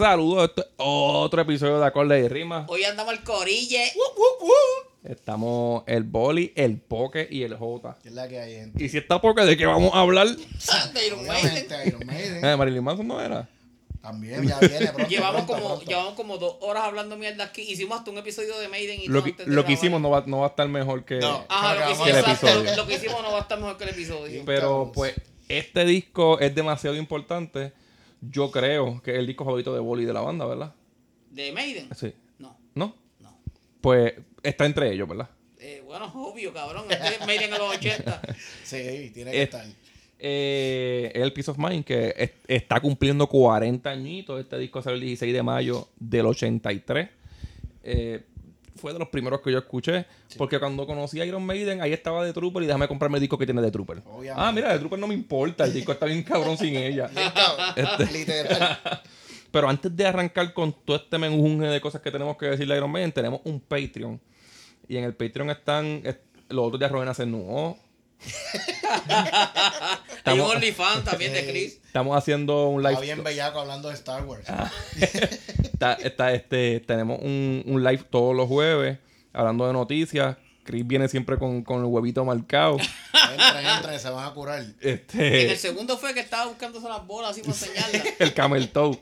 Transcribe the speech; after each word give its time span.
Saludos, 0.00 0.48
esto 0.48 0.62
es 0.62 0.68
otro 0.78 1.42
episodio 1.42 1.78
de 1.78 1.84
Acorde 1.84 2.18
y 2.20 2.26
Rima. 2.26 2.64
Hoy 2.70 2.84
andamos 2.84 3.12
al 3.12 3.22
corille. 3.22 3.92
Estamos 5.04 5.84
el 5.86 6.04
Boli, 6.04 6.54
el 6.56 6.78
Poke 6.78 7.28
y 7.30 7.42
el 7.42 7.54
J. 7.54 7.98
¿Qué 8.02 8.08
es 8.08 8.14
la 8.14 8.26
que 8.26 8.40
hay, 8.40 8.54
gente? 8.54 8.82
Y 8.82 8.88
si 8.88 8.96
está 8.96 9.20
Poke, 9.20 9.42
¿de 9.44 9.58
qué 9.58 9.66
vamos 9.66 9.92
a 9.92 10.00
hablar? 10.00 10.26
De 10.94 11.06
Iron 11.06 11.26
Maiden. 11.26 11.66
Iron 11.86 12.06
Maiden. 12.06 12.42
Eh, 12.42 12.56
Marilyn 12.56 12.82
Manson 12.82 13.08
no 13.08 13.20
era. 13.20 13.46
También, 14.00 14.48
ya 14.48 14.58
viene 14.58 14.86
pronto. 14.86 15.06
Llevamos 15.10 15.42
pronto, 15.42 15.52
como, 15.52 15.68
pronto. 15.74 15.84
llevamos 15.84 16.14
como 16.14 16.38
dos 16.38 16.56
horas 16.62 16.84
hablando 16.84 17.18
mierda 17.18 17.44
aquí. 17.44 17.60
Hicimos 17.60 17.98
hasta 17.98 18.10
un 18.10 18.16
episodio 18.16 18.58
de 18.58 18.68
Maiden 18.68 19.02
y 19.02 19.06
Lo 19.08 19.16
todo 19.20 19.24
que, 19.24 19.30
antes 19.32 19.46
de 19.48 19.52
lo 19.52 19.66
que 19.66 19.72
grabar. 19.72 19.84
hicimos 19.84 20.00
no 20.00 20.08
va, 20.08 20.24
no 20.26 20.38
va 20.38 20.46
a 20.46 20.48
estar 20.48 20.66
mejor 20.66 21.04
que... 21.04 21.18
No. 21.18 21.44
Ajá, 21.46 21.74
lo 21.74 21.80
que, 21.80 21.84
Que 21.84 21.92
hicimos, 21.92 22.08
el 22.08 22.16
exacto, 22.16 22.46
episodio. 22.46 22.70
lo, 22.70 22.76
lo 22.76 22.86
que 22.86 22.94
hicimos 22.94 23.22
no 23.22 23.32
va 23.32 23.38
a 23.38 23.42
estar 23.42 23.58
mejor 23.58 23.76
que 23.76 23.84
el 23.84 23.90
episodio. 23.90 24.42
Pero 24.46 24.92
pues 24.94 25.14
este 25.50 25.84
disco 25.84 26.38
es 26.40 26.54
demasiado 26.54 26.96
importante. 26.96 27.74
Yo 28.20 28.50
creo 28.50 29.00
que 29.02 29.12
es 29.12 29.18
el 29.18 29.26
disco 29.26 29.44
favorito 29.44 29.72
de 29.74 29.80
Boli 29.80 30.04
de 30.04 30.12
la 30.12 30.20
banda, 30.20 30.44
¿verdad? 30.46 30.74
¿De 31.30 31.52
Maiden? 31.52 31.88
Sí. 31.96 32.12
No, 32.38 32.56
¿No? 32.74 32.94
no. 33.20 33.36
Pues 33.80 34.14
está 34.42 34.66
entre 34.66 34.92
ellos, 34.92 35.08
¿verdad? 35.08 35.30
Eh, 35.58 35.82
bueno, 35.86 36.10
obvio, 36.14 36.52
cabrón. 36.52 36.84
Este 36.90 37.08
es 37.08 37.26
Maiden 37.26 37.52
en 37.52 37.58
los 37.58 37.76
80. 37.76 38.22
Sí, 38.64 39.10
tiene 39.14 39.30
que 39.32 39.42
estar. 39.42 39.64
Eh, 40.18 41.12
el 41.14 41.32
Peace 41.32 41.50
of 41.50 41.58
Mind, 41.58 41.84
que 41.84 42.14
es- 42.16 42.32
está 42.46 42.78
cumpliendo 42.80 43.26
40 43.26 43.90
añitos. 43.90 44.38
Este 44.40 44.58
disco 44.58 44.82
salió 44.82 44.96
el 44.96 45.00
16 45.02 45.32
de 45.32 45.42
mayo 45.42 45.88
del 45.98 46.26
83. 46.26 47.08
Eh, 47.82 48.22
fue 48.76 48.92
de 48.92 48.98
los 48.98 49.08
primeros 49.08 49.40
que 49.40 49.50
yo 49.52 49.58
escuché. 49.58 50.06
Porque 50.36 50.58
cuando 50.58 50.86
conocí 50.86 51.20
a 51.20 51.24
Iron 51.24 51.44
Maiden, 51.44 51.80
ahí 51.82 51.92
estaba 51.92 52.24
The 52.24 52.32
Trooper 52.32 52.62
y 52.62 52.66
déjame 52.66 52.88
comprarme 52.88 53.18
el 53.18 53.20
disco 53.22 53.36
que 53.38 53.44
tiene 53.46 53.60
The 53.62 53.70
Trooper. 53.70 54.02
Obviamente. 54.06 54.32
Ah, 54.36 54.52
mira, 54.52 54.72
The 54.72 54.78
Trooper 54.78 54.98
no 54.98 55.06
me 55.06 55.14
importa. 55.14 55.64
El 55.64 55.72
disco 55.72 55.92
está 55.92 56.06
bien 56.06 56.22
cabrón 56.22 56.56
sin 56.58 56.76
ella. 56.76 57.10
Este. 57.76 58.06
Literal. 58.12 58.80
Pero 59.50 59.68
antes 59.68 59.94
de 59.96 60.06
arrancar 60.06 60.52
con 60.54 60.72
todo 60.72 60.96
este 60.96 61.18
menjunje 61.18 61.66
de 61.66 61.80
cosas 61.80 62.00
que 62.00 62.10
tenemos 62.12 62.36
que 62.36 62.46
decirle 62.46 62.74
a 62.74 62.76
Iron 62.76 62.90
Maiden, 62.92 63.10
tenemos 63.12 63.40
un 63.44 63.60
Patreon. 63.60 64.20
Y 64.88 64.96
en 64.96 65.04
el 65.04 65.14
Patreon 65.14 65.50
están 65.50 66.02
est- 66.04 66.20
los 66.48 66.66
otros 66.66 66.78
días 66.78 66.90
Rowena 66.92 67.14
se 67.14 67.26
nuó. 67.26 67.76
Hay 70.24 70.34
un 70.38 70.40
OnlyFans 70.42 71.04
también 71.04 71.32
de 71.32 71.48
Chris. 71.48 71.80
Estamos 71.84 72.16
haciendo 72.16 72.68
un 72.68 72.82
live. 72.82 72.92
Está 72.92 73.02
bien 73.04 73.24
bellaco 73.24 73.60
hablando 73.60 73.88
de 73.88 73.94
Star 73.94 74.24
Wars. 74.24 74.44
Está- 75.80 75.94
está, 75.94 76.32
este, 76.34 76.80
tenemos 76.80 77.18
un, 77.22 77.62
un 77.66 77.82
live 77.82 78.04
todos 78.10 78.36
los 78.36 78.46
jueves 78.48 78.98
hablando 79.32 79.66
de 79.66 79.72
noticias. 79.72 80.36
Chris 80.62 80.86
viene 80.86 81.08
siempre 81.08 81.38
con, 81.38 81.62
con 81.64 81.78
el 81.78 81.86
huevito 81.86 82.22
marcado. 82.22 82.76
Entren, 82.76 83.66
entren, 83.66 83.98
se 83.98 84.10
van 84.10 84.26
a 84.28 84.34
curar. 84.34 84.58
En 84.60 84.74
el 84.82 84.88
Este, 84.90 85.56
segundo 85.56 85.96
fue 85.96 86.12
que 86.12 86.20
estaba 86.20 86.46
buscándose 86.48 86.86
las 86.86 87.06
bolas 87.06 87.30
así 87.30 87.40
para 87.40 87.52
enseñarlas. 87.54 88.02
el 88.18 88.34
camel 88.34 88.68
toe. 88.68 88.98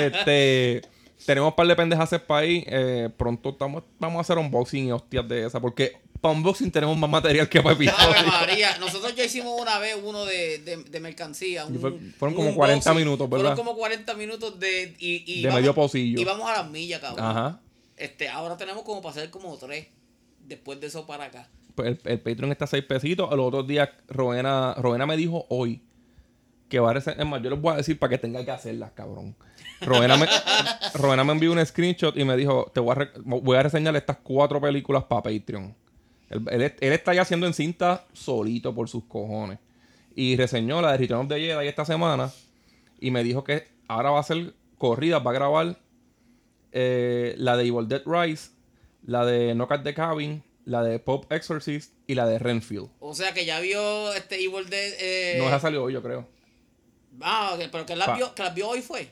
Este, 0.00 0.82
tenemos 1.24 1.50
un 1.50 1.56
par 1.56 1.66
de 1.66 1.76
pendejas 1.76 2.10
para 2.26 2.40
ahí. 2.40 2.64
Eh, 2.66 3.08
pronto 3.16 3.50
estamos, 3.50 3.84
vamos 3.98 4.18
a 4.18 4.20
hacer 4.20 4.38
unboxing 4.38 4.88
y 4.88 4.92
hostias 4.92 5.26
de 5.28 5.46
esa. 5.46 5.60
Porque 5.60 5.92
para 6.20 6.34
unboxing 6.34 6.70
tenemos 6.70 6.96
más 6.98 7.08
material 7.08 7.48
que 7.48 7.62
para 7.62 7.74
episodios. 7.74 8.26
María, 8.26 8.76
nosotros 8.78 9.14
ya 9.14 9.24
hicimos 9.24 9.60
una 9.60 9.78
vez 9.78 9.96
uno 10.02 10.24
de, 10.24 10.58
de, 10.58 10.76
de 10.84 11.00
mercancía. 11.00 11.64
un- 11.66 11.74
Y 11.74 11.78
fue- 11.78 11.92
fueron 12.18 12.36
un 12.38 12.44
como 12.46 12.54
40 12.56 12.90
unboxing. 12.90 13.04
minutos, 13.06 13.30
¿verdad? 13.30 13.44
Fueron 13.54 13.66
como 13.66 13.78
40 13.78 14.14
minutos 14.14 14.58
de. 14.60 14.94
Y, 14.98 15.24
y 15.40 15.42
De 15.42 15.50
medio 15.52 15.74
pocillo. 15.74 16.20
Y 16.20 16.24
vamos 16.24 16.48
a 16.50 16.52
las 16.62 16.70
millas, 16.70 17.00
cabrón. 17.00 17.24
Ajá. 17.24 17.60
Este, 17.96 18.28
ahora 18.28 18.56
tenemos 18.56 18.82
como 18.82 19.00
para 19.00 19.12
hacer 19.12 19.30
como 19.30 19.56
tres. 19.56 19.86
Después 20.40 20.80
de 20.80 20.86
eso 20.88 21.06
para 21.06 21.24
acá. 21.24 21.48
Pues 21.74 21.88
el, 21.88 22.00
el 22.04 22.20
Patreon 22.20 22.52
está 22.52 22.64
a 22.66 22.68
6 22.68 22.84
pesitos. 22.84 23.28
Los 23.30 23.46
otros 23.48 23.66
días, 23.66 23.88
Rowena, 24.08 24.74
Rowena 24.78 25.06
me 25.06 25.16
dijo 25.16 25.44
hoy 25.50 25.82
que 26.68 26.78
va 26.80 26.90
a 26.90 26.94
reseñar. 26.94 27.20
Es 27.20 27.26
más, 27.26 27.42
yo 27.42 27.50
les 27.50 27.60
voy 27.60 27.74
a 27.74 27.76
decir 27.76 27.98
para 27.98 28.10
que 28.10 28.18
tenga 28.18 28.44
que 28.44 28.50
hacerlas, 28.50 28.92
cabrón. 28.92 29.34
Rowena 29.80 30.16
me, 30.16 30.26
Rowena 30.94 31.24
me 31.24 31.32
envió 31.32 31.52
un 31.52 31.64
screenshot 31.64 32.16
y 32.16 32.24
me 32.24 32.36
dijo: 32.36 32.70
Te 32.74 32.80
voy 32.80 32.92
a, 32.92 32.94
re- 32.94 33.10
voy 33.24 33.56
a 33.56 33.62
reseñar 33.62 33.94
estas 33.96 34.16
cuatro 34.22 34.60
películas 34.60 35.04
para 35.04 35.22
Patreon. 35.22 35.74
Él, 36.30 36.42
él- 36.50 36.74
él 36.80 36.92
está 36.92 37.14
ya 37.14 37.22
haciendo 37.22 37.46
en 37.46 37.54
cinta 37.54 38.06
solito 38.12 38.74
por 38.74 38.88
sus 38.88 39.04
cojones. 39.04 39.58
Y 40.14 40.36
reseñó 40.36 40.80
la 40.80 40.92
de 40.92 40.98
Return 40.98 41.20
of 41.22 41.28
the 41.28 41.38
Jedi 41.38 41.68
esta 41.68 41.84
semana. 41.84 42.30
Y 43.00 43.10
me 43.10 43.22
dijo 43.22 43.44
que 43.44 43.68
ahora 43.88 44.10
va 44.10 44.16
a 44.18 44.20
hacer 44.20 44.54
corridas, 44.78 45.24
va 45.24 45.30
a 45.30 45.34
grabar 45.34 45.78
eh, 46.72 47.34
la 47.38 47.56
de 47.56 47.66
Evil 47.66 47.86
Dead 47.88 48.02
Rise, 48.06 48.50
la 49.04 49.24
de 49.26 49.52
Knock 49.54 49.72
at 49.72 49.82
the 49.82 49.94
Cabin, 49.94 50.42
la 50.64 50.82
de 50.82 50.98
Pop 50.98 51.30
Exorcist 51.30 51.92
y 52.06 52.14
la 52.14 52.26
de 52.26 52.38
Renfield. 52.38 52.88
O 53.00 53.14
sea 53.14 53.32
que 53.34 53.44
ya 53.44 53.60
vio 53.60 54.12
este 54.14 54.42
Evil 54.42 54.68
Dead. 54.68 54.92
Eh, 54.98 55.36
No, 55.38 55.46
esa 55.48 55.60
salió 55.60 55.84
hoy, 55.84 55.92
yo 55.92 56.02
creo. 56.02 56.26
Ah, 57.20 57.56
pero 57.70 57.86
que 57.86 57.96
la, 57.96 58.06
Pa- 58.06 58.16
vio, 58.16 58.34
que 58.34 58.42
la 58.42 58.50
vio 58.50 58.68
hoy 58.68 58.82
fue. 58.82 59.08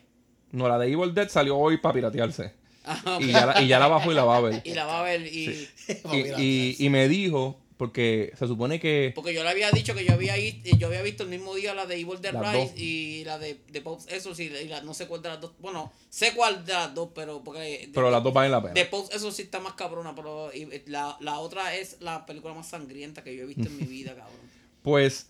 No, 0.55 0.69
la 0.69 0.79
de 0.79 0.91
Evil 0.93 1.13
Dead 1.15 1.29
salió 1.29 1.57
hoy 1.57 1.77
para 1.79 1.95
piratearse. 1.95 2.53
Ah, 2.85 3.03
ok. 3.17 3.23
Y, 3.23 3.33
ya 3.33 3.47
la, 3.47 3.63
y 3.63 3.67
ya 3.69 3.79
la 3.79 3.89
bajó 3.89 4.13
y 4.13 4.15
la 4.15 4.25
va 4.25 4.37
a 4.37 4.41
ver. 4.41 4.63
Y 4.65 4.75
la 4.75 4.85
va 4.87 5.01
a 5.01 5.03
ver. 5.03 5.27
Y, 5.27 5.69
Y, 6.79 6.89
me 6.91 7.09
dijo, 7.09 7.59
porque 7.77 8.33
se 8.39 8.47
supone 8.47 8.79
que... 8.79 9.13
Porque 9.15 9.35
yo 9.35 9.43
le 9.43 9.49
había 9.49 9.71
dicho 9.73 9.95
que 9.95 10.05
yo 10.05 10.13
había, 10.13 10.39
i- 10.39 10.61
yo 10.79 10.87
había 10.89 11.03
visto 11.03 11.23
el 11.25 11.29
mismo 11.31 11.55
día 11.55 11.75
la 11.75 11.87
de 11.87 11.97
Evil 11.99 12.21
Dead 12.21 12.33
Rise 12.35 12.59
dos. 12.59 12.73
y 12.79 13.25
la 13.25 13.39
de, 13.39 13.59
de 13.69 13.81
Pops 13.81 14.07
Exorcist 14.13 14.55
y 14.63 14.69
la, 14.69 14.81
no 14.83 14.95
sé 14.95 15.07
cuál 15.09 15.23
de 15.23 15.31
las 15.31 15.41
dos. 15.41 15.53
Bueno, 15.59 15.93
sé 16.11 16.35
cuál 16.35 16.65
de 16.65 16.73
las 16.73 16.95
dos, 16.95 17.09
pero 17.15 17.43
porque 17.43 17.61
de- 17.61 17.91
Pero 17.93 18.11
las 18.11 18.23
dos 18.23 18.33
valen 18.33 18.53
la 18.53 18.61
pena. 18.63 18.75
de 18.75 18.85
Pops 18.85 19.13
Exorcist 19.15 19.47
está 19.47 19.61
más 19.61 19.73
cabrona, 19.75 20.15
pero 20.15 20.53
y- 20.55 20.69
la, 20.87 21.17
la 21.21 21.39
otra 21.41 21.75
es 21.75 21.97
la 22.01 22.27
película 22.27 22.55
más 22.55 22.69
sangrienta 22.69 23.25
que 23.25 23.35
yo 23.35 23.43
he 23.43 23.47
visto 23.47 23.65
en 23.67 23.77
mi 23.79 23.85
vida, 23.87 24.11
cabrón. 24.15 24.37
Pues 24.83 25.27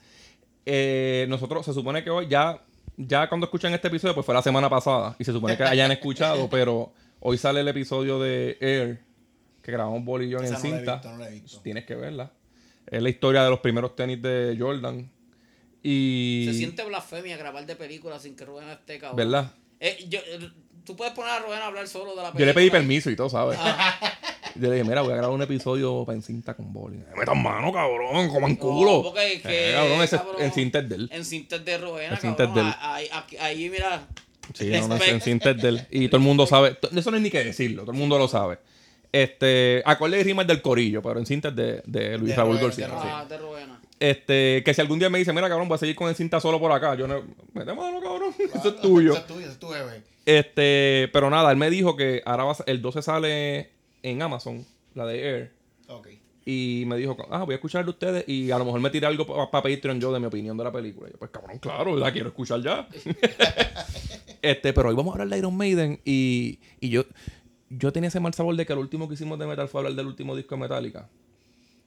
eh, 0.67 1.27
nosotros, 1.29 1.65
se 1.65 1.73
supone 1.73 2.03
que 2.05 2.11
hoy 2.11 2.27
ya, 2.29 2.63
ya 2.97 3.29
cuando 3.29 3.47
escuchan 3.47 3.73
este 3.75 3.89
episodio, 3.89 4.15
pues 4.15 4.25
fue 4.25 4.35
la 4.35 4.43
semana 4.43 4.69
pasada. 4.71 5.17
Y 5.19 5.25
se 5.25 5.33
supone 5.33 5.57
que 5.57 5.65
hayan 5.65 5.91
escuchado, 5.93 6.49
pero 6.51 6.93
hoy 7.21 7.39
sale 7.39 7.61
el 7.61 7.69
episodio 7.69 8.19
de 8.21 8.57
Air, 8.61 9.01
que 9.63 9.73
grabamos 9.73 10.05
Bolly 10.05 10.27
y 10.27 10.31
yo 10.31 10.39
en 10.39 10.51
no 10.51 10.59
cinta. 10.59 10.95
visto, 10.97 11.11
no 11.11 11.19
la 11.19 11.29
he 11.29 11.33
visto. 11.33 11.61
Tienes 11.61 11.85
que 11.85 11.95
verla. 11.95 12.33
Es 12.87 13.03
la 13.03 13.09
historia 13.09 13.43
de 13.43 13.51
los 13.51 13.61
primeros 13.61 13.97
tenis 13.97 14.21
de 14.21 14.57
Jordan. 14.59 15.11
Y... 15.83 16.45
Se 16.47 16.55
siente 16.55 16.85
blasfemia 16.85 17.37
grabar 17.37 17.67
de 17.67 17.77
películas 17.77 18.23
sin 18.23 18.37
que 18.37 18.45
Rubén 18.45 18.69
esté, 18.71 18.99
cabrón. 18.99 19.17
¿Verdad? 19.17 19.53
Eh, 19.81 20.05
yo, 20.09 20.19
eh, 20.21 20.51
tú 20.85 20.97
puedes 20.97 21.13
poner 21.15 21.33
a 21.33 21.39
Rubén 21.41 21.59
a 21.59 21.67
hablar 21.67 21.89
solo 21.89 22.11
de 22.11 22.23
la 22.23 22.33
película. 22.33 22.41
Yo 22.41 22.47
le 22.47 22.55
pedí 22.55 22.71
permiso 22.71 23.11
y 23.11 23.17
todo, 23.17 23.29
¿sabes? 23.29 23.59
Yo 24.57 24.69
le 24.69 24.77
dije, 24.77 24.85
mira, 24.89 25.01
voy 25.03 25.13
a 25.13 25.17
grabar 25.17 25.35
un 25.35 25.43
episodio 25.43 26.05
para 26.05 26.17
en 26.17 26.23
cinta 26.23 26.55
con 26.55 26.73
Bolly. 26.73 26.99
Me 27.13 27.17
metan 27.21 27.43
mano, 27.43 27.73
cabrón, 27.73 28.29
coman 28.29 28.53
No, 28.53 28.59
culo. 28.59 29.03
porque 29.03 29.35
es 29.35 29.43
que, 29.43 29.71
Eh, 29.71 29.75
cabrón, 29.75 30.03
ese 30.03 30.17
es 30.17 30.23
cabrón, 30.23 30.43
en 30.43 30.53
cinta 30.53 30.79
es 30.79 30.89
de 30.89 30.95
él. 30.97 31.09
En 31.13 31.25
cinta 31.25 31.59
de 31.59 31.79
Rubén, 31.79 32.13
En 32.13 32.19
cinta 32.21 32.45
es 32.45 32.49
cabrón. 32.51 32.65
de 32.67 32.71
él. 32.71 32.77
Ahí, 32.81 33.09
ahí- 33.41 33.69
mira. 33.71 34.07
Sí, 34.53 34.71
no, 34.71 34.89
no, 34.89 34.95
Respect. 34.99 35.13
en 35.15 35.21
cinta 35.21 35.51
es 35.51 35.57
de 35.63 35.69
él. 35.71 35.87
Y 35.91 36.07
todo 36.09 36.19
el 36.19 36.23
mundo 36.23 36.47
sabe. 36.47 36.77
Eso 36.95 37.11
no 37.11 37.17
hay 37.17 37.23
ni 37.23 37.31
que 37.31 37.43
decirlo, 37.43 37.83
todo 37.83 37.93
el 37.93 37.99
mundo 37.99 38.17
lo 38.19 38.29
sabe. 38.29 38.59
Este, 39.11 39.83
acorde 39.87 40.19
y 40.21 40.23
rima 40.25 40.43
es 40.43 40.49
del 40.49 40.61
corillo, 40.61 41.01
pero 41.03 41.19
en 41.21 41.27
cinta 41.27 41.49
es 41.49 41.57
de, 41.57 41.83
de 41.87 42.19
Luis 42.19 42.31
De 42.31 42.37
Raúl 42.37 42.57
Rubén, 42.57 42.67
García. 42.67 42.87
de 42.89 42.93
sí. 42.95 42.99
Ah, 43.11 43.25
de 43.29 43.39
Rubén. 43.39 43.69
Este, 44.01 44.63
que 44.65 44.75
si 44.75 44.81
algún 44.81 44.99
día 44.99 45.09
me 45.09 45.19
dice, 45.19 45.33
mira, 45.33 45.49
cabrón, 45.49 45.69
voy 45.69 45.77
a 45.77 45.79
seguir 45.79 45.95
con 45.95 46.09
el 46.09 46.17
cinta 46.17 46.41
solo 46.41 46.59
por 46.59 46.71
acá. 46.73 46.95
Yo 46.97 47.07
no, 47.07 47.23
mete 47.53 47.73
mano, 47.75 48.01
cabrón. 48.01 48.35
Eso 48.55 48.69
es 48.71 48.81
tuyo. 48.81 49.13
Eso 49.13 49.21
es 49.21 49.27
tuyo, 49.27 49.41
eso 49.41 49.53
es 49.53 49.59
tu 49.59 49.69
bebé. 49.69 50.03
Este, 50.27 51.09
pero 51.13 51.31
nada, 51.31 51.51
él 51.51 51.57
me 51.57 51.71
dijo 51.71 51.97
que 51.97 52.23
ahora 52.25 52.45
va 52.45 52.57
el 52.67 52.83
12 52.83 53.03
sale 53.03 53.71
en 54.05 54.23
Amazon, 54.23 54.65
la 54.95 55.07
de 55.07 55.29
Air. 55.29 55.53
Ok. 55.89 56.09
Y 56.45 56.85
me 56.87 56.99
dijo, 56.99 57.17
ah, 57.31 57.43
voy 57.45 57.55
a 57.55 57.57
escuchar 57.57 57.85
de 57.85 57.91
ustedes 57.91 58.29
y 58.29 58.51
a 58.51 58.59
lo 58.59 58.67
mejor 58.67 58.79
me 58.81 58.91
tiré 58.91 59.07
algo 59.07 59.27
para 59.27 59.63
Patreon 59.63 59.99
yo 59.99 60.13
de 60.13 60.21
mi 60.21 60.27
opinión 60.27 60.57
de 60.59 60.65
la 60.65 60.71
película. 60.71 61.09
Y 61.09 61.13
yo, 61.13 61.19
pues 61.19 61.31
cabrón, 61.31 61.59
claro, 61.59 61.97
la 61.97 62.13
quiero 62.13 62.29
escuchar 62.29 62.61
ya. 62.61 62.87
este, 64.43 64.75
pero 64.75 64.91
hoy 64.91 64.95
vamos 64.95 65.13
a 65.13 65.15
hablar 65.15 65.29
de 65.29 65.39
Iron 65.39 65.57
Maiden 65.57 66.01
y, 66.05 66.59
y 66.81 66.91
yo, 66.91 67.05
yo 67.71 67.93
tenía 67.95 68.09
ese 68.09 68.21
mal 68.21 68.35
sabor 68.35 68.55
de 68.57 68.67
que 68.67 68.75
el 68.75 68.79
último 68.79 69.09
que 69.09 69.15
hicimos 69.15 69.39
de 69.39 69.47
metal 69.47 69.69
fue 69.69 69.81
hablar 69.81 69.95
del 69.95 70.07
último 70.07 70.37
disco 70.37 70.55
de 70.55 70.61
Metallica. 70.61 71.09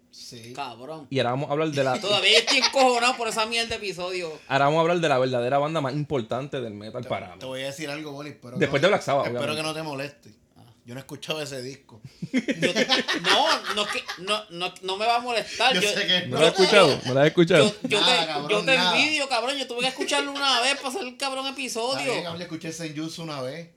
Sí. 0.10 0.54
Cabrón. 0.54 1.06
Y 1.12 1.20
ahora 1.20 1.32
vamos 1.32 1.50
a 1.50 1.54
hablar 1.54 1.70
de 1.70 1.84
la... 1.84 2.02
Todavía 2.02 2.40
estoy 2.40 2.58
encojonado 2.58 3.16
por 3.16 3.28
esa 3.28 3.46
mierda 3.46 3.70
de 3.70 3.76
episodio. 3.76 4.32
Ahora 4.48 4.66
vamos 4.66 4.80
a 4.80 4.82
hablar 4.82 5.00
de 5.02 5.10
la 5.10 5.20
verdadera 5.20 5.60
banda 5.60 5.82
más 5.82 5.94
importante 5.94 6.60
del 6.62 6.74
metal 6.74 7.04
para 7.04 7.34
mí. 7.34 7.40
Te 7.40 7.46
voy 7.46 7.62
a 7.62 7.66
decir 7.68 7.92
algo, 7.92 8.12
Boli. 8.12 8.32
Espero 8.32 8.58
Después 8.58 8.82
de 8.82 8.88
Black 8.88 9.04
Sabbath, 9.04 9.28
Espero 9.28 9.44
obviamente. 9.44 9.62
que 9.62 9.68
no 9.68 9.74
te 9.76 9.84
moleste. 9.84 10.47
Yo 10.88 10.94
no 10.94 11.02
he 11.02 11.04
escuchado 11.04 11.42
ese 11.42 11.62
disco. 11.62 12.02
Yo- 12.32 12.74
no, 13.22 13.76
no, 13.76 13.86
no, 14.20 14.44
no, 14.52 14.74
no 14.84 14.98
me 14.98 15.06
va 15.06 15.18
a 15.18 15.20
molestar. 15.20 15.74
Yo 15.76 15.82
Yo, 15.82 15.90
sé 15.92 16.08
que 16.08 16.28
¿No 16.28 16.40
lo 16.40 16.48
has 16.48 16.54
escuchado? 16.54 17.02
¿No 17.06 17.14
lo 17.14 17.20
has 17.20 17.28
escuchado? 17.28 17.66
Yo, 17.84 17.90
yo 17.90 18.00
Nada, 18.00 18.22
te, 18.22 18.28
cabrón, 18.28 18.50
yo 18.50 18.64
te 18.66 18.74
envidio, 18.76 19.28
cabrón. 19.28 19.58
Yo 19.58 19.68
tuve 19.68 19.82
que 19.82 19.88
escucharlo 19.90 20.32
una 20.32 20.62
vez 20.62 20.78
para 20.78 20.88
hacer 20.88 21.02
el 21.04 21.18
cabrón 21.18 21.46
episodio. 21.48 22.10
bien, 22.14 22.26
hablé, 22.26 22.46
escuché 22.46 22.72
Senjutsu 22.72 23.22
una 23.24 23.42
vez. 23.42 23.68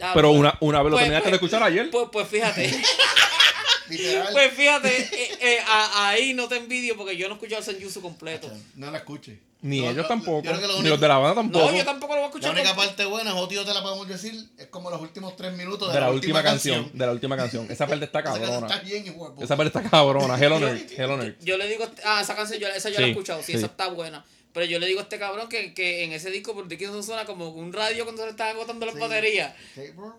Ah, 0.00 0.10
Pero 0.12 0.28
pues- 0.30 0.40
una, 0.40 0.58
una 0.60 0.82
vez 0.82 0.90
lo 0.90 0.96
pues- 0.96 1.04
tenías 1.04 1.22
que 1.22 1.28
pues- 1.28 1.34
escuchar 1.40 1.62
ayer. 1.62 1.88
Pues, 1.90 2.08
pues 2.10 2.26
fíjate. 2.28 2.82
Literal. 3.88 4.32
Pues 4.32 4.52
fíjate, 4.52 4.96
eh, 4.98 5.38
eh, 5.40 5.58
a- 5.68 6.08
ahí 6.08 6.34
no 6.34 6.48
te 6.48 6.56
envidio 6.56 6.96
porque 6.96 7.16
yo 7.16 7.28
no 7.28 7.34
he 7.34 7.36
escuchado 7.36 7.60
el 7.60 7.64
Senjutsu 7.64 8.00
completo. 8.02 8.50
No 8.74 8.90
la 8.90 8.98
escuche. 8.98 9.38
Ni 9.62 9.80
No, 9.82 9.90
ellos 9.90 10.08
tampoco. 10.08 10.42
yo 10.42 10.80
Ni 10.82 10.88
los 10.88 10.98
de 11.00 11.06
la 11.08 11.18
banda 11.18 11.34
tampoco. 11.42 11.70
No, 11.70 11.76
yo 11.76 11.84
tampoco 11.84 12.14
lo 12.14 12.20
voy 12.20 12.28
a 12.28 12.30
La 12.30 12.34
escuchar. 12.34 12.52
única 12.52 12.68
completo. 12.70 12.88
parte 12.96 13.04
buena, 13.04 13.32
Jotio 13.32 13.64
te 13.64 13.74
la 13.74 13.82
podemos 13.82 14.08
decir, 14.08 14.34
es 14.56 14.66
como 14.68 14.88
los 14.90 15.00
últimos 15.02 15.36
tres 15.36 15.52
minutos 15.52 15.88
de, 15.88 15.94
de 15.94 16.00
la 16.00 16.10
última 16.10 16.42
canción. 16.42 16.90
De 16.94 17.04
la 17.06 17.12
última 17.12 17.36
canción. 17.36 17.66
Esa 17.70 17.86
parte 17.86 18.06
está 18.06 18.20
Esa 18.20 18.32
cabrona. 18.32 18.66
está 18.66 18.78
bien. 18.80 19.04
Esa 19.40 19.56
parte 19.56 19.78
está 19.78 19.90
cabrona. 19.90 20.38
Hell 20.38 20.52
on 20.52 20.62
Earth. 20.68 20.90
Hell 20.98 21.10
on 21.10 21.20
Earth. 21.22 21.36
Yo 21.44 21.58
le 21.58 21.68
digo, 21.68 21.84
ah, 22.06 22.20
esa 22.22 22.34
canción, 22.34 22.58
yo, 22.58 22.68
esa 22.68 22.88
yo 22.88 22.96
Sí, 22.96 23.00
la 23.02 23.06
he 23.08 23.10
escuchado, 23.10 23.40
sí, 23.40 23.52
sí. 23.52 23.58
esa 23.58 23.66
está 23.66 23.88
buena. 23.88 24.24
Pero 24.52 24.66
yo 24.66 24.78
le 24.80 24.86
digo 24.86 24.98
a 24.98 25.02
este 25.04 25.18
cabrón 25.18 25.48
que, 25.48 25.74
que 25.74 26.04
en 26.04 26.12
ese 26.12 26.30
disco, 26.30 26.54
porque 26.54 26.74
eso 26.82 27.02
suena 27.02 27.24
como 27.24 27.50
un 27.50 27.72
radio 27.72 28.04
cuando 28.04 28.22
se 28.22 28.26
le 28.26 28.30
están 28.32 28.48
agotando 28.56 28.84
las 28.86 28.94
Sí. 28.94 29.00
baterías. 29.00 29.52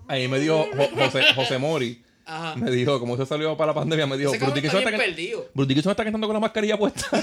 Ahí 0.08 0.28
me 0.28 0.40
dijo 0.40 0.70
Jo- 0.78 0.90
José, 0.96 1.24
José 1.36 1.58
Mori. 1.58 2.02
Ajá. 2.26 2.56
Me 2.56 2.70
dijo, 2.72 3.00
como 3.00 3.18
se 3.18 3.26
salió 3.26 3.58
para 3.58 3.72
la 3.72 3.74
pandemia, 3.74 4.06
me 4.08 4.16
dijo, 4.18 4.30
Bruce 4.32 4.46
está 4.46 4.56
Dickinson 4.56 4.80
está, 4.84 4.92
Dickinson 5.66 5.92
está 5.92 6.04
cantando 6.04 6.28
con 6.28 6.36
la 6.36 6.40
mascarilla 6.40 6.78
puesta. 6.78 7.08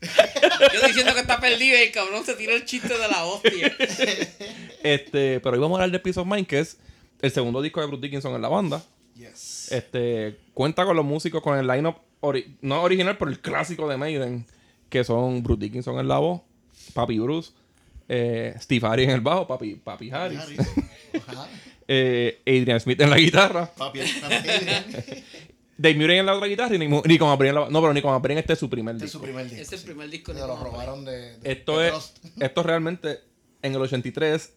Yo 0.74 0.86
diciendo 0.86 1.12
que 1.14 1.20
está 1.20 1.40
perdido 1.40 1.76
y 1.78 1.82
el 1.82 1.92
cabrón 1.92 2.24
se 2.24 2.34
tira 2.34 2.54
el 2.54 2.64
chiste 2.64 2.88
de 2.88 3.08
la 3.08 3.24
hostia. 3.24 3.76
este, 4.82 5.40
pero 5.40 5.52
hoy 5.54 5.58
vamos 5.60 5.78
a 5.78 5.82
hablar 5.82 5.92
de 5.92 6.00
Peace 6.00 6.18
of 6.18 6.26
Mind, 6.26 6.46
que 6.46 6.60
es 6.60 6.78
el 7.20 7.30
segundo 7.30 7.60
disco 7.62 7.80
de 7.80 7.86
Bruce 7.86 8.02
Dickinson 8.02 8.34
en 8.34 8.42
la 8.42 8.48
banda. 8.48 8.82
Yes. 9.16 9.70
Este, 9.72 10.38
cuenta 10.54 10.84
con 10.84 10.96
los 10.96 11.04
músicos 11.04 11.42
con 11.42 11.58
el 11.58 11.66
lineup 11.66 11.96
ori- 12.22 12.56
no 12.62 12.82
original, 12.82 13.18
pero 13.18 13.30
el 13.30 13.40
clásico 13.40 13.88
de 13.88 13.96
Maiden, 13.98 14.46
que 14.88 15.04
son 15.04 15.42
Bruce 15.42 15.60
Dickinson 15.60 15.98
en 15.98 16.08
la 16.08 16.18
voz, 16.18 16.40
Papi 16.94 17.18
Bruce, 17.18 17.50
eh, 18.08 18.54
Steve 18.60 18.86
Harris 18.86 19.08
en 19.08 19.14
el 19.14 19.20
bajo, 19.20 19.46
Papi, 19.46 19.74
Papi 19.74 20.10
Harris, 20.10 20.40
eh, 21.88 22.40
Adrian 22.46 22.80
Smith 22.80 23.00
en 23.00 23.10
la 23.10 23.18
guitarra, 23.18 23.66
Papi, 23.66 24.00
papi, 24.20 24.34
este 24.34 25.24
Dave 25.82 25.94
Murray 25.94 26.18
en 26.18 26.26
la 26.26 26.34
otra 26.34 26.46
guitarra 26.46 26.74
y 26.74 26.78
Nico 26.78 27.02
Nico 27.06 27.26
Mabrin 27.26 27.48
en 27.50 27.54
la 27.54 27.70
No, 27.70 27.80
pero 27.80 27.94
Nico 27.94 28.08
Mabrin 28.08 28.36
este 28.38 28.52
es 28.52 28.58
su 28.58 28.68
primer 28.68 28.96
es 28.96 29.00
su 29.00 29.04
disco. 29.06 29.22
primer 29.22 29.44
disco. 29.44 29.62
Ese 29.62 29.74
es 29.76 29.80
el 29.82 29.86
primer 29.86 30.10
disco 30.10 30.32
Se 30.34 30.40
lo 30.40 30.56
robaron 30.56 31.04
de, 31.04 31.38
de- 31.38 31.52
Esto 31.52 31.78
de 31.78 31.88
es, 31.88 31.92
Trust. 31.94 32.18
esto 32.42 32.62
realmente 32.62 33.20
en 33.62 33.74
el 33.74 33.80
83, 33.80 34.52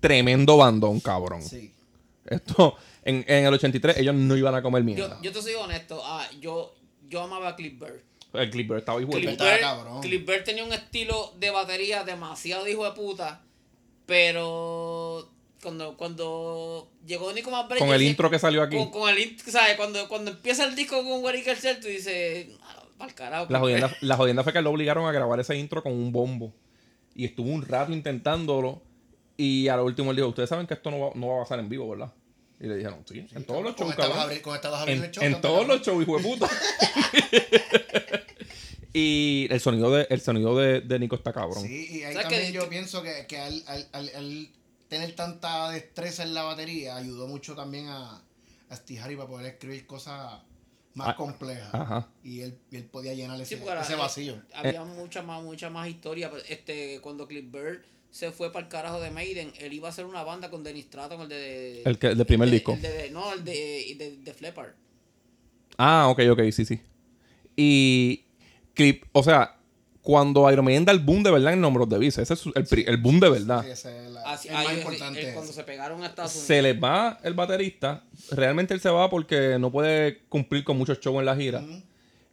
tremendo 0.00 0.56
bandón, 0.56 1.00
cabrón. 1.00 1.42
Sí. 1.42 1.72
Esto, 2.26 2.76
en, 3.04 3.24
en 3.26 3.46
el 3.46 3.54
83 3.54 3.96
ellos 3.98 4.14
no 4.14 4.36
iban 4.36 4.54
a 4.54 4.62
comer 4.62 4.82
Yo, 4.82 4.86
mierda. 4.86 5.18
yo 5.22 5.32
te 5.32 5.42
soy 5.42 5.54
honesto, 5.54 6.00
ah, 6.04 6.26
yo, 6.40 6.74
yo 7.08 7.22
amaba 7.22 7.48
a 7.48 7.56
Cliff 7.56 7.78
Bird. 7.78 8.02
El 8.34 8.50
Clipper 8.50 8.76
estaba 8.78 9.00
hijo 9.00 9.10
de 9.12 9.20
Cliff 9.20 9.38
Bird, 9.38 9.60
cabrón. 9.60 10.00
Cliff 10.02 10.26
Bird 10.26 10.44
tenía 10.44 10.62
un 10.62 10.72
estilo 10.72 11.32
de 11.40 11.50
batería 11.50 12.04
demasiado 12.04 12.68
hijo 12.68 12.84
de 12.84 12.92
puta, 12.92 13.42
pero 14.06 15.30
cuando, 15.62 15.96
cuando 15.96 16.90
llegó 17.06 17.32
Nico 17.32 17.50
Mabray 17.50 17.78
Con 17.80 17.90
el 17.90 18.02
intro 18.02 18.30
que 18.30 18.38
salió 18.38 18.62
aquí. 18.62 18.76
Con, 18.76 18.90
con 18.90 19.10
el 19.10 19.18
intro, 19.18 19.50
¿sabes? 19.50 19.76
Cuando, 19.76 20.08
cuando 20.08 20.30
empieza 20.30 20.64
el 20.64 20.74
disco 20.76 21.02
con 21.04 21.22
Gary 21.22 21.42
Kerser, 21.42 21.80
tú 21.80 21.88
dices, 21.88 22.46
ah, 22.62 22.84
pa'l 22.96 23.14
carajo. 23.14 23.46
La 23.50 23.58
jodienda, 23.58 23.88
Bird". 23.88 23.96
la 24.02 24.16
jodienda 24.16 24.44
fue 24.44 24.52
que 24.52 24.62
lo 24.62 24.70
obligaron 24.70 25.06
a 25.06 25.12
grabar 25.12 25.40
ese 25.40 25.56
intro 25.56 25.82
con 25.82 25.92
un 25.92 26.12
bombo. 26.12 26.52
Y 27.14 27.24
estuvo 27.24 27.48
un 27.50 27.62
rato 27.66 27.92
intentándolo. 27.92 28.82
Y 29.36 29.68
a 29.68 29.76
lo 29.76 29.84
último 29.84 30.10
él 30.10 30.16
dijo, 30.16 30.28
ustedes 30.28 30.48
saben 30.48 30.66
que 30.66 30.74
esto 30.74 30.90
no 30.90 30.98
va, 31.00 31.10
no 31.14 31.28
va 31.28 31.36
a 31.36 31.42
pasar 31.44 31.58
en 31.60 31.68
vivo, 31.68 31.88
¿verdad? 31.88 32.12
Y 32.60 32.66
le 32.66 32.76
dijeron, 32.76 33.04
sí, 33.08 33.24
en 33.34 33.44
todos 33.44 33.62
los 33.62 33.76
shows, 33.76 33.94
cabrón. 33.94 34.18
abrir- 34.18 34.40
Con 34.42 34.54
esta 34.56 34.68
vas 34.68 34.80
a 34.80 34.82
abrir 34.82 34.96
En, 34.98 35.04
el 35.04 35.10
show. 35.12 35.22
en 35.24 35.40
todos 35.40 35.66
los 35.66 35.80
shows, 35.82 36.02
hijo 36.02 36.16
de 36.18 36.22
puta. 36.24 36.48
y 38.92 39.46
el 39.50 39.60
sonido 39.60 39.90
de, 39.92 40.06
el 40.10 40.20
sonido 40.20 40.56
de, 40.56 40.80
de 40.80 40.98
Nico 40.98 41.14
está 41.16 41.32
cabrón. 41.32 41.62
Sí, 41.64 41.86
y 41.90 42.02
ahí 42.02 42.14
¿Sabes 42.14 42.22
también 42.28 42.46
que- 42.46 42.52
yo 42.52 42.62
que- 42.64 42.68
pienso 42.68 43.02
que, 43.02 43.26
que 43.28 43.38
al, 43.38 43.62
al, 43.66 43.88
al, 43.92 44.10
al 44.16 44.48
tener 44.88 45.14
tanta 45.14 45.70
destreza 45.70 46.22
en 46.22 46.34
la 46.34 46.42
batería 46.44 46.96
ayudó 46.96 47.26
mucho 47.28 47.54
también 47.54 47.88
a, 47.88 48.22
a 48.70 48.76
Steve 48.76 49.00
Harry 49.00 49.16
para 49.16 49.28
poder 49.28 49.46
escribir 49.46 49.86
cosas 49.86 50.40
más 50.94 51.08
Ah, 51.10 51.16
complejas. 51.16 51.72
Ajá. 51.72 52.08
Y 52.24 52.40
él, 52.40 52.58
podía 52.90 53.14
llenar 53.14 53.36
Sí, 53.46 53.54
ese, 53.54 53.64
era- 53.64 53.82
ese 53.82 53.94
vacío. 53.94 54.34
eh, 54.34 54.42
había 54.54 54.84
mucha 54.84 55.22
más, 55.22 55.42
mucha 55.42 55.70
más 55.70 55.88
historia. 55.88 56.30
Este, 56.48 57.00
cuando 57.00 57.28
Cliff 57.28 57.44
Bird 57.52 57.82
se 58.10 58.32
fue 58.32 58.50
para 58.52 58.64
el 58.64 58.70
carajo 58.70 59.00
de 59.00 59.10
Maiden, 59.10 59.52
él 59.58 59.72
iba 59.74 59.88
a 59.88 59.90
hacer 59.90 60.06
una 60.06 60.22
banda 60.24 60.50
con 60.50 60.64
Dennis 60.64 60.86
Stratton, 60.86 61.20
el 61.22 61.28
de... 61.28 61.82
El 61.82 61.98
que- 61.98 62.06
el 62.08 62.16
del 62.18 62.26
primer 62.26 62.46
el 62.46 62.50
de- 62.50 62.56
disco. 62.56 62.72
el 62.72 62.82
de- 62.82 63.10
no, 63.10 63.32
el 63.32 63.44
de, 63.44 63.94
de, 63.98 64.16
de 64.16 64.34
Flepper. 64.34 64.74
Ah, 65.76 66.08
ok, 66.08 66.20
ok, 66.32 66.40
sí, 66.50 66.64
sí. 66.64 66.80
Y 67.54 68.24
clip, 68.74 69.04
o 69.12 69.22
sea, 69.22 69.57
cuando 70.08 70.50
Iron 70.50 70.64
Maiden 70.64 70.86
da 70.86 70.92
el 70.92 71.00
boom 71.00 71.22
de 71.22 71.30
verdad 71.30 71.52
en 71.52 71.60
Números 71.60 71.86
de 71.86 71.98
Visa, 71.98 72.22
ese 72.22 72.32
es 72.32 72.42
el, 72.86 72.96
boom 72.96 73.20
de 73.20 73.28
verdad. 73.28 73.62
Sí, 73.62 73.70
ese 73.72 74.06
es 74.06 74.10
la- 74.10 74.22
Así, 74.22 74.48
el 74.48 74.54
más 74.54 74.72
es- 74.72 74.78
importante. 74.78 75.20
es 75.20 75.26
es 75.26 75.34
cuando 75.34 75.52
se 75.52 75.64
pegaron 75.64 76.02
a 76.02 76.06
Estados 76.06 76.30
Unidos. 76.32 76.46
Se 76.46 76.62
les 76.62 76.82
va 76.82 77.20
el 77.22 77.34
baterista. 77.34 78.02
Realmente 78.30 78.72
él 78.72 78.80
se 78.80 78.88
va 78.88 79.10
porque 79.10 79.58
no 79.60 79.70
puede 79.70 80.20
cumplir 80.30 80.64
con 80.64 80.78
muchos 80.78 80.98
shows 80.98 81.18
en 81.18 81.26
la 81.26 81.36
gira. 81.36 81.60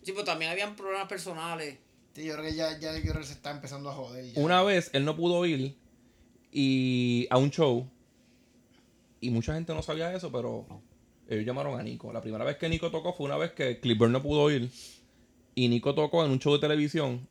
Sí, 0.03 0.13
pero 0.13 0.23
también 0.23 0.51
habían 0.51 0.73
problemas 0.77 1.09
personales. 1.09 1.77
Sí, 2.13 2.23
yo 2.23 2.35
creo 2.35 2.45
que 2.45 2.55
ya, 2.55 2.79
ya 2.79 2.95
yo 2.95 3.01
creo 3.01 3.19
que 3.19 3.27
se 3.27 3.33
está 3.33 3.51
empezando 3.51 3.89
a 3.89 3.93
joder. 3.93 4.23
ya. 4.31 4.39
Una 4.39 4.63
vez 4.63 4.89
él 4.93 5.03
no 5.03 5.17
pudo 5.17 5.45
ir 5.45 5.75
y 6.53 7.27
a 7.29 7.37
un 7.37 7.51
show 7.51 7.85
y 9.19 9.31
mucha 9.31 9.53
gente 9.53 9.73
no 9.73 9.81
sabía 9.81 10.13
eso, 10.13 10.31
pero 10.31 10.65
ellos 11.27 11.45
llamaron 11.45 11.77
a 11.77 11.83
Nico. 11.83 12.13
La 12.13 12.21
primera 12.21 12.45
vez 12.45 12.55
que 12.55 12.69
Nico 12.69 12.89
tocó 12.89 13.11
fue 13.11 13.25
una 13.25 13.35
vez 13.35 13.51
que 13.51 13.81
Clipper 13.81 14.09
no 14.09 14.21
pudo 14.21 14.49
ir 14.49 14.71
y 15.55 15.67
Nico 15.67 15.93
tocó 15.93 16.23
en 16.23 16.31
un 16.31 16.39
show 16.39 16.53
de 16.53 16.59
televisión. 16.59 17.27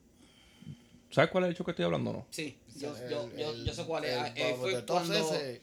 ¿Sabes 1.15 1.31
cuál 1.31 1.45
es 1.45 1.51
el 1.51 1.57
show 1.57 1.65
que 1.65 1.71
estoy 1.73 1.85
hablando 1.85 2.13
no? 2.13 2.27
Sí, 2.31 2.57
yo, 2.77 2.95
El- 2.97 3.11
yo, 3.11 3.31
yo, 3.39 3.51
el- 3.53 3.65
yo 3.65 3.73
sé 3.75 3.85
cuál 3.85 4.05
es. 4.05 4.17
el 4.17 4.33
Eh, 4.37 4.57
fue 4.59 4.85
cuando 4.85 5.15
ese. 5.15 5.61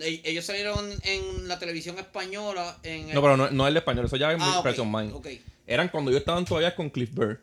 ellos 0.00 0.44
salieron 0.44 0.90
en 1.02 1.48
la 1.48 1.58
televisión 1.58 1.98
española. 1.98 2.78
En 2.82 3.08
el- 3.08 3.14
No, 3.14 3.20
pero 3.22 3.36
no, 3.36 3.50
no 3.50 3.66
es 3.66 3.70
el 3.72 3.76
español, 3.78 4.06
eso 4.06 4.16
ya 4.16 4.30
es 4.32 4.38
Ah, 4.40 4.58
ok, 4.58 4.62
Press 4.62 4.78
on 4.78 4.90
Mind. 4.92 5.12
Eran 5.66 5.88
cuando 5.88 6.10
ellos 6.10 6.20
estaban 6.20 6.44
todavía 6.44 6.74
con 6.76 6.88
Cliff 6.90 7.10
Bird. 7.12 7.38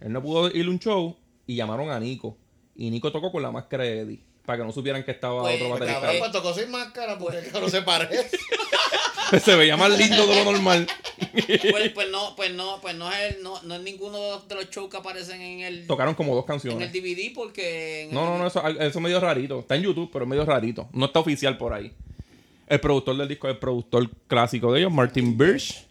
Él 0.00 0.12
no 0.12 0.22
pudo 0.22 0.48
ir 0.50 0.66
a 0.66 0.70
un 0.70 0.78
show 0.78 1.16
y 1.46 1.54
llamaron 1.56 1.90
a 1.90 1.98
Nico. 2.00 2.36
Y 2.76 2.90
Nico 2.90 3.10
tocó 3.12 3.30
con 3.32 3.42
la 3.42 3.50
máscara 3.50 3.84
de 3.84 4.00
Eddie. 4.00 4.20
Para 4.44 4.58
que 4.58 4.64
no 4.64 4.72
supieran 4.72 5.04
que 5.04 5.10
estaba 5.10 5.42
Pues, 5.42 5.56
otro 5.56 5.68
pues, 5.68 5.80
baterista. 5.80 6.00
Cabrón, 6.00 6.16
Eh, 6.16 6.18
pues 6.20 6.32
tocó 6.32 6.54
sin 6.54 6.70
máscara 6.70 7.18
porque 7.18 7.38
el 7.38 7.50
cabrón 7.52 7.70
se 7.70 7.82
parece. 7.82 8.30
Se 9.44 9.54
veía 9.56 9.76
más 9.76 9.90
lindo 9.98 10.26
de 10.26 10.36
lo 10.44 10.50
normal. 10.52 10.86
Pues, 11.70 11.90
pues 11.94 12.10
no, 12.10 12.34
pues 12.36 12.52
no, 12.54 12.78
pues 12.80 12.94
no 12.96 13.10
es, 13.12 13.34
el- 13.36 13.42
no, 13.42 13.60
no 13.62 13.74
es 13.74 13.82
ninguno 13.82 14.18
de 14.18 14.30
los, 14.30 14.48
de 14.48 14.54
los 14.54 14.70
shows 14.70 14.88
que 14.90 14.96
aparecen 14.96 15.40
en 15.40 15.60
el, 15.60 15.86
Tocaron 15.86 16.14
como 16.14 16.34
dos 16.34 16.44
en 16.44 16.46
canciones. 16.46 16.92
el 16.92 17.02
DVD 17.02 17.32
porque... 17.34 18.02
en 18.02 18.08
el 18.10 18.14
No, 18.14 18.24
no, 18.24 18.38
no, 18.38 18.44
DVD 18.44 18.46
eso, 18.48 18.68
eso 18.68 18.98
es 18.98 19.00
medio 19.00 19.20
rarito. 19.20 19.58
Está 19.60 19.76
en 19.76 19.82
YouTube, 19.82 20.10
pero 20.12 20.24
es 20.24 20.28
medio 20.28 20.44
rarito. 20.44 20.88
No 20.92 21.06
está 21.06 21.20
oficial 21.20 21.56
por 21.58 21.72
ahí. 21.72 21.92
El 22.66 22.80
productor 22.80 23.16
del 23.16 23.28
disco 23.28 23.48
es 23.48 23.54
el 23.54 23.58
productor 23.60 24.10
clásico 24.26 24.72
de 24.72 24.80
ellos, 24.80 24.92
Martin 24.92 25.36
Birch. 25.36 25.86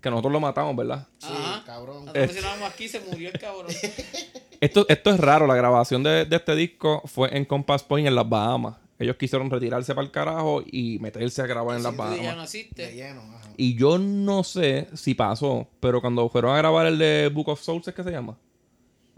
Que 0.00 0.10
nosotros 0.10 0.32
lo 0.32 0.38
matamos, 0.40 0.76
¿verdad? 0.76 1.08
Sí, 1.18 1.26
Ajá. 1.28 1.64
cabrón. 1.66 2.04
Nosotros 2.04 2.26
mencionábamos 2.26 2.70
aquí, 2.70 2.86
se 2.88 3.00
murió 3.00 3.30
el 3.30 3.38
cabrón. 3.40 3.72
Esto, 4.60 4.84
esto 4.88 5.10
es 5.10 5.20
raro. 5.20 5.46
La 5.46 5.54
grabación 5.54 6.02
de, 6.02 6.24
de 6.24 6.34
este 6.36 6.54
disco 6.56 7.00
fue 7.06 7.36
en 7.36 7.44
Compass 7.44 7.82
Point 7.84 8.08
en 8.08 8.14
las 8.16 8.28
Bahamas. 8.28 8.76
Ellos 8.98 9.16
quisieron 9.16 9.48
retirarse 9.50 9.94
para 9.94 10.04
el 10.04 10.10
carajo 10.10 10.62
y 10.66 10.98
meterse 10.98 11.40
a 11.42 11.46
grabar 11.46 11.76
en 11.76 11.82
las 11.84 11.92
ya 11.92 11.96
no 11.96 12.10
Bahamas. 12.10 12.52
Lleno, 12.52 13.20
ajá. 13.22 13.50
Y 13.56 13.76
yo 13.76 13.98
no 13.98 14.42
sé 14.42 14.88
si 14.94 15.14
pasó, 15.14 15.68
pero 15.80 16.00
cuando 16.00 16.28
fueron 16.28 16.54
a 16.54 16.58
grabar 16.58 16.86
el 16.86 16.98
de 16.98 17.30
Book 17.32 17.48
of 17.48 17.60
Souls, 17.60 17.86
¿es 17.86 17.94
que 17.94 18.02
se 18.02 18.10
llama? 18.10 18.36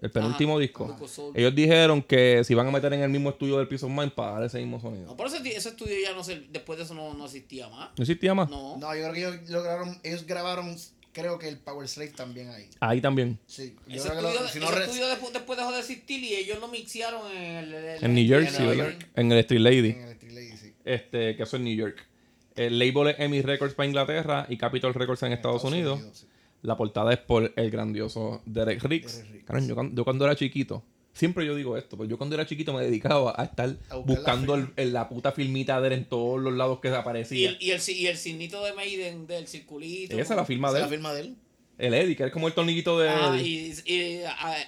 El 0.01 0.11
penúltimo 0.11 0.53
Ajá, 0.53 0.61
disco. 0.61 0.97
Ellos 1.35 1.55
dijeron 1.55 2.03
que 2.03 2.43
se 2.43 2.53
iban 2.55 2.67
a 2.67 2.71
meter 2.71 2.93
en 2.95 3.01
el 3.01 3.11
mismo 3.11 3.31
estudio 3.31 3.59
del 3.59 3.69
Peace 3.69 3.85
of 3.85 3.93
Mind 3.93 4.13
para 4.13 4.33
dar 4.33 4.45
ese 4.45 4.59
mismo 4.59 4.81
sonido. 4.81 5.07
No, 5.07 5.17
por 5.17 5.27
ese, 5.27 5.37
ese 5.55 5.69
estudio 5.69 5.95
ya 6.03 6.15
no 6.15 6.25
se, 6.25 6.41
después 6.51 6.79
de 6.79 6.85
eso 6.85 6.95
no, 6.95 7.13
no 7.13 7.27
existía 7.27 7.69
más. 7.69 7.91
¿No 7.97 8.03
existía 8.03 8.33
más? 8.35 8.49
No. 8.49 8.79
No, 8.79 8.95
yo 8.95 9.11
creo 9.11 9.13
que 9.13 9.19
ellos 9.21 9.51
lograron, 9.51 9.99
ellos 10.03 10.27
grabaron, 10.27 10.75
creo 11.13 11.39
que 11.39 11.49
el 11.49 11.59
Power 11.59 11.87
Slave 11.89 12.11
también 12.11 12.51
ahí. 12.51 12.69
Ahí 12.81 13.01
también. 13.01 13.39
Sí, 13.47 13.77
yo 13.89 13.97
Ese, 13.97 14.09
creo 14.11 14.21
que 14.21 14.27
estudio, 14.29 14.41
lo, 14.43 14.49
si 14.49 14.59
no 14.61 14.67
ese 14.67 14.75
re- 14.77 14.85
estudio 14.85 15.09
después, 15.09 15.33
después 15.33 15.59
dejó 15.59 15.73
de 15.73 15.79
existir 15.81 16.23
y 16.23 16.35
ellos 16.35 16.61
lo 16.61 16.69
mixearon 16.69 17.31
en 17.33 17.43
el... 17.57 17.75
el- 17.75 18.05
En 18.05 18.15
New. 18.15 18.25
York. 18.25 18.49
En 19.17 19.33
el 19.33 19.39
Street 19.39 19.61
Lady. 19.61 19.91
en 19.91 20.03
el 20.03 20.09
Street 20.13 20.33
Lady, 20.33 20.57
sí. 20.57 20.73
Este, 20.85 21.37
que 21.37 21.43
eso 21.43 21.57
es 21.57 21.63
New 21.63 21.75
York. 21.75 22.07
El 22.57 22.79
label 22.79 23.09
es 23.09 23.21
EMI 23.21 23.43
Records 23.43 23.75
para 23.75 23.87
Inglaterra 23.87 24.47
y 24.49 24.57
Capitol 24.57 24.93
Records 24.95 25.23
en 25.23 25.33
Estados, 25.33 25.65
Unidos. 25.65 26.01
sí. 26.13 26.27
La 26.63 26.77
portada 26.77 27.11
es 27.13 27.19
por 27.19 27.53
el 27.57 27.71
grandioso 27.71 28.43
Derek 28.45 28.83
Riggs. 28.83 29.23
Derek 29.25 29.49
Riggs. 29.49 29.67
Yo, 29.69 29.75
cuando, 29.75 29.95
yo 29.97 30.05
cuando 30.05 30.25
era 30.27 30.37
chiquito, 30.37 30.85
siempre 31.13 31.45
yo 31.47 31.55
digo 31.55 31.77
esto, 31.77 31.97
pues 31.97 32.09
yo 32.09 32.17
cuando 32.19 32.35
era 32.37 32.47
chiquito 32.47 32.73
me 32.73 32.83
dedicaba 32.83 33.35
a 33.37 33.45
estar 33.45 33.75
A 33.91 33.97
buscando 33.97 34.57
la 34.57 34.63
el- 34.65 34.73
el- 34.77 34.93
la 34.93 35.09
puta 35.09 35.33
filmita 35.33 35.81
de 35.81 35.89
él 35.89 35.93
en 35.95 36.05
todos 36.07 36.41
los 36.41 36.53
lados 36.55 36.81
que 36.81 36.89
aparecía. 36.89 37.57
y, 37.61 37.71
el, 37.73 37.81
y 37.89 38.07
el 38.07 38.17
signito 38.17 38.65
de 38.65 38.73
Maiden 38.73 39.27
del 39.27 39.47
circulito. 39.49 40.15
Esa 40.19 40.35
es 40.35 40.37
la 40.37 40.45
firma 40.45 40.73
de 40.73 40.79
es 40.79 40.81
la 40.83 40.87
él. 40.87 40.91
firma 40.93 41.13
de 41.15 41.21
él. 41.21 41.37
El 41.79 41.95
Eddie, 41.95 42.15
que 42.15 42.25
es 42.25 42.33
como 42.33 42.47
el 42.47 42.53
tornillito 42.53 42.99
de 42.99 43.09
Ah, 43.09 43.35
Eddie. 43.39 43.75
y, 43.87 44.21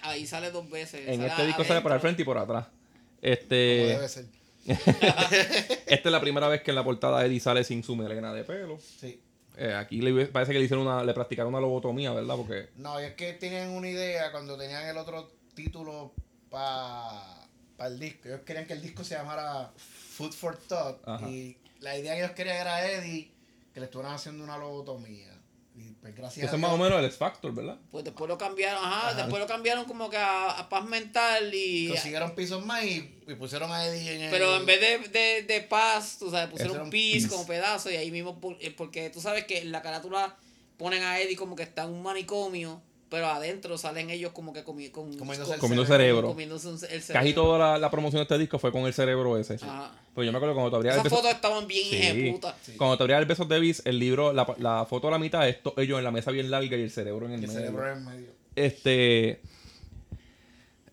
ahí 0.02 0.26
sale 0.26 0.50
dos 0.50 0.68
veces. 0.70 1.06
En 1.08 1.16
Sale 1.16 1.28
este 1.28 1.46
disco 1.46 1.62
sale 1.62 1.74
adentro. 1.74 1.94
el 1.94 2.00
frente 2.00 2.22
y 2.22 2.24
por 2.24 2.38
atrás. 2.38 2.64
Como 2.66 2.76
Este, 3.20 3.54
debe 3.54 4.08
ser. 4.08 4.24
esta 4.66 6.08
es 6.08 6.12
la 6.12 6.20
primera 6.20 6.48
vez 6.48 6.62
que 6.62 6.70
en 6.70 6.76
la 6.76 6.84
portada 6.84 7.24
Eddie 7.26 7.40
sale 7.40 7.64
sin 7.64 7.82
su 7.82 7.96
melena 7.96 8.32
de 8.32 8.44
pelo. 8.44 8.78
Sí. 8.80 9.20
Eh, 9.58 9.74
aquí 9.74 10.00
le, 10.00 10.26
parece 10.26 10.52
que 10.52 10.58
le 10.58 10.64
hicieron 10.64 10.86
una, 10.86 11.04
le 11.04 11.12
practicaron 11.12 11.52
una 11.52 11.60
lobotomía, 11.60 12.12
¿verdad? 12.12 12.36
Porque 12.36 12.68
No, 12.76 13.00
y 13.00 13.04
es 13.04 13.14
que 13.14 13.34
tenían 13.34 13.70
una 13.70 13.88
idea 13.90 14.32
cuando 14.32 14.56
tenían 14.56 14.86
el 14.86 14.96
otro 14.96 15.30
título 15.54 16.14
para 16.52 17.88
el 17.88 17.98
disco. 17.98 18.28
Ellos 18.28 18.42
querían 18.46 18.66
que 18.66 18.74
el 18.74 18.82
disco 18.82 19.02
se 19.02 19.16
llamara 19.16 19.72
Food 19.76 20.32
for 20.32 20.56
Thought. 20.56 21.08
Ajá. 21.08 21.28
Y 21.28 21.56
la 21.80 21.98
idea 21.98 22.14
que 22.14 22.20
ellos 22.20 22.32
querían 22.32 22.58
era 22.58 22.88
Eddie 22.88 23.32
que 23.74 23.80
le 23.80 23.86
estuvieron 23.86 24.14
haciendo 24.14 24.44
una 24.44 24.58
lobotomía. 24.58 25.32
Y 25.74 25.94
pues 25.94 26.14
gracias 26.14 26.44
Ese 26.44 26.54
a 26.54 26.56
es 26.56 26.60
más 26.60 26.72
o 26.72 26.76
menos 26.76 26.98
el 26.98 27.06
X 27.06 27.16
Factor, 27.16 27.54
¿verdad? 27.54 27.78
Pues 27.90 28.04
después 28.04 28.28
lo 28.28 28.36
cambiaron, 28.36 28.84
ajá, 28.84 29.14
después 29.14 29.40
lo 29.40 29.46
cambiaron 29.46 29.86
como 29.86 30.10
que 30.10 30.18
a, 30.18 30.50
a 30.50 30.68
paz 30.68 30.84
mental 30.84 31.50
y... 31.54 31.88
consiguieron 31.88 32.34
pisos 32.34 32.62
más 32.66 32.84
y, 32.84 33.22
y 33.26 33.34
pusieron 33.36 33.72
a 33.72 33.86
Eddie 33.86 34.16
en 34.16 34.20
el... 34.24 34.30
Pero 34.30 34.54
en 34.54 34.66
vez 34.66 34.80
de, 34.80 35.08
de, 35.08 35.42
de 35.44 35.60
paz, 35.62 36.18
tú 36.18 36.30
sabes, 36.30 36.50
pusieron 36.50 36.90
peace. 36.90 37.26
como 37.26 37.46
pedazo 37.46 37.90
y 37.90 37.96
ahí 37.96 38.10
mismo, 38.10 38.38
eh, 38.60 38.70
porque 38.70 39.08
tú 39.08 39.22
sabes 39.22 39.46
que 39.46 39.60
en 39.60 39.72
la 39.72 39.80
carátula 39.80 40.36
ponen 40.76 41.02
a 41.04 41.18
Eddie 41.18 41.36
como 41.36 41.56
que 41.56 41.62
está 41.62 41.84
en 41.84 41.90
un 41.90 42.02
manicomio, 42.02 42.82
pero 43.12 43.26
adentro 43.28 43.76
salen 43.78 44.10
ellos 44.10 44.32
como 44.32 44.52
que 44.52 44.64
comi- 44.64 44.90
con, 44.90 45.16
Comiéndose 45.16 45.42
con- 45.44 45.52
el 45.54 45.60
Comiendo 45.60 45.84
cerebro. 45.86 46.06
cerebro. 46.06 46.28
comiéndose 46.30 46.66
un- 46.68 46.74
el 46.74 47.02
cerebro. 47.02 47.12
Casi 47.12 47.32
toda 47.34 47.58
la, 47.58 47.78
la 47.78 47.90
promoción 47.90 48.18
de 48.20 48.22
este 48.22 48.38
disco 48.38 48.58
fue 48.58 48.72
con 48.72 48.82
el 48.86 48.92
cerebro 48.94 49.36
ese. 49.38 49.54
Ajá. 49.54 49.92
Pues 50.14 50.26
yo 50.26 50.32
me 50.32 50.38
acuerdo 50.38 50.54
cuando 50.54 50.70
te 50.70 50.76
abrías 50.76 50.94
el 50.94 51.00
Esas 51.00 51.04
beso... 51.12 51.16
fotos 51.22 51.30
estaban 51.36 51.66
bien 51.68 51.84
Sí. 52.14 52.22
de 52.22 52.32
puta. 52.32 52.56
Cuando 52.76 52.96
te 52.96 53.02
abrías 53.04 53.20
el 53.20 53.26
beso 53.26 53.44
Davis, 53.44 53.82
el 53.84 53.98
libro, 53.98 54.32
la, 54.32 54.46
la 54.58 54.84
foto 54.86 55.08
a 55.08 55.10
la 55.10 55.18
mitad 55.18 55.46
es 55.48 55.62
to- 55.62 55.74
ellos 55.76 55.98
en 55.98 56.04
la 56.04 56.10
mesa 56.10 56.30
bien 56.32 56.50
larga 56.50 56.76
y 56.76 56.80
el 56.82 56.90
cerebro 56.90 57.26
en 57.26 57.32
el, 57.34 57.40
el 57.44 57.46
medio. 57.48 57.60
cerebro 57.60 57.92
en 57.92 58.04
medio. 58.04 58.26
Este. 58.56 59.40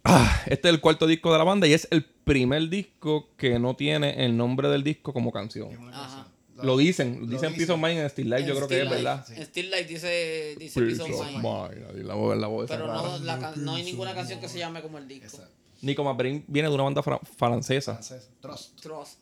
Ah, 0.03 0.41
este 0.45 0.67
es 0.69 0.73
el 0.73 0.79
cuarto 0.81 1.07
disco 1.07 1.31
de 1.31 1.37
la 1.37 1.43
banda 1.43 1.67
y 1.67 1.73
es 1.73 1.87
el 1.91 2.03
primer 2.03 2.69
disco 2.69 3.29
que 3.37 3.59
no 3.59 3.75
tiene 3.75 4.25
el 4.25 4.35
nombre 4.37 4.69
del 4.69 4.83
disco 4.83 5.13
como 5.13 5.31
canción. 5.31 5.69
Ajá. 5.93 6.18
Lo 6.63 6.77
dicen, 6.77 7.19
lo 7.21 7.27
dicen 7.27 7.53
Peace 7.55 7.71
of 7.71 7.79
Mind 7.79 7.99
en 7.99 8.09
Still 8.09 8.29
Life, 8.29 8.45
yo 8.45 8.55
creo 8.55 8.67
que 8.67 8.81
es 8.83 8.89
verdad. 8.89 9.25
En 9.35 9.45
Still 9.45 9.69
Life 9.69 9.83
dice, 9.85 10.55
dice 10.59 10.81
Peace 10.81 11.01
of 11.01 11.09
of 11.11 11.25
Mind. 11.31 11.43
Mind, 11.43 12.05
la 12.05 12.13
voz, 12.15 12.37
la 12.37 12.47
voz 12.47 12.65
esa 12.65 12.75
Pero 12.75 12.87
no, 12.87 13.17
la 13.19 13.53
no 13.55 13.75
hay 13.75 13.83
ninguna 13.83 14.13
canción 14.13 14.39
que 14.39 14.47
se 14.49 14.59
llame 14.59 14.81
como 14.81 14.97
el 14.97 15.07
disco. 15.07 15.25
Exacto. 15.25 15.53
Nico 15.81 16.03
Mabrin 16.03 16.43
viene 16.47 16.67
de 16.67 16.75
una 16.75 16.83
banda 16.83 17.01
fra- 17.01 17.19
francesa 17.37 17.93
Francés. 17.93 18.29
Trust. 18.41 18.79
Trust. 18.81 19.19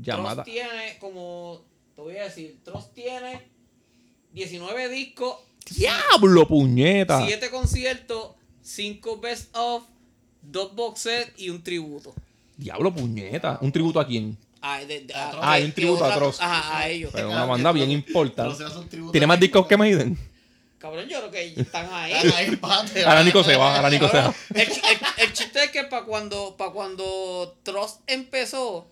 llamada. 0.00 0.42
Trust 0.44 0.50
tiene 0.56 0.98
como, 0.98 1.62
te 1.94 2.00
voy 2.00 2.16
a 2.16 2.24
decir, 2.24 2.58
Trust 2.64 2.94
tiene 2.94 3.42
19 4.32 4.88
discos, 4.88 5.36
¡Diablo, 5.76 6.48
puñeta! 6.48 7.24
7 7.26 7.50
conciertos, 7.50 8.30
5 8.62 9.20
best 9.20 9.54
of, 9.56 9.84
2 10.42 10.74
box 10.74 11.00
set 11.00 11.34
y 11.36 11.50
un 11.50 11.62
tributo. 11.62 12.14
¡Diablo, 12.56 12.92
puñeta! 12.94 13.58
¿Un 13.60 13.70
tributo 13.70 14.00
a 14.00 14.06
quién? 14.06 14.36
Ah, 14.62 14.80
de- 14.80 15.00
de- 15.00 15.14
A 15.14 15.28
a- 15.28 15.30
Trust. 15.30 15.44
Ah, 15.44 15.52
hay 15.52 15.64
un 15.64 15.72
tributo 15.72 16.04
a 16.04 16.14
Trust. 16.14 16.42
Ajá, 16.42 16.78
a 16.78 16.88
ellos. 16.88 17.10
Pero 17.14 17.30
una 17.30 17.44
banda 17.46 17.72
bien 17.72 17.88
te- 17.88 17.92
importante. 17.94 18.64
¿Tiene 19.12 19.26
más 19.26 19.40
discos 19.40 19.66
que 19.66 19.76
Maiden? 19.76 20.18
Cabrón, 20.78 21.06
yo 21.08 21.18
creo 21.18 21.30
que 21.30 21.54
están 21.60 21.88
ahí. 21.92 22.12
Ahora 23.04 23.22
Nico 23.22 23.42
se 23.44 23.56
va, 23.56 23.76
ahora 23.76 23.90
Nico 23.90 24.08
se 24.08 24.16
va. 24.18 24.34
El, 24.54 24.66
chi- 24.70 24.80
el- 24.90 25.24
el 25.24 25.32
chiste 25.32 25.64
es 25.64 25.70
que 25.70 25.84
para 25.84 26.04
cuando, 26.04 26.56
pa 26.56 26.72
cuando 26.72 27.56
Trust 27.62 28.00
empezó, 28.06 28.86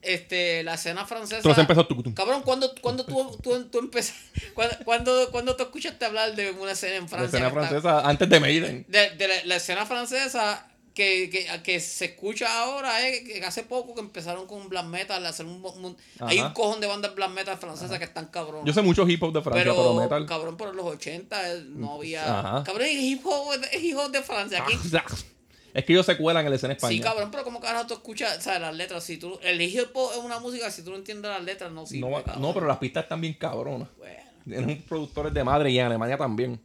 este, 0.00 0.62
la 0.64 0.74
escena 0.74 1.06
francesa. 1.06 1.36
Entonces 1.36 1.60
empezó 1.60 1.86
tu 1.86 2.14
Cabrón, 2.14 2.42
¿cuándo, 2.42 2.72
cuando 2.80 3.04
tú, 3.04 3.38
tú, 3.42 3.64
tú 3.66 3.78
empezaste? 3.78 4.20
¿Cuándo, 4.54 4.76
cuando, 4.84 5.30
cuando 5.30 5.54
tú 5.56 5.62
escuchaste 5.64 6.04
hablar 6.04 6.34
de 6.34 6.50
una 6.52 6.72
escena 6.72 6.96
en 6.96 7.02
La 7.02 7.08
Francia? 7.08 7.26
escena 7.38 7.50
que 7.52 7.58
está- 7.60 7.68
francesa 7.68 8.08
antes 8.08 8.28
de 8.28 8.40
Maiden. 8.40 8.84
de, 8.88 9.10
de 9.10 9.28
la, 9.28 9.34
la 9.44 9.56
escena 9.56 9.86
francesa 9.86 10.66
que, 10.94 11.30
que, 11.30 11.46
que 11.62 11.80
se 11.80 12.04
escucha 12.04 12.62
ahora 12.62 13.06
es 13.06 13.20
que 13.20 13.44
hace 13.44 13.62
poco 13.62 13.94
que 13.94 14.00
empezaron 14.00 14.46
con 14.46 14.68
black 14.68 14.84
metal 14.86 15.24
a 15.24 15.30
hacer 15.30 15.46
un, 15.46 15.64
un- 15.64 15.96
hay 16.20 16.38
Ajá. 16.38 16.48
un 16.48 16.52
cojón 16.54 16.80
de 16.80 16.86
bandas 16.86 17.14
black 17.14 17.30
metal 17.30 17.56
francesas 17.58 17.98
que 17.98 18.04
están 18.04 18.26
cabrón 18.26 18.66
Yo 18.66 18.72
sé 18.72 18.82
mucho 18.82 19.08
hip 19.08 19.22
hop 19.22 19.32
de 19.32 19.40
Francia, 19.42 19.62
pero, 19.64 19.74
pero, 19.76 19.94
metal. 19.94 20.26
cabrón 20.26 20.56
por 20.56 20.74
los 20.74 20.84
80 20.84 21.52
eh, 21.54 21.64
no 21.68 21.94
había 21.94 22.38
Ajá. 22.40 22.64
cabrón 22.64 22.86
y 22.90 23.12
hip 23.12 23.22
hop 23.24 23.54
es 23.72 23.82
hip 23.82 23.96
hop 23.96 24.10
de 24.10 24.22
Francia 24.22 24.62
aquí 24.62 24.74
Es 25.74 25.86
que 25.86 25.94
ellos 25.94 26.04
se 26.04 26.18
cuelan 26.18 26.44
en 26.44 26.50
la 26.50 26.56
escena 26.56 26.74
española. 26.74 26.96
sí 26.96 27.02
cabrón 27.02 27.30
pero 27.30 27.44
como 27.44 27.58
carajo 27.58 27.86
tú 27.86 27.94
escuchas 27.94 28.36
o 28.36 28.40
sea, 28.42 28.58
las 28.58 28.74
letras 28.74 29.02
si 29.04 29.16
tú 29.16 29.38
el 29.42 29.60
hip 29.62 29.88
hop 29.94 30.10
es 30.12 30.18
una 30.18 30.38
música 30.38 30.70
si 30.70 30.82
tú 30.82 30.90
no 30.90 30.96
entiendes 30.96 31.30
las 31.30 31.42
letras 31.42 31.72
no 31.72 31.86
sirve 31.86 32.10
no, 32.10 32.22
cabrón. 32.22 32.42
no, 32.42 32.52
pero 32.52 32.66
las 32.66 32.76
pistas 32.76 33.04
están 33.04 33.20
bien 33.22 33.32
cabronas. 33.34 33.88
bueno 33.96 34.20
Tienen 34.44 34.82
productores 34.82 35.32
de 35.32 35.42
madre 35.44 35.70
y 35.70 35.78
en 35.78 35.86
Alemania 35.86 36.18
también. 36.18 36.60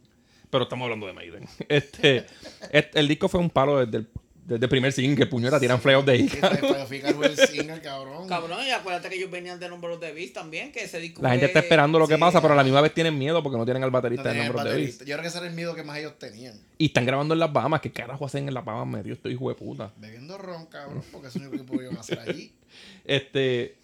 Pero 0.50 0.64
estamos 0.64 0.84
hablando 0.84 1.06
de 1.06 1.12
Maiden. 1.12 1.44
Este, 1.68 2.24
este- 2.72 2.98
el 3.00 3.08
disco 3.08 3.28
fue 3.28 3.40
un 3.40 3.50
palo 3.50 3.84
desde 3.84 3.98
el, 3.98 4.08
desde 4.46 4.64
el 4.64 4.70
primer 4.70 4.92
single, 4.92 5.26
Puñeta, 5.26 5.60
tiran 5.60 5.78
fleos 5.78 6.06
de 6.06 6.16
single, 6.26 7.80
cabrón. 7.82 8.26
cabrón 8.28 8.60
y 8.66 8.70
acuérdate 8.70 9.10
que 9.10 9.16
ellos 9.16 9.30
venían 9.30 9.60
de 9.60 9.68
Number 9.68 9.90
of 9.90 10.00
the 10.00 10.10
Beast 10.12 10.32
también 10.32 10.72
que 10.72 10.84
ese 10.84 10.98
disco 11.00 11.20
La 11.20 11.30
gente 11.30 11.44
está 11.46 11.58
esperando 11.58 11.98
lo 11.98 12.08
que 12.08 12.14
Sí. 12.14 12.20
pasa, 12.20 12.40
pero 12.40 12.54
a 12.54 12.56
la 12.56 12.64
misma 12.64 12.80
vez 12.80 12.94
tienen 12.94 13.18
miedo 13.18 13.42
porque 13.42 13.58
no 13.58 13.64
tienen 13.66 13.82
al 13.82 13.90
No 13.90 13.92
baterista 13.92 14.30
de 14.30 14.36
Number 14.36 14.56
of 14.56 14.62
the 14.62 14.68
baterista. 14.70 14.98
Beast. 15.04 15.08
Yo 15.08 15.14
creo 15.16 15.22
que 15.22 15.28
ese 15.28 15.38
era 15.38 15.46
el 15.48 15.52
miedo 15.54 15.74
que 15.74 15.82
más 15.82 15.98
ellos 15.98 16.18
tenían. 16.18 16.54
Y 16.78 16.86
están 16.86 17.04
grabando 17.04 17.34
en 17.34 17.40
las 17.40 17.52
Bahamas. 17.52 17.82
¿Qué 17.82 17.92
carajo 17.92 18.24
hacen 18.24 18.48
en 18.48 18.54
las 18.54 18.64
Bahamas? 18.64 18.86
Medio 18.86 19.12
estoy 19.12 19.34
hijo 19.34 19.50
de 19.50 19.54
puta. 19.54 19.92
Bebiendo 19.98 20.38
ron, 20.38 20.64
cabrón, 20.66 21.02
porque 21.12 21.28
es 21.28 21.36
el 21.36 21.42
único 21.42 21.58
que 21.64 21.70
pudieron 21.70 21.98
hacer 21.98 22.18
allí. 22.20 22.52
Este, 23.04 23.76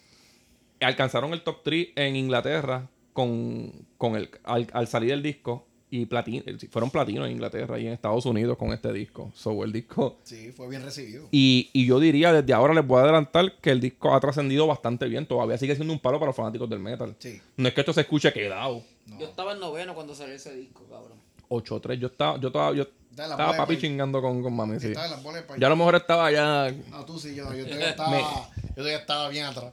alcanzaron 0.79 1.33
el 1.33 1.41
top 1.43 1.61
3 1.63 1.89
en 1.95 2.15
Inglaterra 2.15 2.87
con, 3.13 3.71
con 3.97 4.15
el, 4.15 4.29
al, 4.43 4.67
al 4.73 4.87
salir 4.87 5.11
el 5.11 5.21
disco. 5.23 5.67
Y 6.01 6.05
platino, 6.05 6.43
fueron 6.69 6.89
platinos 6.89 7.25
en 7.27 7.33
Inglaterra 7.33 7.79
y 7.79 7.87
en 7.87 7.93
Estados 7.93 8.25
Unidos 8.25 8.57
con 8.57 8.73
este 8.73 8.91
disco. 8.91 9.31
So, 9.33 9.63
el 9.63 9.71
disco 9.71 10.17
Sí, 10.23 10.51
fue 10.51 10.67
bien 10.67 10.83
recibido. 10.83 11.27
Y, 11.31 11.69
y 11.71 11.85
yo 11.85 11.99
diría, 11.99 12.33
desde 12.33 12.53
ahora 12.53 12.73
les 12.73 12.85
voy 12.85 12.99
a 12.99 13.03
adelantar 13.03 13.53
que 13.61 13.71
el 13.71 13.79
disco 13.79 14.13
ha 14.13 14.19
trascendido 14.19 14.67
bastante 14.67 15.07
bien. 15.07 15.25
Todavía 15.25 15.57
sigue 15.57 15.75
siendo 15.75 15.93
un 15.93 15.99
palo 15.99 16.19
para 16.19 16.29
los 16.29 16.35
fanáticos 16.35 16.69
del 16.69 16.79
metal. 16.79 17.15
Sí. 17.19 17.41
No 17.55 17.67
es 17.69 17.73
que 17.73 17.81
esto 17.81 17.93
se 17.93 18.01
escuche 18.01 18.33
quedado. 18.33 18.83
No. 19.05 19.19
yo 19.19 19.27
estaba 19.27 19.53
en 19.53 19.59
noveno 19.59 19.93
cuando 19.93 20.15
salió 20.15 20.33
ese 20.33 20.55
disco 20.55 20.83
cabrón 20.89 21.19
8-3. 21.49 21.99
Yo 21.99 22.07
estaba, 22.07 22.37
yo 22.39 22.47
estaba, 22.47 22.73
yo 22.75 22.87
estaba 23.11 23.55
papi 23.55 23.77
chingando 23.77 24.21
con, 24.21 24.41
con 24.41 24.53
mami. 24.53 24.79
Sí. 24.79 24.93
Yo 24.93 25.67
a 25.67 25.69
lo 25.69 25.75
mejor 25.75 25.95
estaba 25.95 26.31
ya. 26.31 26.73
No, 26.89 27.05
tú 27.05 27.19
sí, 27.19 27.35
yo 27.35 27.45
no. 27.45 27.55
Yo 27.55 27.65
todavía 27.65 27.89
estaba, 27.91 28.19
yo 28.19 28.73
todavía 28.75 28.97
estaba 28.97 29.29
bien 29.29 29.45
atrás. 29.45 29.71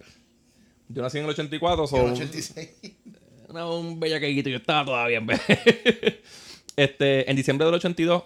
Yo 0.89 1.03
nací 1.03 1.19
en 1.19 1.25
el 1.25 1.31
84, 1.31 1.85
Yo 1.85 1.87
so, 1.87 1.97
en 1.97 2.07
el 2.07 2.13
86. 2.13 2.71
Era 3.59 3.67
un 3.67 4.01
bellaqueguito. 4.01 4.51
Yo 4.51 4.57
estaba 4.57 4.85
todavía 4.85 5.19
en 5.19 5.27
Este, 6.77 7.31
en 7.31 7.37
diciembre 7.37 7.67
del 7.67 7.75
82, 7.75 8.23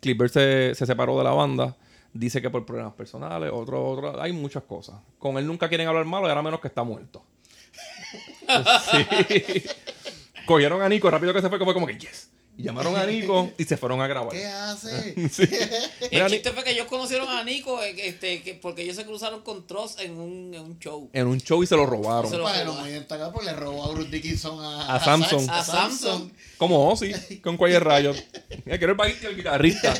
Clipper 0.00 0.30
se, 0.30 0.74
se 0.74 0.86
separó 0.86 1.18
de 1.18 1.24
la 1.24 1.32
banda. 1.32 1.76
Dice 2.12 2.40
que 2.40 2.50
por 2.50 2.64
problemas 2.64 2.94
personales, 2.94 3.50
otro, 3.52 3.86
otro, 3.86 4.20
hay 4.20 4.32
muchas 4.32 4.64
cosas. 4.64 4.96
Con 5.18 5.36
él 5.38 5.46
nunca 5.46 5.68
quieren 5.68 5.86
hablar 5.86 6.06
malo 6.06 6.26
y 6.26 6.30
ahora 6.30 6.42
menos 6.42 6.60
que 6.60 6.68
está 6.68 6.82
muerto. 6.82 7.22
sí. 8.90 9.62
Cogieron 10.46 10.82
a 10.82 10.88
Nico, 10.88 11.10
rápido 11.10 11.32
que 11.32 11.40
se 11.40 11.48
fue, 11.48 11.58
fue 11.58 11.74
como 11.74 11.86
que 11.86 11.98
yes. 11.98 12.30
Y 12.60 12.64
llamaron 12.64 12.94
a 12.96 13.06
Nico 13.06 13.50
y 13.56 13.64
se 13.64 13.76
fueron 13.76 14.00
a 14.02 14.06
grabar. 14.06 14.32
¿Qué 14.32 14.44
hace? 14.46 15.14
Mira, 16.12 16.26
el 16.26 16.32
chiste 16.32 16.50
fue 16.52 16.62
que 16.62 16.72
ellos 16.72 16.86
conocieron 16.86 17.28
a 17.28 17.42
Nico 17.42 17.82
eh, 17.82 17.94
este, 18.06 18.42
que, 18.42 18.54
porque 18.54 18.82
ellos 18.82 18.96
se 18.96 19.04
cruzaron 19.06 19.40
con 19.42 19.66
Tross 19.66 19.96
en 20.00 20.12
un, 20.18 20.52
en 20.54 20.60
un 20.60 20.78
show. 20.78 21.08
en 21.12 21.26
un 21.26 21.40
show 21.40 21.62
y 21.62 21.66
se 21.66 21.76
lo 21.76 21.86
robaron. 21.86 22.30
Se 22.30 22.36
lo- 22.36 22.42
Bueno, 22.42 22.74
muy 22.74 22.90
destacado 22.90 23.32
porque 23.32 23.46
le 23.50 23.54
robó 23.56 23.84
a 23.84 23.92
Bruce 23.92 24.10
Dickinson 24.10 24.62
a, 24.62 24.94
A 24.96 25.00
Samsung. 25.04 25.48
a 25.48 25.58
A 25.60 25.64
Samsung. 25.64 26.30
Como 26.58 26.90
Ozzy, 26.90 27.38
con 27.40 27.56
cualquier 27.56 27.82
rayo. 27.84 28.12
Mira, 28.66 28.76
quiero 28.78 28.92
el 28.92 28.96
bajista 28.98 29.26
y 29.26 29.30
el 29.30 29.36
guitarrista. 29.36 29.94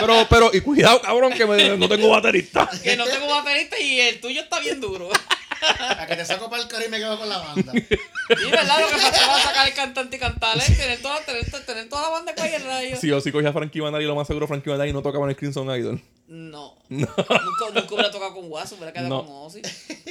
Pero, 0.00 0.26
pero, 0.28 0.50
y 0.52 0.60
cuidado, 0.60 1.00
cabrón, 1.00 1.32
que 1.32 1.46
me- 1.46 1.76
no 1.76 1.88
tengo 1.88 2.08
baterista. 2.08 2.68
Que 2.82 2.96
no 2.96 3.04
tengo 3.04 3.28
baterista 3.28 3.78
y 3.78 4.00
el 4.00 4.20
tuyo 4.20 4.40
está 4.42 4.58
bien 4.60 4.80
duro. 4.80 5.08
A 5.62 6.06
que 6.06 6.16
te 6.16 6.24
saco 6.24 6.48
para 6.48 6.62
el 6.62 6.68
coro 6.68 6.84
y 6.84 6.88
me 6.88 6.98
quedo 6.98 7.18
con 7.18 7.28
la 7.28 7.38
banda. 7.38 7.72
Y 7.74 8.50
verdad, 8.50 8.80
lo 8.80 8.86
que 8.88 8.96
faltaba 9.02 9.36
es 9.38 9.42
sacar 9.44 9.68
el 9.68 9.74
cantante 9.74 10.16
y 10.16 10.18
cantarle, 10.20 10.62
tener 10.64 11.00
toda, 11.02 11.20
tener, 11.24 11.44
tener 11.66 11.88
toda 11.88 12.02
la 12.02 12.08
banda 12.08 12.34
con 12.34 12.46
el 12.46 12.62
rayo. 12.64 12.96
Si 12.96 13.10
Ozzy 13.10 13.30
cogía 13.32 13.50
a 13.50 13.52
Frankie 13.52 13.80
Banali, 13.80 14.04
lo 14.06 14.14
más 14.14 14.26
seguro 14.26 14.46
Frankie 14.46 14.70
Banali 14.70 14.92
no 14.92 15.02
tocaba 15.02 15.24
en 15.24 15.30
el 15.30 15.36
Crimson 15.36 15.66
Idol. 15.78 16.00
No. 16.28 16.76
Nunca, 16.88 17.14
nunca 17.44 17.94
hubiera 17.94 18.10
tocado 18.10 18.34
con 18.34 18.48
Guaso, 18.48 18.76
hubiera 18.76 18.92
quedado 18.92 19.08
No. 19.08 19.26
con 19.26 19.34
Ozzy. 19.46 19.62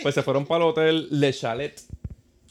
Pues 0.01 0.13
se 0.15 0.21
fueron 0.23 0.45
para 0.45 0.63
el 0.65 0.69
hotel 0.69 1.07
Le 1.11 1.33
Chalet 1.33 1.81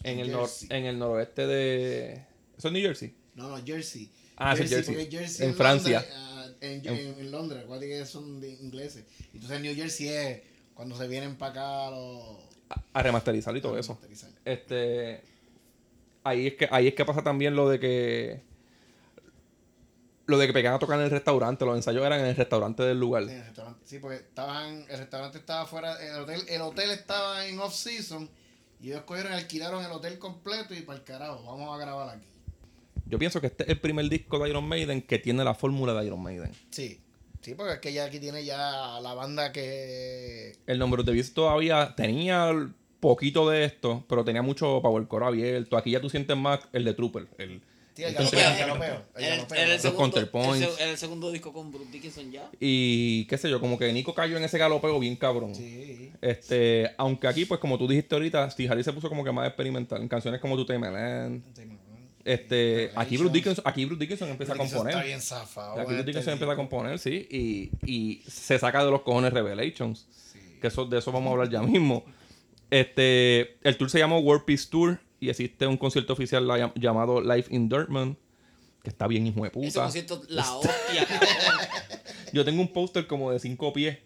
en 0.02 0.18
el, 0.20 0.32
nor- 0.32 0.40
Jersey. 0.48 0.68
en 0.70 0.84
el 0.86 0.98
noroeste 0.98 1.46
de... 1.46 2.12
¿Eso 2.56 2.68
es 2.68 2.72
New 2.72 2.82
Jersey? 2.82 3.14
No, 3.34 3.48
no, 3.56 3.64
Jersey. 3.64 4.10
Ah, 4.36 4.56
sí, 4.56 4.66
Jersey. 4.66 4.94
porque 4.94 5.10
Jersey 5.10 5.44
En 5.44 5.50
es 5.52 5.56
Francia. 5.56 6.00
Londres, 6.00 6.16
ah, 6.16 6.46
en, 6.60 6.88
en, 6.88 7.18
en 7.20 7.30
Londres, 7.30 8.08
son 8.08 8.40
de 8.40 8.50
ingleses. 8.50 9.04
Entonces 9.34 9.60
New 9.60 9.74
Jersey 9.74 10.08
es 10.08 10.40
cuando 10.74 10.96
se 10.96 11.06
vienen 11.06 11.36
para 11.36 11.52
acá 11.52 11.90
los... 11.90 12.47
A, 12.92 13.02
remasterizar 13.02 13.56
y 13.56 13.60
todo 13.60 13.76
a 13.76 13.80
eso. 13.80 13.98
Este... 14.44 15.22
Ahí 16.24 16.48
es 16.48 16.54
que, 16.54 16.68
ahí 16.70 16.88
es 16.88 16.94
que 16.94 17.04
pasa 17.04 17.22
también 17.22 17.56
lo 17.56 17.68
de 17.68 17.80
que... 17.80 18.42
Lo 20.26 20.36
de 20.36 20.46
que 20.46 20.52
pegan 20.52 20.74
a 20.74 20.78
tocar 20.78 20.98
en 20.98 21.06
el 21.06 21.10
restaurante. 21.10 21.64
Los 21.64 21.76
ensayos 21.76 22.04
eran 22.04 22.20
en 22.20 22.26
el 22.26 22.36
restaurante 22.36 22.82
del 22.82 23.00
lugar. 23.00 23.24
Sí, 23.24 23.32
el 23.32 23.44
restaurante. 23.44 23.80
Sí, 23.84 23.98
porque 23.98 24.16
estaban, 24.16 24.84
el 24.90 24.98
restaurante 24.98 25.38
estaba 25.38 25.64
fuera, 25.64 25.94
el 26.06 26.22
hotel, 26.22 26.42
el 26.48 26.60
hotel 26.60 26.90
estaba 26.90 27.46
en 27.46 27.58
off 27.60 27.74
season 27.74 28.28
y 28.80 28.90
ellos 28.90 29.02
cogieron 29.02 29.32
alquilaron 29.32 29.84
el 29.84 29.90
hotel 29.90 30.18
completo 30.18 30.74
y 30.74 30.82
para 30.82 30.98
el 30.98 31.04
carajo, 31.04 31.42
vamos 31.44 31.74
a 31.74 31.80
grabar 31.80 32.16
aquí. 32.16 32.26
Yo 33.06 33.18
pienso 33.18 33.40
que 33.40 33.48
este 33.48 33.64
es 33.64 33.70
el 33.70 33.80
primer 33.80 34.08
disco 34.08 34.38
de 34.38 34.50
Iron 34.50 34.68
Maiden 34.68 35.02
que 35.02 35.18
tiene 35.18 35.42
la 35.42 35.54
fórmula 35.54 35.94
de 35.94 36.06
Iron 36.06 36.22
Maiden. 36.22 36.52
Sí, 36.70 37.00
sí, 37.48 37.54
porque 37.54 37.74
es 37.74 37.80
que 37.80 37.92
ya 37.92 38.04
aquí 38.04 38.18
tiene 38.18 38.44
ya 38.44 39.00
la 39.00 39.14
banda 39.14 39.52
que 39.52 40.56
El 40.66 40.82
of 40.82 41.04
the 41.04 41.12
Beast 41.12 41.34
todavía 41.34 41.94
tenía 41.96 42.50
poquito 43.00 43.48
de 43.48 43.64
esto, 43.64 44.04
pero 44.08 44.24
tenía 44.24 44.42
mucho 44.42 44.80
power 44.82 45.06
core 45.06 45.26
abierto. 45.26 45.76
Aquí 45.76 45.92
ya 45.92 46.00
tú 46.00 46.10
sientes 46.10 46.36
más 46.36 46.60
el 46.72 46.84
de 46.84 46.94
Trooper, 46.94 47.26
el, 47.38 47.62
Sí, 47.94 48.04
el 48.04 48.14
el 48.14 48.28
segundo 50.96 51.32
disco 51.32 51.52
con 51.52 51.72
Bruce 51.72 51.90
Dickinson 51.90 52.30
ya. 52.30 52.48
Y 52.60 53.24
qué 53.24 53.36
sé 53.36 53.50
yo, 53.50 53.58
como 53.58 53.76
que 53.76 53.92
Nico 53.92 54.14
cayó 54.14 54.36
en 54.36 54.44
ese 54.44 54.56
galopeo 54.56 55.00
bien 55.00 55.16
cabrón. 55.16 55.52
Sí. 55.52 56.12
Este, 56.20 56.92
aunque 56.96 57.26
aquí, 57.26 57.44
pues 57.44 57.58
como 57.58 57.76
tú 57.76 57.88
dijiste 57.88 58.14
ahorita, 58.14 58.48
Steve 58.50 58.70
Harris 58.70 58.84
se 58.84 58.92
puso 58.92 59.08
como 59.08 59.24
que 59.24 59.32
más 59.32 59.48
experimental 59.48 60.00
en 60.00 60.06
canciones 60.06 60.40
como 60.40 60.54
Tu 60.54 60.64
Time 60.64 60.92
Land. 60.92 61.42
Este, 62.28 62.90
aquí 62.94 63.16
Bruce 63.16 63.32
Dickinson, 63.32 63.64
aquí 63.66 63.84
Bruce 63.86 64.00
Dickinson 64.00 64.28
empieza 64.28 64.52
a 64.52 64.56
Está 64.56 64.76
componer. 64.76 65.04
bien 65.04 65.20
zafado. 65.20 65.72
Aquí 65.72 65.80
Bruce 65.86 65.94
este 66.00 66.06
Dickinson 66.10 66.32
empieza 66.34 66.52
a 66.52 66.56
componer, 66.56 66.98
sí, 66.98 67.26
y, 67.30 67.70
y 67.90 68.22
se 68.28 68.58
saca 68.58 68.84
de 68.84 68.90
los 68.90 69.02
cojones 69.02 69.32
Revelations. 69.32 70.06
Que 70.60 70.66
eso, 70.66 70.84
de 70.84 70.98
eso 70.98 71.10
vamos 71.12 71.28
a 71.30 71.32
hablar 71.32 71.48
ya 71.50 71.62
mismo. 71.62 72.04
Este, 72.70 73.56
el 73.66 73.76
tour 73.78 73.88
se 73.90 73.98
llama 73.98 74.18
World 74.18 74.44
Peace 74.44 74.66
Tour 74.70 75.00
y 75.20 75.30
existe 75.30 75.66
un 75.66 75.76
concierto 75.76 76.12
oficial 76.12 76.46
la- 76.46 76.72
llamado 76.74 77.20
Live 77.20 77.46
in 77.50 77.68
Dortmund, 77.68 78.16
que 78.82 78.90
está 78.90 79.06
bien 79.06 79.26
hijo 79.26 79.40
de 79.42 79.48
Ese 79.48 79.54
puta. 79.60 79.82
concierto, 79.84 80.22
la 80.28 80.54
hostia. 80.54 81.06
Yo 82.32 82.44
tengo 82.44 82.60
un 82.60 82.68
póster 82.72 83.06
como 83.06 83.30
de 83.32 83.38
cinco 83.38 83.72
pies 83.72 83.98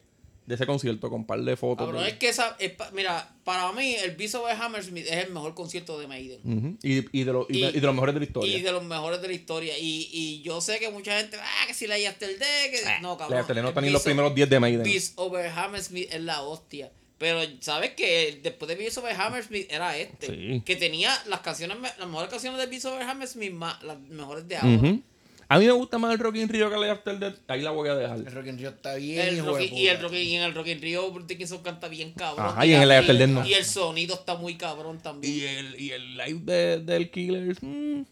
de 0.47 0.55
ese 0.57 0.67
concierto 0.67 1.09
con 1.09 1.21
un 1.21 1.27
par 1.27 1.41
de 1.41 1.57
fotos. 1.57 1.93
De- 1.93 2.09
es 2.09 2.15
que 2.15 2.29
esa, 2.29 2.57
es 2.59 2.73
pa- 2.73 2.91
mira, 2.93 3.33
para 3.45 3.71
mí 3.73 3.95
el 3.95 4.17
Beast 4.17 4.35
of 4.35 4.47
Hammersmith 4.51 5.07
es 5.07 5.25
el 5.27 5.31
mejor 5.33 5.55
concierto 5.55 5.99
de 6.01 6.07
Maiden. 6.09 6.79
Y, 6.83 7.05
y 7.19 7.25
de 7.25 7.33
los, 7.33 7.47
y, 7.49 7.59
Y- 7.59 7.63
de- 7.63 7.73
de 7.73 7.81
los 7.81 7.95
mejores 7.95 8.15
de 8.15 8.21
la 8.21 8.27
historia. 8.27 8.57
Y 8.57 8.61
de 8.61 8.73
los 8.73 8.83
mejores 8.85 9.23
de 9.23 9.29
la 9.29 9.35
historia. 9.35 9.79
Y, 9.79 10.09
y 10.13 10.43
yo 10.43 10.61
sé 10.61 10.79
que 10.81 10.91
mucha 10.91 11.19
gente, 11.19 11.37
ah, 11.41 11.67
que 11.67 11.75
si 11.75 11.87
la 11.87 11.99
Yesterday, 11.99 12.71
que... 12.71 12.81
No, 13.03 13.17
cabrón. 13.17 13.45
La 13.49 13.63
no 13.63 13.69
está 13.69 13.81
ni 13.81 13.91
los 13.91 14.03
primeros 14.03 14.35
10 14.35 14.51
de 14.51 14.61
Maiden. 14.61 14.83
Beast 14.83 15.13
over 15.17 15.47
Hammersmith 15.49 16.09
es 16.13 16.21
la 16.21 16.43
hostia. 16.43 16.91
Pero, 17.19 17.39
¿sabes 17.61 17.91
que 17.93 18.41
Después 18.43 18.69
de 18.69 18.75
Beast 18.75 18.99
over 18.99 19.13
Hammersmith 19.15 19.71
era 19.71 19.97
este. 19.97 20.27
Sí. 20.27 20.63
Que 20.65 20.75
tenía 20.75 21.17
las 21.29 21.39
canciones, 21.39 21.77
las 21.81 22.09
mejores 22.09 22.29
canciones 22.31 22.59
de 22.59 22.67
Beast 22.67 22.85
over 22.87 23.03
Hammersmith, 23.05 23.53
más 23.53 23.81
las 23.85 24.01
mejores 24.01 24.49
de 24.49 24.57
ahora. 24.57 24.75
Ujú. 24.75 25.03
A 25.49 25.59
mí 25.59 25.67
me 25.67 25.73
gusta 25.73 25.99
más 25.99 26.13
el 26.13 26.19
Rock 26.19 26.37
in 26.37 26.49
Rio 26.49 26.71
que 26.71 26.77
el 26.77 26.91
After 26.91 27.19
Death. 27.19 27.35
Ahí 27.49 27.61
la 27.63 27.71
voy 27.73 27.89
a 27.89 27.95
dejar. 27.95 28.19
El 28.19 28.27
Rock 28.33 28.47
in 28.47 28.59
Rio 28.59 28.69
está 28.71 28.95
bien, 28.95 29.21
El 29.29 29.37
hijo 29.37 29.47
Rock 29.49 29.59
de 29.59 29.65
in- 29.67 29.75
y, 29.77 29.87
el 29.89 29.97
puta. 29.97 30.09
Rock 30.09 30.17
in- 30.17 30.29
y 30.29 30.37
en 30.37 30.43
el 30.43 30.55
Rock 30.55 30.67
in 30.69 30.81
Rio 30.81 31.11
Dickinson 31.27 31.63
canta 31.63 31.89
bien 31.89 32.13
cabrón. 32.13 32.47
Ajá, 32.47 32.65
y 32.67 32.73
en 32.75 32.83
el 32.83 32.91
After 32.93 33.17
Death 33.19 33.29
no. 33.31 33.47
Y 33.47 33.55
el 33.55 33.65
sonido 33.65 34.15
está 34.15 34.35
muy 34.37 34.57
cabrón 34.57 34.99
también. 35.01 35.33
Y 35.35 35.43
el, 35.45 35.81
y 35.81 35.91
el 35.91 36.17
live 36.17 36.41
de, 36.45 36.79
del 36.81 37.11
Killers. 37.11 37.59
mm, 37.63 38.03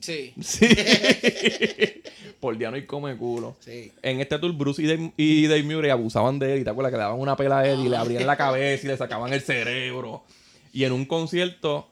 Sí. 0.00 0.32
sí. 0.42 0.66
Por 2.40 2.58
día 2.58 2.70
no 2.70 2.76
hay 2.76 2.86
come 2.86 3.16
culo. 3.16 3.56
Sí. 3.60 3.92
En 4.02 4.20
este 4.20 4.36
tour, 4.38 4.52
Bruce 4.52 4.82
y 4.82 4.86
Dave, 4.86 5.12
y 5.16 5.46
Dave 5.46 5.62
Murray 5.62 5.90
abusaban 5.90 6.38
de 6.40 6.54
él. 6.54 6.60
Y 6.60 6.64
te 6.64 6.70
acuerdas 6.70 6.90
que 6.90 6.96
le 6.96 7.04
daban 7.04 7.20
una 7.20 7.36
pela 7.36 7.60
a 7.60 7.68
él 7.68 7.80
y 7.86 7.88
le 7.88 7.96
abrían 7.96 8.26
la 8.26 8.36
cabeza 8.36 8.84
y 8.86 8.88
le 8.88 8.96
sacaban 8.96 9.32
el 9.32 9.40
cerebro. 9.42 10.24
Y 10.72 10.82
en 10.84 10.92
un 10.92 11.04
concierto 11.04 11.88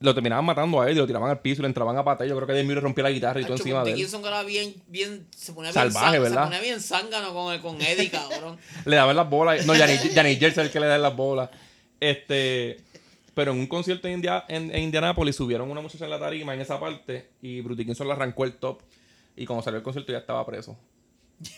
lo 0.00 0.14
terminaban 0.14 0.44
matando 0.44 0.80
a 0.80 0.88
él 0.88 0.96
y 0.96 0.98
lo 0.98 1.06
tiraban 1.06 1.30
al 1.30 1.40
piso 1.40 1.60
y 1.60 1.62
le 1.62 1.68
entraban 1.68 1.96
a 1.96 2.04
patear. 2.04 2.28
Yo 2.28 2.36
creo 2.36 2.46
que 2.46 2.62
Murray 2.62 2.80
rompía 2.80 3.04
la 3.04 3.10
guitarra 3.10 3.40
y 3.40 3.44
todo 3.44 3.56
encima 3.56 3.84
de 3.84 3.92
él. 3.92 4.06
Era 4.24 4.42
bien, 4.42 4.74
bien, 4.88 5.26
se 5.34 5.52
ponía 5.52 5.72
Salvaje, 5.72 6.18
bien, 6.18 6.22
¿verdad? 6.22 6.42
Se 6.42 6.46
ponía 6.48 6.60
bien 6.60 6.80
zángano 6.80 7.32
con, 7.32 7.54
el, 7.54 7.60
con 7.60 7.80
Eddie, 7.80 8.10
cabrón. 8.10 8.58
Le 8.84 8.96
daban 8.96 9.16
las 9.16 9.28
bolas. 9.28 9.66
No, 9.66 9.74
Janis 9.74 10.02
Jersey 10.12 10.48
es 10.48 10.58
el 10.58 10.70
que 10.70 10.80
le 10.80 10.86
da 10.86 10.98
las 10.98 11.14
bolas. 11.14 11.50
Este. 12.00 12.80
Pero 13.34 13.52
en 13.52 13.58
un 13.58 13.66
concierto 13.66 14.06
en, 14.06 14.14
India, 14.14 14.44
en, 14.48 14.72
en 14.72 14.84
Indianapolis 14.84 15.34
subieron 15.34 15.68
una 15.68 15.80
muchacha 15.80 16.04
en 16.04 16.10
la 16.10 16.20
tarima 16.20 16.54
en 16.54 16.60
esa 16.60 16.78
parte 16.78 17.30
y 17.42 17.60
Bruce 17.62 17.78
Dickinson 17.78 18.06
le 18.06 18.12
arrancó 18.12 18.44
el 18.44 18.54
top. 18.54 18.80
Y 19.36 19.44
cuando 19.44 19.64
salió 19.64 19.78
el 19.78 19.82
concierto 19.82 20.12
ya 20.12 20.18
estaba 20.18 20.46
preso. 20.46 20.76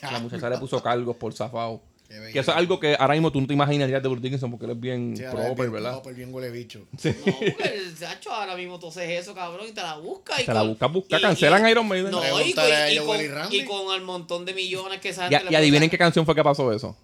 La 0.01 0.19
muchacha 0.19 0.49
le 0.49 0.59
puso 0.59 0.83
cargos 0.83 1.17
por 1.17 1.35
zafado. 1.35 1.83
Que 2.09 2.39
eso 2.39 2.51
es 2.53 2.57
algo 2.57 2.79
que 2.79 2.97
ahora 2.99 3.15
mismo 3.15 3.33
tú 3.33 3.41
no 3.41 3.47
te 3.47 3.53
imaginarías 3.55 4.03
de 4.03 4.09
Bruce 4.09 4.23
Dickinson 4.23 4.51
porque 4.51 4.67
él 4.67 4.73
es 4.73 4.81
bien 4.81 5.17
Sí, 5.17 5.25
proper, 5.31 5.55
bien 5.57 5.73
¿verdad? 5.73 5.93
proper, 5.95 6.15
bien 6.15 6.33
huele 6.35 6.51
bicho. 6.51 6.87
No, 7.05 7.13
porque 7.25 7.73
el 7.75 7.97
Sacho 7.97 8.31
ahora 8.33 8.55
mismo 8.57 8.79
tú 8.79 8.89
haces 8.89 9.11
eso, 9.11 9.35
cabrón, 9.35 9.67
y 9.69 9.73
te 9.73 9.81
la 9.83 9.97
buscas. 9.99 10.41
y 10.41 10.47
Te 10.47 10.55
la 10.55 10.63
buscas, 10.63 10.91
y- 11.09 11.23
cancelan 11.23 11.67
y- 11.67 11.71
Iron 11.71 11.89
Maiden. 11.89 12.11
No, 12.11 12.21
y, 12.41 12.53
con- 12.53 12.65
y 12.93 12.99
con, 12.99 13.21
y 13.21 13.27
Randy. 13.29 13.57
y 13.61 13.65
con 13.65 13.95
el 13.95 14.03
montón 14.03 14.45
de 14.45 14.55
millones 14.55 15.01
que 15.01 15.09
esa 15.11 15.29
Y, 15.31 15.55
adivinen 15.55 15.91
qué 15.91 15.99
canción 15.99 16.25
fue 16.25 16.35
que 16.35 16.45
pasó 16.45 16.73
eso. 16.73 16.97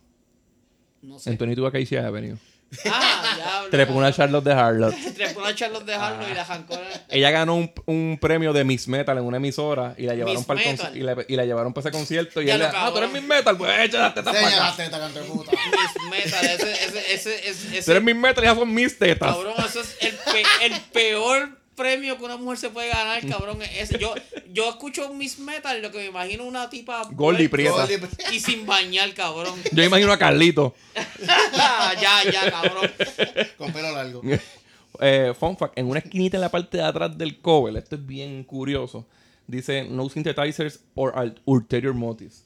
No 1.03 1.19
sé. 1.19 1.31
En 1.31 1.39
22 1.39 1.69
Acacia 1.69 2.07
Avenue. 2.07 2.37
Ah, 2.91 3.35
ya. 3.39 3.71
Trepó 3.71 3.95
una 3.95 4.13
Charlotte 4.13 4.45
de 4.45 4.53
Harlot. 4.53 4.95
Trepó 5.15 5.41
una 5.41 5.55
Charlotte 5.55 5.85
de 5.85 5.95
Harlow 5.95 6.27
Ah. 6.27 6.31
y 6.31 6.35
la 6.35 6.45
jancó. 6.45 6.81
Ella 7.09 7.31
ganó 7.31 7.55
un, 7.57 7.73
un 7.87 8.19
premio 8.21 8.53
de 8.53 8.65
Miss 8.65 8.89
Metal 8.89 9.17
en 9.19 9.25
una 9.25 9.37
emisora 9.37 9.95
y 9.99 10.05
la 10.05 10.15
llevaron 10.15 10.37
Miss 10.37 10.47
para 10.47 10.61
el 10.63 10.97
y, 10.97 11.01
la, 11.01 11.17
y 11.29 11.37
la 11.37 11.45
llevaron 11.45 11.73
para 11.75 11.89
ese 11.89 11.97
concierto 11.97 12.41
y 12.41 12.47
le 12.47 12.53
ah, 12.53 12.91
tú 12.93 12.99
eres. 12.99 13.13
Miss 13.13 13.23
Metal, 13.23 13.57
pues 13.57 13.71
echa 13.81 13.99
las 13.99 14.15
tetas 14.15 14.35
para 14.35 14.47
acá. 14.49 14.57
las 14.61 14.77
tetas, 14.77 15.01
canto 15.01 15.19
de 15.21 15.25
puta. 15.27 15.51
Miss 15.53 16.11
Metal, 16.11 16.45
ese, 16.45 16.73
ese, 16.73 17.15
ese, 17.15 17.49
ese, 17.51 17.79
ese- 17.79 17.83
Tú 17.85 17.91
eres 17.91 18.03
Miss 18.03 18.17
Metal 18.17 18.45
y 18.45 18.47
ya 18.47 18.55
son 18.55 18.73
mis 18.75 18.99
tetas. 18.99 19.35
Cabrón, 19.35 19.55
eso 19.67 19.81
es 19.81 19.97
el, 20.01 20.15
pe- 20.15 20.67
el 20.67 20.81
peor 20.93 21.51
premio 21.77 22.19
que 22.19 22.25
una 22.25 22.37
mujer 22.37 22.59
se 22.59 22.71
puede 22.71 22.89
ganar, 22.89 23.27
cabrón. 23.27 23.61
Ese, 23.63 23.99
yo, 23.99 24.15
yo 24.53 24.69
escucho 24.71 25.09
un 25.11 25.19
Miss 25.19 25.39
Metal 25.39 25.77
y 25.79 25.83
lo 25.83 25.91
que 25.91 25.99
me 25.99 26.07
imagino 26.07 26.45
una 26.45 26.69
tipa. 26.71 27.03
Goldie 27.13 27.49
Prieta. 27.49 27.87
Y 28.33 28.41
sin 28.41 28.67
bañar, 28.67 29.13
cabrón. 29.15 29.55
Yo 29.73 29.83
imagino 29.83 30.13
a 30.13 30.19
Carlito. 30.19 30.75
ya, 32.01 32.23
ya, 32.31 32.51
cabrón. 32.51 32.91
Con 33.57 33.73
pelo 33.73 33.93
largo. 33.93 34.23
Eh, 35.01 35.33
fun 35.41 35.57
fact, 35.57 35.77
en 35.79 35.87
una 35.89 36.01
esquinita 36.01 36.37
en 36.37 36.43
la 36.43 36.51
parte 36.51 36.77
de 36.77 36.83
atrás 36.85 37.17
del 37.17 37.41
cover, 37.41 37.75
esto 37.79 37.97
es 37.97 38.07
bien 38.07 38.45
curioso, 38.45 39.07
dice 39.47 39.85
No 39.85 40.07
Synthesizers 40.11 40.81
or 40.95 41.15
ul- 41.15 41.35
Ulterior 41.47 41.95
Motives. 41.95 42.45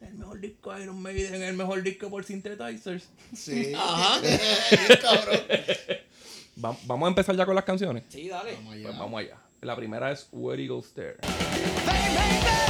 El 0.00 0.14
mejor 0.14 0.40
disco 0.40 0.72
de 0.72 0.84
Iron 0.84 1.02
Maiden, 1.02 1.42
el 1.42 1.56
mejor 1.56 1.82
disco 1.82 2.08
por 2.08 2.24
Synthesizers. 2.24 3.08
Sí. 3.36 3.72
Ajá. 3.76 4.20
Cabrón. 5.02 5.40
Va- 6.64 6.76
vamos 6.86 7.06
a 7.06 7.08
empezar 7.10 7.36
ya 7.36 7.46
con 7.46 7.54
las 7.54 7.64
canciones. 7.64 8.04
Sí, 8.08 8.28
dale. 8.28 8.54
Vamos 8.56 8.72
allá. 8.74 8.82
Pues 8.86 8.98
vamos 8.98 9.20
allá. 9.20 9.36
La 9.60 9.76
primera 9.76 10.10
es 10.12 10.28
Where 10.32 10.62
Eagles 10.62 10.86
Stare. 10.86 11.16
They 11.20 11.30
made 11.30 12.12
their 12.14 12.42
way, 12.44 12.67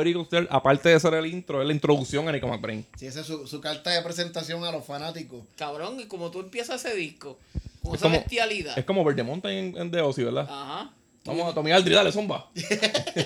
Where 0.00 0.10
Eagles 0.10 0.26
Stare, 0.28 0.46
aparte 0.50 0.88
de 0.88 0.98
ser 0.98 1.12
el 1.14 1.26
intro, 1.26 1.60
es 1.60 1.66
la 1.68 1.74
introducción 1.74 2.26
a 2.28 2.32
Nico 2.32 2.48
McBrain. 2.48 2.86
Sí, 2.96 3.06
esa 3.06 3.20
es 3.20 3.26
su, 3.26 3.46
su 3.46 3.60
carta 3.60 3.90
de 3.90 4.00
presentación 4.02 4.64
a 4.64 4.72
los 4.72 4.84
fanáticos. 4.84 5.42
Cabrón, 5.56 6.00
y 6.00 6.06
como 6.06 6.30
tú 6.30 6.40
empiezas 6.40 6.84
ese 6.84 6.96
disco, 6.96 7.38
con 7.82 7.92
Es 7.94 8.00
esa 8.00 8.06
como- 8.08 8.18
bestialidad. 8.18 8.78
Es 8.78 8.84
como 8.86 9.04
Verde 9.04 9.22
Mountain 9.22 9.56
en, 9.76 9.76
en 9.78 9.90
The 9.90 10.00
Ozzy, 10.00 10.24
¿verdad? 10.24 10.46
Ajá. 10.50 10.90
Vamos 11.26 11.50
a 11.50 11.54
Tommy 11.54 11.70
Aldridge, 11.70 11.94
dale, 11.96 12.12
zumba. 12.12 12.48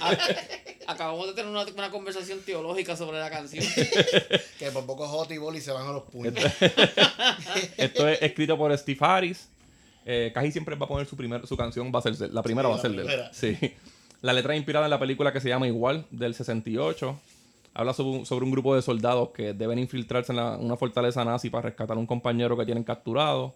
A- 0.01 0.19
Acabamos 0.93 1.29
de 1.29 1.33
tener 1.33 1.51
una, 1.51 1.63
una 1.63 1.91
conversación 1.91 2.41
teológica 2.41 2.97
sobre 2.97 3.19
la 3.21 3.31
canción. 3.31 3.65
Que 4.59 4.71
por 4.73 4.85
poco 4.85 5.07
hot 5.09 5.31
y 5.31 5.39
bol 5.39 5.57
y 5.57 5.61
se 5.61 5.71
van 5.73 5.87
a 5.87 5.93
los 5.93 6.03
puños. 6.05 6.35
Esto 7.77 8.09
es 8.09 8.21
escrito 8.23 8.57
por 8.59 8.77
Steve 8.77 8.99
Harris. 9.01 9.49
Eh, 10.07 10.31
casi 10.35 10.53
siempre 10.53 10.75
va 10.77 10.85
a 10.85 10.89
poner 10.89 11.07
su, 11.07 11.17
primer, 11.17 11.47
su 11.47 11.57
canción, 11.57 11.91
va 11.95 12.01
a 12.01 12.03
ser, 12.03 12.21
la 12.33 12.43
primera 12.43 12.69
Sí, 12.69 12.73
va 12.73 12.79
a 12.79 12.83
ser 12.83 12.91
de 12.91 12.97
él. 12.99 13.05
primera. 13.07 13.33
Sí. 13.33 13.75
La 14.25 14.33
letra 14.33 14.55
es 14.55 14.59
inspirada 14.59 14.87
en 14.87 14.91
la 14.91 14.99
película 14.99 15.33
que 15.35 15.41
se 15.41 15.51
llama 15.51 15.67
Igual, 15.67 16.07
del 16.11 16.35
68. 16.35 17.21
Habla 17.75 17.93
sobre, 17.93 18.19
un- 18.21 18.25
sobre 18.27 18.45
un 18.47 18.51
grupo 18.53 18.75
de 18.75 18.81
soldados 18.81 19.31
que 19.37 19.53
deben 19.53 19.79
infiltrarse 19.79 20.33
en 20.33 20.37
la- 20.37 20.57
una 20.57 20.77
fortaleza 20.77 21.23
nazi 21.27 21.51
para 21.51 21.69
rescatar 21.69 21.95
a 21.97 22.01
un 22.01 22.07
compañero 22.07 22.57
que 22.57 22.65
tienen 22.65 22.85
capturado. 22.85 23.55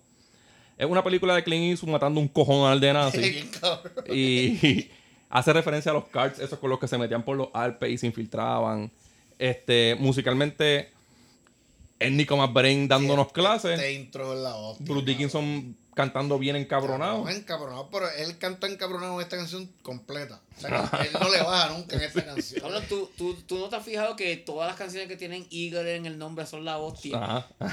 Es 0.77 0.85
una 0.87 1.03
película 1.03 1.35
de 1.35 1.43
Clint 1.43 1.71
Eastwood 1.71 1.93
matando 1.93 2.21
un 2.21 2.29
cojonal 2.29 2.79
de 2.81 2.93
nazi. 2.93 3.49
Y 4.15 4.89
hace 5.31 5.53
referencia 5.55 5.91
a 5.91 5.95
los 5.95 6.05
cards, 6.09 6.39
esos 6.39 6.59
con 6.59 6.69
los 6.69 6.79
que 6.79 6.87
se 6.87 6.99
metían 6.99 7.23
por 7.23 7.37
los 7.39 7.49
Alpes 7.55 7.91
y 7.91 7.97
se 7.99 8.07
infiltraban. 8.07 8.91
Este, 9.39 9.97
musicalmente, 9.99 10.91
es 11.99 12.13
Nico 12.13 12.37
McBrain 12.37 12.87
dándonos 12.89 13.33
clases. 13.33 13.73
Este 13.79 13.95
intro 13.95 14.35
la. 14.35 14.55
Bruce 14.81 15.07
Dickinson 15.07 15.75
cantando 15.99 16.39
bien 16.39 16.55
encabronado. 16.55 17.25
Cabrón, 17.25 17.37
encabronado, 17.37 17.89
pero 17.91 18.09
él 18.09 18.39
canta 18.39 18.69
encabronado 18.69 19.17
en 19.17 19.21
esta 19.23 19.37
canción 19.37 19.69
completa. 19.83 20.41
O 20.57 20.61
sea, 20.61 20.89
que 20.93 21.03
él 21.09 21.13
no 21.21 21.29
le 21.29 21.43
baja 21.43 21.71
nunca 21.71 21.97
en 21.97 22.03
esta 22.03 22.25
canción. 22.25 22.61
Cabrón, 22.61 22.85
¿tú, 22.89 23.11
tú, 23.19 23.35
tú 23.49 23.59
no 23.59 23.69
te 23.69 23.75
has 23.75 23.85
fijado 23.85 24.15
que 24.15 24.37
todas 24.37 24.69
las 24.69 24.77
canciones 24.77 25.09
que 25.09 25.17
tienen 25.17 25.45
Eagle 25.51 25.97
en 25.97 26.07
el 26.07 26.17
nombre 26.17 26.47
son 26.47 26.65
la 26.65 26.79
hostia. 26.79 27.19
Ajá. 27.19 27.49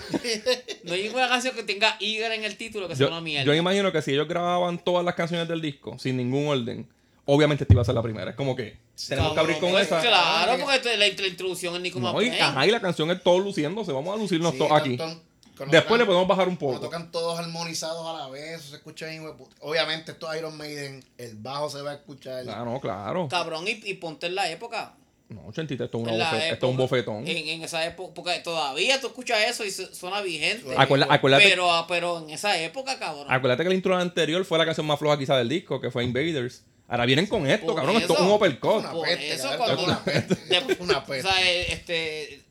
No 0.85 0.93
hay 0.93 1.03
ninguna 1.03 1.29
canción 1.29 1.53
que 1.55 1.61
tenga 1.61 1.97
Eagle 1.99 2.33
en 2.35 2.43
el 2.45 2.57
título 2.57 2.87
que 2.87 2.95
sea 2.95 3.07
una 3.07 3.21
mierda. 3.21 3.45
yo 3.45 3.53
imagino 3.53 3.91
que 3.91 4.01
si 4.01 4.11
ellos 4.13 4.27
grababan 4.27 4.79
todas 4.79 5.05
las 5.05 5.13
canciones 5.13 5.47
del 5.47 5.61
disco 5.61 5.97
sin 5.99 6.17
ningún 6.17 6.47
orden, 6.47 6.87
obviamente 7.25 7.63
esta 7.63 7.73
iba 7.75 7.83
a 7.83 7.85
ser 7.85 7.93
la 7.93 8.01
primera. 8.01 8.31
Es 8.31 8.35
como 8.35 8.55
que 8.55 8.77
tenemos 9.07 9.33
que 9.33 9.39
abrir 9.39 9.57
con 9.59 9.69
esa. 9.79 10.01
Claro, 10.01 10.57
porque 10.63 10.97
la, 10.97 10.97
la 10.97 11.27
introducción 11.27 11.75
es 11.75 11.81
Nico 11.81 11.99
No, 11.99 12.19
y, 12.23 12.29
ajá, 12.29 12.65
y 12.65 12.71
la 12.71 12.79
canción 12.81 13.11
es 13.11 13.21
todo 13.21 13.37
luciéndose. 13.39 13.91
Vamos 13.91 14.15
a 14.15 14.17
lucirnos 14.19 14.53
Sí, 14.53 14.57
todos 14.57 14.71
aquí. 14.71 14.97
ton- 14.97 15.21
Después 15.57 15.83
tocan- 15.83 15.97
le 15.99 16.05
podemos 16.05 16.27
bajar 16.27 16.47
un 16.47 16.55
Cuando 16.57 16.79
poco. 16.79 16.85
tocan 16.91 17.11
todos 17.11 17.39
armonizados 17.39 18.07
a 18.07 18.23
la 18.23 18.29
vez, 18.29 18.59
eso 18.61 18.69
se 18.71 18.75
escucha 18.75 19.07
bien. 19.07 19.25
Obviamente, 19.61 20.11
esto 20.11 20.31
es 20.31 20.39
Iron 20.39 20.57
Maiden, 20.57 21.03
el 21.17 21.35
bajo 21.37 21.69
se 21.69 21.81
va 21.81 21.91
a 21.91 21.93
escuchar. 21.95 22.43
Ah, 22.49 22.63
no, 22.65 22.79
claro. 22.79 23.27
Cabrón, 23.29 23.65
y, 23.67 23.71
y 23.89 23.93
ponte 23.95 24.27
en 24.27 24.35
la 24.35 24.49
época. 24.49 24.93
No, 25.27 25.47
83, 25.47 25.87
esto 25.87 25.97
es, 25.97 26.03
una 26.03 26.45
esto 26.47 26.65
es 26.67 26.69
un 26.69 26.77
bofetón. 26.77 27.27
En, 27.27 27.47
en 27.47 27.63
esa 27.63 27.83
época, 27.83 28.13
porque 28.13 28.39
todavía 28.41 29.01
tú 29.01 29.07
escuchas 29.07 29.39
eso 29.49 29.65
y 29.65 29.71
su- 29.71 29.87
suena 29.87 30.21
vigente. 30.21 30.75
Acuérdate, 30.77 31.43
Pero, 31.49 31.71
ah, 31.71 31.85
pero 31.87 32.19
en 32.19 32.29
esa 32.29 32.59
época, 32.59 32.99
cabrón. 32.99 33.25
acuérdate 33.27 33.63
que 33.63 33.69
el 33.69 33.75
intro 33.75 33.97
anterior 33.97 34.45
fue 34.45 34.59
la 34.59 34.65
canción 34.65 34.85
más 34.85 34.99
floja 34.99 35.17
quizá 35.17 35.35
del 35.37 35.49
disco, 35.49 35.81
que 35.81 35.89
fue 35.89 36.03
Invaders. 36.03 36.63
Ahora 36.87 37.07
vienen 37.07 37.25
con 37.25 37.49
esto, 37.49 37.65
Por 37.65 37.75
cabrón. 37.77 37.95
Esto 37.97 38.13
es 38.13 38.19
un 38.19 38.29
uppercut. 38.33 38.81
Una 38.81 38.91
Por 38.91 39.07
peste, 39.07 39.33
eso 39.33 39.49
cabrón, 39.49 39.65
cuando- 39.65 39.83
una 39.85 40.03
peste. 40.03 40.35
de- 40.35 40.77
una 40.79 40.97
o 40.99 41.05
peste. 41.05 41.27
sea, 41.27 41.41
eh, 41.51 41.73
este. 41.73 42.44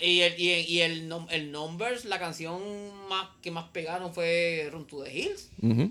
Y 0.00 0.20
el, 0.20 0.40
y, 0.40 0.50
el, 0.50 0.68
y 0.68 0.80
el, 0.80 1.12
el 1.30 1.52
Numbers, 1.52 2.04
la 2.04 2.18
canción 2.18 2.60
más 3.08 3.28
que 3.42 3.50
más 3.50 3.68
pegaron 3.70 4.12
fue 4.12 4.68
Run 4.72 4.86
to 4.86 5.02
the 5.02 5.12
Hills. 5.12 5.50
Ujú. 5.62 5.90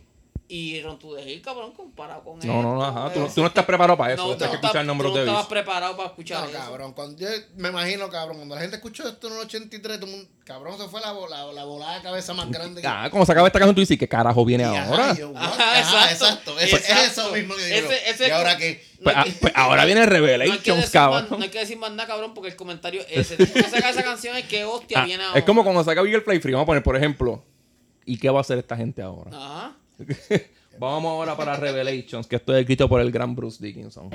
Y 0.52 0.82
Run 0.82 0.98
to 0.98 1.16
the 1.16 1.22
Hills, 1.22 1.44
cabrón, 1.44 1.74
comparado 1.74 2.24
con 2.24 2.40
No, 2.40 2.64
no, 2.64 2.74
no, 2.74 2.84
ajá. 2.84 3.14
Tú, 3.14 3.24
es- 3.24 3.36
tú 3.36 3.42
no 3.42 3.48
estás 3.48 3.66
preparado 3.66 3.96
para 3.96 4.16
eso. 4.16 4.24
No, 4.24 4.30
tienes 4.36 4.38
tú 4.48 4.50
que 4.50 4.56
estás- 4.56 4.64
escuchar 4.70 4.82
el 4.82 4.88
nombre 4.88 5.08
tú 5.08 5.14
de 5.14 5.20
no 5.20 5.26
estabas 5.28 5.46
preparado 5.46 5.96
para 5.96 6.10
escuchar 6.10 6.42
No, 6.42 6.50
eso. 6.50 6.58
cabrón, 6.58 6.94
cuando 6.94 7.18
yo 7.20 7.28
me 7.58 7.70
imagino, 7.70 8.10
cabrón, 8.10 8.38
cuando 8.38 8.56
la 8.56 8.62
gente 8.62 8.78
escuchó 8.78 9.08
esto 9.08 9.28
en 9.28 9.34
el 9.34 9.40
83, 9.42 10.00
todo 10.00 10.10
el 10.10 10.16
mundo- 10.18 10.30
cabrón, 10.44 10.76
se 10.80 10.88
fue 10.88 11.02
la, 11.02 11.14
la, 11.14 11.54
la 11.54 11.64
volada 11.66 11.98
de 11.98 12.02
cabeza 12.02 12.34
más 12.34 12.50
grande 12.50 12.82
que... 12.82 12.88
Ah, 12.88 13.10
como 13.12 13.28
se 13.28 13.32
acaba 13.32 13.46
esta 13.46 13.60
canción, 13.60 13.76
tú 13.76 13.82
dices, 13.82 14.00
¿qué 14.00 14.08
carajo 14.08 14.44
viene 14.44 14.64
Y, 14.64 14.76
ahora? 14.76 15.12
y 15.14 15.20
yo, 15.20 15.30
what? 15.30 15.40
Ajá, 15.44 15.80
Ajá, 15.82 16.10
exacto. 16.12 16.26
exacto. 16.26 16.60
Eso, 16.60 16.78
Exacto. 16.78 17.04
eso 17.04 17.32
mismo 17.36 17.56
que 17.56 17.66
digo. 17.66 17.88
Ese- 17.92 18.10
ese- 18.10 18.28
y 18.30 18.32
ahora 18.32 18.58
que... 18.58 18.84
Pues, 19.04 19.16
No 19.16 19.22
ah, 19.22 19.26
que- 19.26 19.32
pues 19.34 19.54
ahora 19.56 19.86
viene 19.86 20.02
No 20.06 20.08
que 20.08 20.14
Revelations, 20.16 20.78
más, 20.80 20.90
cabrón. 20.90 21.28
no 21.30 21.44
hay 21.44 21.50
que 21.50 21.60
decir 21.60 21.78
más 21.78 21.92
nada, 21.92 22.08
cabrón, 22.08 22.34
porque 22.34 22.50
el 22.50 22.56
comentario 22.56 23.04
ese. 23.08 23.38
Que 23.38 23.46
saca 23.70 23.92
esa 23.92 24.02
canción 24.04 24.36
es 24.36 24.46
que 24.46 24.64
hostia 24.66 25.04
Ah, 25.04 25.06
viene 25.06 25.24
ahora. 25.26 25.38
es 25.38 25.46
como 25.46 25.64
cuando 25.64 25.84
saca 25.84 26.02
Bigger 26.02 26.24
Play 26.24 26.40
Free. 26.40 26.54
Vamos 26.54 26.64
a 26.64 26.66
poner, 26.66 26.82
por 26.82 26.96
ejemplo, 26.98 27.44
¿y 28.04 28.18
qué 28.18 28.32
va 28.32 28.40
a 28.40 28.42
hacer 28.42 28.58
esta 28.58 28.76
gente 28.76 29.04
ahora? 29.04 29.30
Ajá. 29.32 29.76
Vamos 30.80 31.10
ahora 31.10 31.36
para 31.36 31.56
Revelations, 31.56 32.28
que 32.28 32.38
esto 32.38 32.56
es 32.56 32.62
escrito 32.62 32.88
por 32.88 33.02
el 33.02 33.12
gran 33.12 33.36
Bruce 33.36 33.64
Dickinson. 33.64 34.10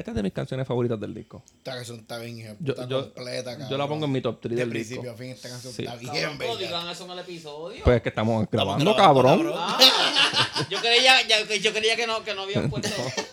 Esta 0.00 0.10
es 0.12 0.14
de 0.16 0.22
mis 0.22 0.32
canciones 0.32 0.66
favoritas 0.66 0.98
del 0.98 1.12
disco. 1.14 1.42
Esta 1.58 1.74
canción 1.74 1.98
está 2.00 2.18
bien, 2.18 2.38
hija, 2.38 2.56
Yo, 2.58 2.74
puta, 2.74 2.88
yo, 2.88 3.12
completa, 3.14 3.50
cabrón. 3.52 3.68
yo 3.70 3.78
la 3.78 3.86
pongo 3.88 4.04
en 4.06 4.12
mi 4.12 4.20
top 4.20 4.40
3 4.40 4.50
De 4.56 4.60
del 4.62 4.70
principio 4.70 5.02
disco. 5.02 5.14
a 5.14 5.18
fin, 5.18 5.30
esta 5.30 5.48
canción 5.50 5.72
Sí. 5.72 5.82
está 5.82 5.96
bien 5.96 6.38
bella. 6.38 6.56
digan 6.56 6.88
eso 6.88 7.04
en 7.04 7.10
el 7.10 7.18
episodio. 7.20 7.84
Pues 7.84 7.96
es 7.96 8.02
que 8.02 8.08
estamos 8.08 8.46
grabando, 8.50 8.94
grabando, 8.94 8.96
cabrón. 8.96 9.38
cabrón. 9.38 9.54
Ah, 9.58 10.66
yo 10.70 10.78
creía, 10.80 11.26
ya- 11.28 11.44
yo 11.56 11.72
creía 11.72 11.96
que 11.96 12.06
no, 12.06 12.24
que 12.24 12.34
no 12.34 12.42
habían 12.42 12.68
puesto. 12.70 12.88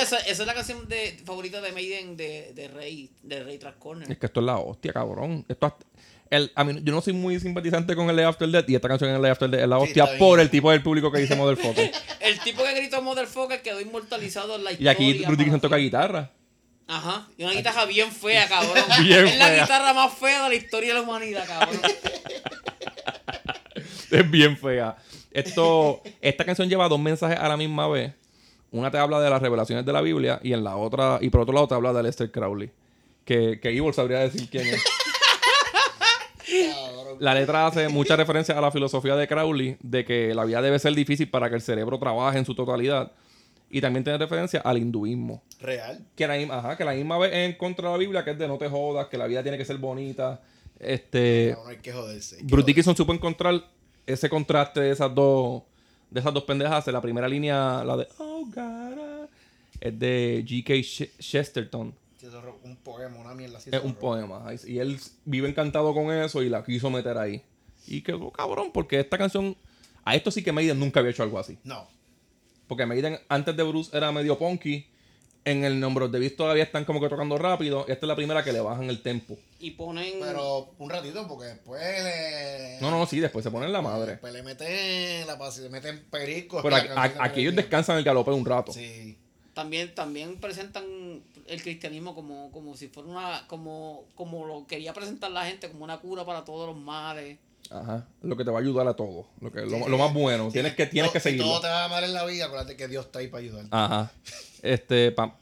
Esa, 0.00 0.18
esa 0.18 0.42
es 0.42 0.46
la 0.46 0.54
canción 0.54 0.88
de, 0.88 1.20
favorita 1.24 1.60
de 1.60 1.72
Maiden 1.72 2.16
de, 2.16 2.52
de 2.54 2.68
Rey, 2.68 3.10
de 3.22 3.42
Rey 3.42 3.58
Track 3.58 3.78
Corner. 3.78 4.10
Es 4.10 4.16
que 4.18 4.26
esto 4.26 4.38
es 4.40 4.46
la 4.46 4.58
hostia, 4.58 4.92
cabrón. 4.92 5.44
Esto 5.48 5.66
hasta- 5.66 5.84
el, 6.32 6.50
a 6.54 6.64
mí, 6.64 6.80
yo 6.82 6.94
no 6.94 7.02
soy 7.02 7.12
muy 7.12 7.38
simpatizante 7.38 7.94
con 7.94 8.08
el 8.08 8.16
Lay 8.16 8.24
After 8.24 8.48
Death 8.48 8.68
y 8.70 8.74
esta 8.74 8.88
canción 8.88 9.10
en 9.10 9.16
el 9.16 9.22
Lay 9.22 9.32
After 9.32 9.50
Death 9.50 9.60
es 9.60 9.68
la 9.68 9.76
Sí, 9.76 9.82
hostia 9.82 10.18
por 10.18 10.40
el 10.40 10.48
tipo 10.48 10.70
del 10.70 10.82
público 10.82 11.12
que 11.12 11.18
dice 11.18 11.36
Motherfucker. 11.36 11.92
El 12.20 12.40
tipo 12.40 12.62
que 12.64 12.74
gritó 12.74 13.02
Motherfucker 13.02 13.60
quedó 13.60 13.82
inmortalizado 13.82 14.56
en 14.56 14.64
la 14.64 14.70
y 14.70 14.74
historia. 14.74 14.92
aquí 14.92 15.12
Bruce 15.18 15.36
Dickinson 15.36 15.60
toca 15.60 15.76
guitarra. 15.76 16.30
Ajá. 16.86 17.28
Y 17.36 17.44
una 17.44 17.52
guitarra 17.52 17.84
bien 17.84 18.10
fea, 18.10 18.48
cabrón. 18.48 18.82
Bien 19.02 19.26
es 19.26 19.38
la 19.38 19.60
guitarra 19.60 19.92
más 19.92 20.14
fea 20.14 20.44
de 20.44 20.48
la 20.48 20.54
historia 20.54 20.94
de 20.94 21.00
la 21.00 21.02
humanidad, 21.02 21.46
cabrón. 21.46 21.80
Es 24.10 24.30
bien 24.30 24.56
fea. 24.58 24.96
Esto, 25.30 26.02
esta 26.20 26.44
canción 26.44 26.68
lleva 26.68 26.88
dos 26.88 27.00
mensajes 27.00 27.38
a 27.38 27.48
la 27.48 27.56
misma 27.56 27.88
vez. 27.88 28.12
Una 28.70 28.90
te 28.90 28.98
habla 28.98 29.20
de 29.20 29.28
las 29.28 29.40
revelaciones 29.42 29.84
de 29.84 29.92
la 29.92 30.00
Biblia 30.00 30.38
y 30.42 30.52
en 30.52 30.64
la 30.64 30.76
otra, 30.76 31.18
y 31.20 31.30
por 31.30 31.42
otro 31.42 31.54
lado 31.54 31.68
te 31.68 31.74
habla 31.74 31.92
de 31.92 32.02
Lester 32.02 32.30
Crowley. 32.30 32.70
Que, 33.24 33.58
que 33.60 33.68
Evil 33.70 33.94
sabría 33.94 34.18
decir 34.18 34.48
quién 34.50 34.66
es. 34.66 34.82
La 37.20 37.34
letra 37.34 37.66
hace 37.66 37.88
mucha 37.88 38.16
referencia 38.16 38.56
a 38.56 38.60
la 38.60 38.70
filosofía 38.70 39.16
de 39.16 39.26
Crowley 39.26 39.76
de 39.80 40.04
que 40.04 40.34
la 40.34 40.44
vida 40.44 40.62
debe 40.62 40.78
ser 40.78 40.94
difícil 40.94 41.28
para 41.28 41.48
que 41.48 41.56
el 41.56 41.62
cerebro 41.62 41.98
trabaje 41.98 42.38
en 42.38 42.44
su 42.44 42.54
totalidad. 42.54 43.12
Y 43.70 43.80
también 43.80 44.04
tiene 44.04 44.18
referencia 44.18 44.60
al 44.60 44.78
hinduismo. 44.78 45.42
Real. 45.60 46.04
Que 46.14 46.26
la, 46.26 46.34
ajá, 46.34 46.76
que 46.76 46.84
la 46.84 46.92
misma 46.92 47.16
vez 47.18 47.32
en 47.32 47.54
contra 47.54 47.88
de 47.88 47.94
la 47.94 47.98
Biblia, 47.98 48.24
que 48.24 48.32
es 48.32 48.38
de 48.38 48.46
no 48.46 48.58
te 48.58 48.68
jodas, 48.68 49.06
que 49.06 49.16
la 49.16 49.26
vida 49.26 49.42
tiene 49.42 49.56
que 49.56 49.64
ser 49.64 49.78
bonita. 49.78 50.42
Este, 50.78 51.54
No, 51.56 51.64
no 51.64 51.70
hay 51.70 51.78
que 51.78 51.92
joderse. 51.92 52.36
hay 52.36 52.42
que 52.42 52.48
Bruce. 52.48 52.66
Dickinson 52.66 52.96
supo 52.96 53.14
encontrar 53.14 53.62
ese 54.06 54.28
contraste 54.28 54.80
de 54.80 54.90
esas 54.90 55.14
dos 55.14 55.62
de 56.10 56.20
esas 56.20 56.34
dos 56.34 56.44
pendejas. 56.44 56.86
La 56.88 57.00
primera 57.00 57.28
línea, 57.28 57.82
la 57.84 57.96
de 57.96 58.08
Oh 58.18 58.44
God, 58.44 58.58
ah", 58.58 59.26
es 59.80 59.98
de 59.98 60.44
G.K. 60.46 61.08
Chesterton. 61.18 61.94
Un 62.62 62.76
poema, 62.76 63.16
una 63.18 63.34
mierda 63.34 63.58
así. 63.58 63.70
Es 63.72 63.82
un 63.82 63.94
poema. 63.94 64.44
Y 64.66 64.78
él 64.78 64.98
vive 65.24 65.48
encantado 65.48 65.92
con 65.94 66.10
eso 66.12 66.42
y 66.42 66.48
la 66.48 66.64
quiso 66.64 66.90
meter 66.90 67.18
ahí. 67.18 67.42
Y 67.86 68.02
quedó 68.02 68.30
cabrón, 68.30 68.70
porque 68.72 69.00
esta 69.00 69.18
canción. 69.18 69.56
A 70.04 70.14
esto 70.16 70.30
sí 70.30 70.42
que 70.42 70.52
Maiden 70.52 70.78
nunca 70.80 71.00
había 71.00 71.10
hecho 71.12 71.22
algo 71.22 71.38
así. 71.38 71.58
No. 71.64 71.86
Porque 72.66 72.86
Maiden 72.86 73.18
antes 73.28 73.56
de 73.56 73.62
Bruce 73.62 73.96
era 73.96 74.10
medio 74.12 74.38
punky. 74.38 74.86
En 75.44 75.64
el 75.64 75.80
nombre 75.80 76.06
de 76.06 76.20
Beast 76.20 76.36
todavía 76.36 76.62
están 76.62 76.84
como 76.84 77.00
que 77.00 77.08
tocando 77.08 77.36
rápido. 77.36 77.80
Esta 77.88 78.06
es 78.06 78.08
la 78.08 78.14
primera 78.14 78.44
que 78.44 78.52
le 78.52 78.60
bajan 78.60 78.88
el 78.88 79.02
tempo. 79.02 79.36
Y 79.58 79.72
ponen. 79.72 80.14
Pero 80.20 80.72
un 80.78 80.88
ratito, 80.88 81.26
porque 81.26 81.46
después 81.46 81.82
le. 81.82 82.78
No, 82.80 82.92
no, 82.92 83.04
sí, 83.06 83.18
después 83.18 83.42
se 83.42 83.50
ponen 83.50 83.72
la 83.72 83.82
madre. 83.82 84.12
Después 84.12 84.32
le 84.32 84.44
meten 84.44 85.26
la 85.26 85.36
pas- 85.36 85.58
le 85.58 85.68
meten 85.68 86.04
perico. 86.12 86.62
Pero 86.62 86.76
a- 86.76 86.80
a- 86.94 87.24
aquí 87.24 87.40
ellos 87.40 87.56
descansan 87.56 87.98
el 87.98 88.04
galope 88.04 88.30
un 88.30 88.44
rato. 88.46 88.72
Sí. 88.72 89.18
También, 89.52 89.92
también 89.96 90.36
presentan 90.40 90.84
el 91.46 91.62
cristianismo 91.62 92.14
como, 92.14 92.50
como 92.52 92.76
si 92.76 92.88
fuera 92.88 93.08
una. 93.08 93.46
como, 93.48 94.04
como 94.14 94.46
lo 94.46 94.66
quería 94.66 94.92
presentar 94.92 95.30
la 95.30 95.44
gente, 95.46 95.68
como 95.70 95.84
una 95.84 95.98
cura 95.98 96.24
para 96.24 96.44
todos 96.44 96.66
los 96.68 96.76
males. 96.76 97.38
Ajá. 97.70 98.06
Lo 98.22 98.36
que 98.36 98.44
te 98.44 98.50
va 98.50 98.58
a 98.58 98.60
ayudar 98.62 98.86
a 98.88 98.94
todo. 98.94 99.26
Lo, 99.40 99.50
que, 99.50 99.62
lo, 99.62 99.96
más 99.98 100.12
bueno. 100.12 100.46
sí. 100.46 100.52
Tienes 100.54 100.74
que, 100.74 100.86
tienes 100.86 101.10
Todo- 101.10 101.12
que 101.14 101.20
si 101.20 101.30
seguirlo. 101.30 101.46
todo 101.52 101.60
te 101.62 101.68
va 101.68 101.88
mal 101.88 102.04
en 102.04 102.12
la 102.12 102.24
vida, 102.26 102.46
acuérdate 102.46 102.76
que 102.76 102.88
Dios 102.88 103.06
está 103.06 103.20
ahí 103.20 103.28
para 103.28 103.42
ayudar. 103.44 103.64
Ajá. 103.70 104.12
Este, 104.62 105.10
pa- 105.12 105.36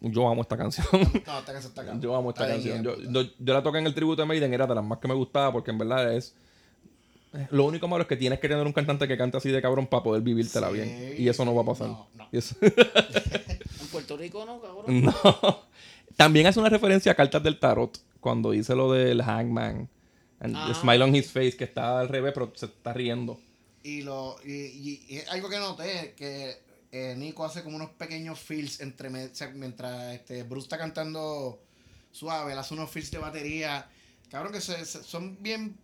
yo 0.00 0.28
amo 0.28 0.42
esta 0.42 0.56
canción. 0.56 0.86
No, 0.92 0.98
esta 1.38 1.52
canción 1.52 1.72
está 1.76 1.98
yo 2.00 2.14
amo 2.14 2.30
esta 2.30 2.44
Está 2.46 2.56
bien, 2.62 2.82
canción. 2.84 3.12
Yo, 3.12 3.22
yo- 3.22 3.30
yo 3.38 3.54
la 3.54 3.62
toqué 3.62 3.78
en 3.78 3.86
el 3.86 3.94
tributo 3.94 4.20
de 4.22 4.26
Maiden, 4.26 4.52
era 4.52 4.66
de 4.66 4.74
las 4.74 4.84
más 4.84 4.98
que 4.98 5.08
me 5.08 5.14
gustaba 5.14 5.52
porque 5.52 5.70
en 5.70 5.78
verdad 5.78 6.12
es. 6.14 6.34
Lo 7.50 7.66
único 7.66 7.86
malo 7.88 8.02
es 8.02 8.08
que 8.08 8.16
tienes 8.16 8.40
que 8.40 8.48
tener 8.48 8.64
un 8.66 8.72
cantante 8.72 9.06
que 9.06 9.16
cante 9.16 9.36
así 9.36 9.50
de 9.50 9.60
cabrón 9.60 9.86
para 9.86 10.02
poder 10.02 10.22
vivírtela 10.22 10.68
Sí, 10.68 10.74
bien. 10.74 11.14
Y 11.18 11.28
eso 11.28 11.44
no 11.44 11.54
va 11.54 11.62
a 11.62 11.66
pasar. 11.66 11.88
no, 11.88 12.08
no. 12.14 12.28
Y 12.32 12.38
eso- 12.38 12.56
Puerto 13.98 14.16
Rico, 14.16 14.44
¿no, 14.44 14.60
cabrón? 14.60 14.84
no. 15.04 15.68
También 16.16 16.46
hace 16.46 16.58
una 16.60 16.68
referencia 16.68 17.12
a 17.12 17.14
cartas 17.14 17.42
del 17.42 17.58
tarot 17.58 17.98
cuando 18.20 18.50
dice 18.50 18.74
lo 18.74 18.92
del 18.92 19.22
hangman. 19.22 19.88
And 20.40 20.54
the 20.54 20.60
Ah. 20.72 20.74
smile 20.80 21.02
on 21.02 21.14
his 21.14 21.30
face, 21.32 21.56
que 21.56 21.64
está 21.64 21.98
al 22.00 22.08
revés, 22.08 22.32
pero 22.32 22.52
se 22.54 22.66
está 22.66 22.92
riendo. 22.92 23.40
Y, 23.82 24.02
lo, 24.02 24.36
y, 24.44 24.52
y- 25.08 25.22
algo 25.30 25.48
que 25.48 25.58
noté, 25.58 26.14
que 26.16 26.56
eh, 26.92 27.14
Nico 27.16 27.44
hace 27.44 27.62
como 27.62 27.76
unos 27.76 27.90
pequeños 27.90 28.38
fills 28.38 28.80
entre 28.80 29.10
me- 29.10 29.26
o 29.26 29.34
sea, 29.34 29.48
mientras 29.50 30.14
este, 30.14 30.42
Bruce 30.44 30.66
está 30.66 30.78
cantando 30.78 31.58
suave, 32.12 32.52
él 32.52 32.58
hace 32.58 32.74
unos 32.74 32.90
fills 32.90 33.10
de 33.10 33.18
batería. 33.18 33.88
Cabrón, 34.30 34.52
que 34.52 34.60
se- 34.60 34.84
se- 34.84 35.02
son 35.02 35.36
bien, 35.42 35.76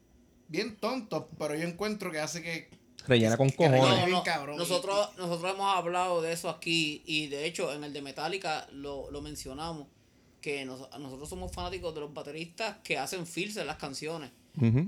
bien 0.48 0.77
tontos, 0.77 1.24
pero 1.38 1.55
yo 1.55 1.66
encuentro 1.66 2.11
que 2.11 2.18
hace 2.20 2.42
que... 2.42 2.68
Rellena 3.07 3.37
con 3.37 3.51
cojones. 3.51 3.81
No, 3.81 4.07
no, 4.09 4.23
cabrón. 4.23 4.57
Nosotros, 4.57 5.11
nosotros 5.17 5.55
hemos 5.55 5.77
hablado 5.77 6.23
de 6.23 6.33
eso 6.33 6.49
aquí 6.49 7.03
y 7.07 7.27
de 7.29 7.47
hecho 7.47 7.73
en 7.73 7.85
el 7.85 7.93
de 7.93 8.01
Metallica 8.03 8.67
lo, 8.73 9.11
lo 9.11 9.21
mencionamos 9.21 9.87
que 10.40 10.64
nos- 10.64 10.88
nosotros 10.99 11.29
somos 11.29 11.53
fanáticos 11.53 11.95
de 11.95 12.01
los 12.01 12.12
bateristas 12.14 12.77
que 12.85 12.99
hacen 12.99 13.27
fills 13.27 13.57
en 13.57 13.67
las 13.67 13.77
canciones. 13.77 14.31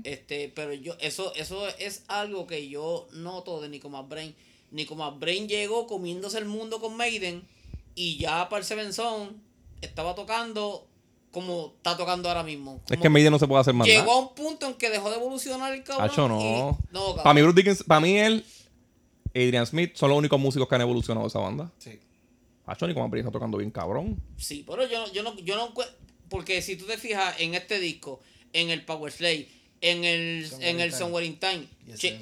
Este, 0.05 0.49
pero 0.55 0.73
yo, 0.73 0.95
eso, 1.01 1.33
eso 1.35 1.67
es 1.77 2.03
algo 2.07 2.47
que 2.47 2.69
yo 2.69 3.07
noto 3.11 3.59
de 3.61 3.67
Nico 3.69 3.89
McBrain. 3.89 4.33
Nico 4.71 4.95
McBrain 4.95 5.47
llegó 5.47 5.87
comiéndose 5.87 6.37
el 6.37 6.45
mundo 6.45 6.79
con 6.79 6.95
Maiden 6.95 7.43
y 7.95 8.17
ya 8.17 8.47
para 8.49 8.59
el 8.61 8.65
Seven 8.65 8.93
Son 8.93 9.41
estaba 9.81 10.15
tocando 10.15 10.87
como 11.31 11.73
está 11.77 11.95
tocando 11.97 12.29
ahora 12.29 12.43
mismo. 12.43 12.81
Es 12.89 12.97
que 12.99 13.07
en 13.07 13.13
media 13.13 13.29
no 13.29 13.37
se 13.39 13.47
puede 13.47 13.61
hacer 13.61 13.73
más 13.73 13.87
Llegó 13.87 14.05
nada. 14.05 14.13
a 14.13 14.19
un 14.19 14.35
punto 14.35 14.67
en 14.67 14.73
que 14.75 14.89
dejó 14.89 15.09
de 15.09 15.17
evolucionar 15.17 15.73
el 15.73 15.83
cabrón. 15.83 16.09
Hacho, 16.09 16.27
no. 16.27 16.41
y- 16.41 16.93
no, 16.93 17.15
Para 17.17 17.33
mí, 17.33 17.41
Bruce 17.41 17.55
Dickinson, 17.57 17.85
para 17.87 17.99
mí 18.01 18.17
él, 18.17 18.45
Adrian 19.35 19.65
Smith 19.67 19.95
son 19.95 20.09
los 20.09 20.17
únicos 20.17 20.39
músicos 20.39 20.67
que 20.67 20.75
han 20.75 20.81
evolucionado 20.81 21.27
esa 21.27 21.39
banda. 21.39 21.71
Sí. 21.77 21.99
Hacho, 22.65 22.87
ni 22.87 22.93
como 22.93 23.13
está 23.15 23.31
tocando 23.31 23.57
bien 23.57 23.71
cabrón. 23.71 24.21
Sí, 24.37 24.63
pero 24.67 24.87
yo, 24.87 24.99
no- 25.05 25.13
yo 25.13 25.23
no, 25.23 25.37
yo 25.39 25.55
no 25.55 25.73
porque 26.29 26.61
si 26.61 26.75
tú 26.75 26.85
te 26.85 26.97
fijas 26.97 27.35
en 27.39 27.53
este 27.55 27.79
disco, 27.79 28.19
en 28.53 28.69
el 28.69 28.83
Power 28.83 29.11
Slave, 29.11 29.47
en 29.81 30.03
el, 30.03 30.47
Somewhere 30.49 30.69
en 30.69 30.75
in 30.75 30.81
el 30.81 30.89
Time. 30.89 30.99
Somewhere 30.99 31.25
in 31.27 31.39
Time, 31.39 31.67
che- 31.95 32.19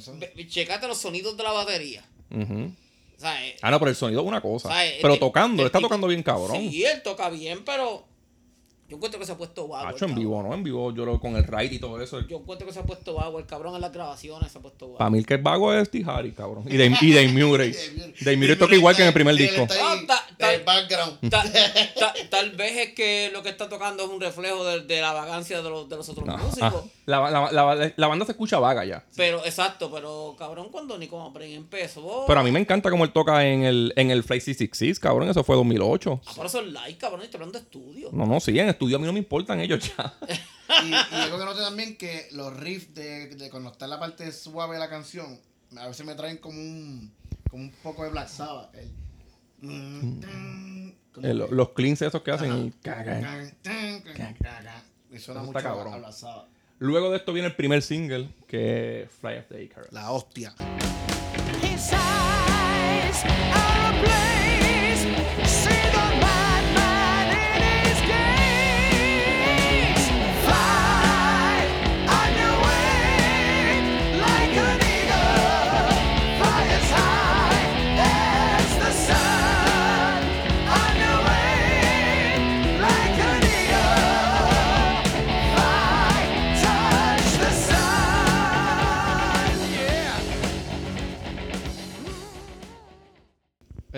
checate 0.49 0.87
los 0.87 0.97
sonidos 0.97 1.35
de 1.37 1.43
la 1.43 1.51
batería. 1.51 2.03
Ujú. 2.31 2.71
O 3.17 3.19
sea, 3.19 3.45
eh, 3.47 3.55
Ah, 3.61 3.71
no, 3.71 3.79
pero 3.79 3.89
el 3.89 3.95
sonido 3.95 4.21
es 4.21 4.27
una 4.27 4.41
cosa. 4.41 4.67
o 4.67 4.71
sea, 4.71 4.85
eh, 4.85 4.97
pero 5.01 5.13
el- 5.13 5.19
tocando, 5.19 5.63
el 5.63 5.67
está 5.67 5.79
tocando 5.79 6.07
bien 6.07 6.21
cabrón. 6.21 6.57
Sí, 6.57 6.83
él 6.83 7.01
toca 7.01 7.29
bien, 7.29 7.63
pero 7.63 8.05
yo 8.87 8.97
encuentro 8.97 9.19
que 9.19 9.25
se 9.25 9.31
ha 9.31 9.37
puesto 9.37 9.67
vago. 9.67 9.87
Hacho, 9.87 10.05
en 10.05 10.13
vivo, 10.15 10.43
¿no? 10.43 10.53
En 10.53 10.63
vivo, 10.63 10.93
yo 10.93 11.05
lo, 11.05 11.19
con 11.19 11.35
el 11.35 11.43
ride 11.43 11.75
y 11.75 11.79
todo 11.79 11.99
eso. 12.01 12.19
Yo 12.27 12.37
encuentro 12.37 12.67
que 12.67 12.73
se 12.73 12.79
ha 12.79 12.83
puesto 12.83 13.13
vago. 13.15 13.39
El 13.39 13.45
cabrón 13.45 13.73
en 13.75 13.81
las 13.81 13.91
grabaciones 13.91 14.51
se 14.51 14.57
ha 14.59 14.61
puesto 14.61 14.85
vago. 14.87 14.97
Para 14.99 15.09
mí 15.09 15.17
el 15.19 15.25
que 15.25 15.33
es 15.35 15.43
vago 15.43 15.73
es 15.73 15.87
Steve 15.87 16.05
Harris, 16.09 16.33
cabrón. 16.35 16.65
Y 16.67 16.77
Dave, 16.77 16.95
y 17.01 17.13
Dave 17.13 17.27
Murray. 17.29 17.75
Dave 18.21 18.37
Murray 18.37 18.55
toca 18.57 18.75
igual 18.75 18.95
que 18.95 19.01
en 19.01 19.07
el 19.07 19.13
primer 19.13 19.35
disco. 19.35 19.65
Ah, 19.81 19.95
ta- 20.07 20.25
ta- 20.37 20.53
el 20.53 20.63
background. 20.63 21.29
Ta- 21.29 21.43
ta- 21.99 22.13
tal 22.29 22.51
vez 22.51 22.77
es 22.89 22.93
que 22.93 23.29
lo 23.33 23.41
que 23.41 23.49
está 23.49 23.67
tocando 23.69 24.03
es 24.03 24.09
un 24.09 24.21
reflejo 24.21 24.63
de, 24.65 24.81
de 24.81 25.01
la 25.01 25.13
vagancia 25.13 25.61
de 25.61 25.69
los, 25.69 25.89
de 25.89 25.95
los 25.95 26.07
otros 26.09 26.27
músicos. 26.27 26.61
ah. 26.61 26.83
La, 27.07 27.29
la- 27.29 27.51
la- 27.51 27.93
la 27.95 28.07
banda 28.07 28.25
se 28.25 28.31
escucha 28.31 28.57
vaga 28.59 28.83
ya. 28.85 29.03
Pero, 29.15 29.43
exacto, 29.45 29.91
pero 29.91 30.35
cabrón, 30.39 30.69
cuando 30.71 30.97
Nico 30.97 31.19
Mapren 31.19 31.51
empezó. 31.51 32.25
Pero 32.27 32.39
a 32.39 32.43
mí 32.43 32.51
me 32.51 32.59
encanta 32.59 32.89
cómo 32.89 33.03
él 33.03 33.11
toca 33.11 33.45
en 33.47 33.63
el, 33.63 33.93
en 33.95 34.09
el 34.11 34.23
Flight 34.23 34.41
666, 34.43 34.99
cabrón. 34.99 35.29
Eso 35.29 35.43
fue 35.43 35.55
2008. 35.55 36.21
Ah, 36.25 36.31
pero 36.35 36.47
eso 36.47 36.59
es 36.61 36.67
live, 36.67 36.97
cabrón, 36.97 37.21
y 37.21 37.25
estoy 37.25 37.37
hablando 37.39 37.59
de 37.59 37.63
estudio. 37.65 38.09
No, 38.11 38.25
no, 38.25 38.39
sí, 38.39 38.57
en 38.59 38.69
estudio 38.75 38.97
a 38.97 38.99
mí 38.99 39.05
no 39.05 39.13
me 39.13 39.19
importan 39.19 39.59
ellos 39.59 39.91
ya. 39.97 40.13
Y, 40.83 40.89
y 40.91 40.93
algo 41.15 41.37
que 41.39 41.45
noté 41.45 41.61
también 41.61 41.97
que 41.97 42.27
los 42.31 42.55
riffs 42.57 42.93
de, 42.93 43.27
de 43.35 43.49
cuando 43.49 43.71
está 43.71 43.85
en 43.85 43.91
la 43.91 43.99
parte 43.99 44.31
suave 44.31 44.73
de 44.75 44.79
la 44.79 44.89
canción, 44.89 45.39
a 45.77 45.87
veces 45.87 46.05
me 46.05 46.15
traen 46.15 46.37
como 46.37 46.59
un, 46.59 47.11
como 47.49 47.63
un 47.63 47.71
poco 47.83 48.03
de 48.03 48.09
Black 48.11 48.27
Sabbath. 48.29 48.73
El, 48.75 48.89
mm, 49.61 50.89
Eh, 51.23 51.33
lo- 51.33 51.47
los 51.49 51.69
cleans 51.69 52.01
esos 52.01 52.21
que 52.23 52.31
hacen. 52.31 52.73
Y 55.11 55.19
suena 55.19 55.43
mucho 55.43 55.59
cabrón. 55.59 55.93
a 55.93 55.97
Black 55.97 56.11
Sabbath. 56.13 56.47
Luego 56.79 57.09
de 57.11 57.17
esto 57.17 57.31
viene 57.31 57.47
el 57.47 57.55
primer 57.55 57.81
single, 57.81 58.29
que 58.47 59.03
es 59.03 59.11
Fly 59.11 59.37
of 59.37 59.45
the 59.47 59.63
Icarus. 59.63 59.91
La 59.93 60.11
hostia. 60.11 60.53
His 61.63 61.91
eyes 61.93 63.23
are 63.53 64.34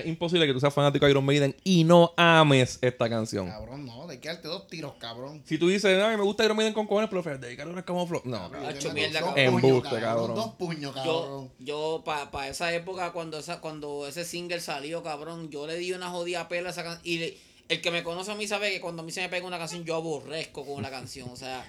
imposible 0.08 0.46
que 0.48 0.54
tú 0.54 0.60
seas 0.60 0.74
fanático 0.74 1.06
de 1.06 1.12
Iron 1.12 1.26
Maiden 1.26 1.56
y 1.64 1.84
no 1.84 2.14
ames 2.18 2.80
esta 2.82 3.10
canción. 3.10 3.48
Cabrón, 3.48 3.86
no, 3.86 4.08
de 4.08 4.20
que 4.20 4.28
darte 4.30 4.48
dos 4.48 4.68
tiros, 4.68 4.94
cabrón. 5.00 5.42
Si 5.46 5.58
tú 5.58 5.68
dices, 5.68 6.02
ay, 6.04 6.18
me 6.18 6.24
gusta 6.24 6.44
Iron 6.46 6.58
Maiden 6.58 6.74
con 6.74 6.88
cojones, 6.88 7.10
pero 7.10 7.22
es 7.22 7.84
como 7.86 8.08
flow. 8.08 8.22
No, 8.26 8.38
Yo 8.38 8.52
cabrón. 8.52 8.66
Hacho, 8.70 8.94
mierda, 8.94 9.20
dos 9.20 9.30
cabrón. 9.34 9.52
puños, 9.62 9.64
Embuste, 9.78 10.00
cabrón. 10.00 10.36
Dos 10.36 10.54
puños, 10.56 10.96
Yo, 10.96 11.04
cabrón. 11.22 11.52
yo 11.60 12.02
para 12.06 12.48
esa 12.48 12.74
época, 12.74 13.12
cuando 13.12 13.38
esa 13.40 13.60
cuando 13.62 14.08
ese 14.08 14.26
single 14.26 14.60
salió, 14.60 15.04
cabrón, 15.04 15.50
yo 15.50 15.68
le 15.68 15.76
di 15.78 15.94
una 15.94 16.10
jodida 16.10 16.48
pela 16.48 16.70
a 16.70 16.72
esa 16.72 16.84
canción. 16.84 17.02
Y 17.06 17.18
le- 17.20 17.38
el 17.70 17.82
que 17.82 17.92
me 17.92 18.02
conoce 18.02 18.32
a 18.32 18.36
mí 18.36 18.48
sabe 18.48 18.72
que 18.72 18.80
cuando 18.80 19.02
a 19.02 19.06
mí 19.06 19.12
se 19.12 19.20
me 19.22 19.28
pega 19.30 19.46
una 19.46 19.58
canción, 19.58 19.84
yo 19.84 19.96
aborrezco 19.96 20.66
con 20.66 20.82
la 20.82 20.90
canción. 20.90 21.30
O 21.30 21.36
sea, 21.36 21.66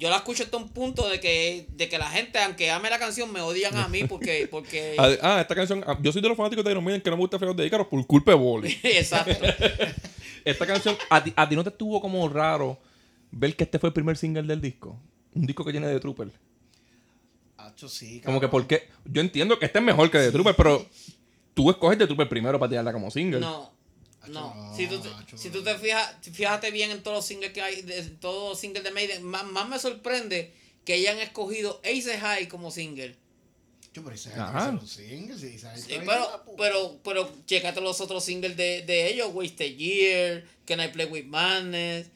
yo 0.00 0.10
la 0.10 0.16
escucho 0.16 0.42
hasta 0.42 0.56
un 0.56 0.68
punto 0.70 1.08
de 1.08 1.20
que, 1.20 1.66
de 1.76 1.88
que 1.88 1.98
la 1.98 2.10
gente, 2.10 2.38
aunque 2.40 2.70
ame 2.70 2.90
la 2.90 2.98
canción, 2.98 3.30
me 3.32 3.40
odian 3.40 3.76
a 3.76 3.86
mí 3.86 4.04
porque... 4.08 4.48
porque 4.50 4.96
Ah, 4.98 5.10
Ah, 5.22 5.40
esta 5.40 5.54
canción. 5.54 5.84
ah, 5.86 5.96
Yo 6.02 6.10
soy 6.10 6.20
de 6.22 6.28
los 6.28 6.36
fanáticos 6.36 6.64
de 6.64 6.70
Iron 6.72 6.82
Maiden 6.82 7.00
que 7.02 7.10
no 7.10 7.16
me 7.16 7.20
gusta 7.20 7.38
Fly 7.38 7.48
of 7.50 7.56
the 7.56 7.66
Icarus 7.66 7.86
por 7.86 8.04
culpa 8.06 8.32
de 8.32 8.38
Bolly. 8.38 8.76
Exacto. 8.82 9.46
Esta 10.44 10.66
canción, 10.66 10.96
¿a 11.10 11.22
ti, 11.22 11.32
a 11.36 11.48
ti 11.48 11.54
no 11.54 11.62
te 11.62 11.68
estuvo 11.68 12.00
como 12.00 12.26
raro 12.28 12.78
ver 13.30 13.54
que 13.54 13.64
este 13.64 13.78
fue 13.78 13.88
el 13.90 13.92
primer 13.92 14.16
single 14.16 14.42
del 14.44 14.60
disco? 14.60 14.98
Un 15.34 15.46
disco 15.46 15.64
que 15.64 15.70
tiene 15.70 15.86
de 15.86 16.00
Trooper. 16.00 16.28
Hacho, 17.58 17.88
sí, 17.88 18.20
Como 18.24 18.40
que 18.40 18.48
porque. 18.48 18.88
Yo 19.04 19.20
entiendo 19.20 19.58
que 19.58 19.66
este 19.66 19.78
es 19.78 19.84
mejor 19.84 20.10
que 20.10 20.18
de 20.18 20.32
Trooper, 20.32 20.56
pero 20.56 20.84
tú 21.54 21.70
escoges 21.70 21.98
de 21.98 22.06
Trooper 22.06 22.28
primero 22.28 22.58
para 22.58 22.70
tirarla 22.70 22.92
como 22.92 23.10
single. 23.10 23.40
No. 23.40 23.70
No, 24.32 24.54
no, 24.54 24.76
si 24.76 24.86
tú, 24.86 24.98
macho, 24.98 25.36
si 25.38 25.50
tú 25.50 25.62
te 25.62 25.76
fijas, 25.78 26.16
fíjate 26.32 26.70
bien 26.70 26.90
en 26.90 27.02
todos 27.02 27.18
los 27.18 27.26
singles 27.26 27.52
que 27.52 27.62
hay, 27.62 27.82
de, 27.82 28.02
todos 28.02 28.50
los 28.50 28.60
singles 28.60 28.84
de 28.84 28.90
Maiden, 28.90 29.22
más, 29.22 29.44
más 29.44 29.68
me 29.68 29.78
sorprende 29.78 30.52
que 30.84 30.94
hayan 30.94 31.18
escogido 31.18 31.80
Ace 31.84 32.18
High 32.18 32.48
como 32.48 32.70
single. 32.70 33.16
Yo, 33.92 34.04
pero 34.04 34.14
ese 34.14 34.32
Ajá. 34.34 34.68
es 34.68 34.80
un 34.82 34.86
single, 34.88 35.36
sí. 35.38 35.58
Sí, 35.58 35.66
pero, 35.88 36.06
la 36.06 36.42
pero, 36.56 37.00
pero, 37.02 37.34
checate 37.46 37.80
los 37.80 38.00
otros 38.00 38.24
singles 38.24 38.56
de, 38.56 38.82
de 38.82 39.08
ellos, 39.08 39.30
Wasted 39.32 39.76
Year, 39.76 40.46
Can 40.64 40.80
I 40.80 40.88
Play 40.88 41.06
With 41.06 41.24
Madness. 41.24 42.06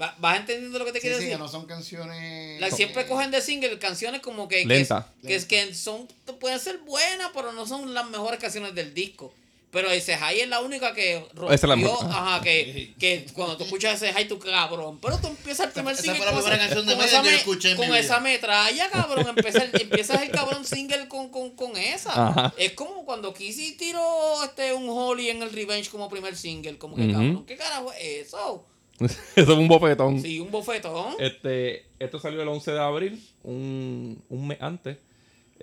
Va- 0.00 0.16
¿Vas 0.18 0.38
entendiendo 0.38 0.78
lo 0.78 0.84
que 0.84 0.92
te 0.92 0.98
Sí, 1.00 1.02
quiero 1.02 1.18
sí, 1.18 1.24
decir? 1.24 1.36
que 1.36 1.42
no 1.42 1.48
son 1.48 1.66
canciones. 1.66 2.60
Like, 2.60 2.74
siempre 2.76 3.06
cogen 3.06 3.30
de 3.30 3.42
single 3.42 3.78
canciones 3.78 4.20
como 4.20 4.48
que, 4.48 4.60
que, 4.62 4.66
Lenta. 4.66 5.12
que, 5.20 5.34
es 5.34 5.44
que 5.44 5.74
son 5.74 6.06
pueden 6.38 6.60
ser 6.60 6.78
buenas, 6.78 7.30
pero 7.34 7.52
no 7.52 7.66
son 7.66 7.92
las 7.92 8.08
mejores 8.08 8.40
canciones 8.40 8.74
del 8.74 8.94
disco. 8.94 9.34
Pero 9.72 9.88
ese 9.90 10.16
high 10.16 10.40
es 10.40 10.48
la 10.48 10.60
única 10.60 10.94
que 10.94 11.20
rompió, 11.32 11.52
Esa 11.52 11.66
es 11.66 11.68
la 11.68 11.76
mejor. 11.76 12.04
ajá, 12.06 12.40
que, 12.42 12.92
que 12.98 13.26
cuando 13.34 13.56
tú 13.56 13.62
escuchas 13.64 14.02
ese 14.02 14.12
high, 14.12 14.26
tú 14.26 14.38
cabrón. 14.40 14.98
Pero 15.00 15.18
tú 15.18 15.28
empiezas 15.28 15.66
el 15.66 15.72
primer 15.72 15.92
esa 15.94 16.02
single 16.02 16.16
fue 16.18 16.26
la 16.26 16.32
con, 16.32 16.40
primera 16.42 16.56
esa- 16.56 16.64
canción 16.74 16.86
de 16.86 16.92
con 16.92 16.98
Maiden 17.04 17.14
esa, 17.14 17.22
que 17.22 17.26
yo 17.28 17.32
me- 17.32 17.38
escuché 17.38 17.70
en 17.70 17.76
con 17.76 17.86
mi 17.86 17.92
vida. 17.92 18.00
esa 18.00 18.20
metralla, 18.20 18.90
cabrón. 18.90 19.28
Empiezas 19.36 19.62
el, 19.72 19.80
empiezas 19.80 20.22
el 20.22 20.30
cabrón 20.32 20.64
single 20.64 21.06
con, 21.08 21.28
con, 21.30 21.50
con 21.50 21.76
esa. 21.76 22.28
Ajá. 22.28 22.54
Es 22.56 22.72
como 22.72 23.04
cuando 23.04 23.32
Kissy 23.32 23.76
tiró 23.76 24.42
este, 24.42 24.72
un 24.74 24.88
Holly 24.88 25.30
en 25.30 25.42
el 25.42 25.52
Revenge 25.52 25.88
como 25.88 26.08
primer 26.10 26.36
single. 26.36 26.76
Como 26.76 26.96
que, 26.96 27.06
cabrón, 27.12 27.44
¿qué 27.46 27.56
carajo 27.56 27.92
es 27.92 28.26
eso? 28.26 28.66
Eso 29.00 29.12
es 29.36 29.48
un 29.48 29.66
bofetón. 29.68 30.20
Sí, 30.20 30.40
un 30.40 30.50
bofetón. 30.50 31.14
Este, 31.20 31.86
esto 31.98 32.18
salió 32.18 32.42
el 32.42 32.48
11 32.48 32.72
de 32.72 32.80
abril, 32.80 33.24
un, 33.44 34.22
un 34.28 34.46
mes 34.46 34.58
antes. 34.60 34.98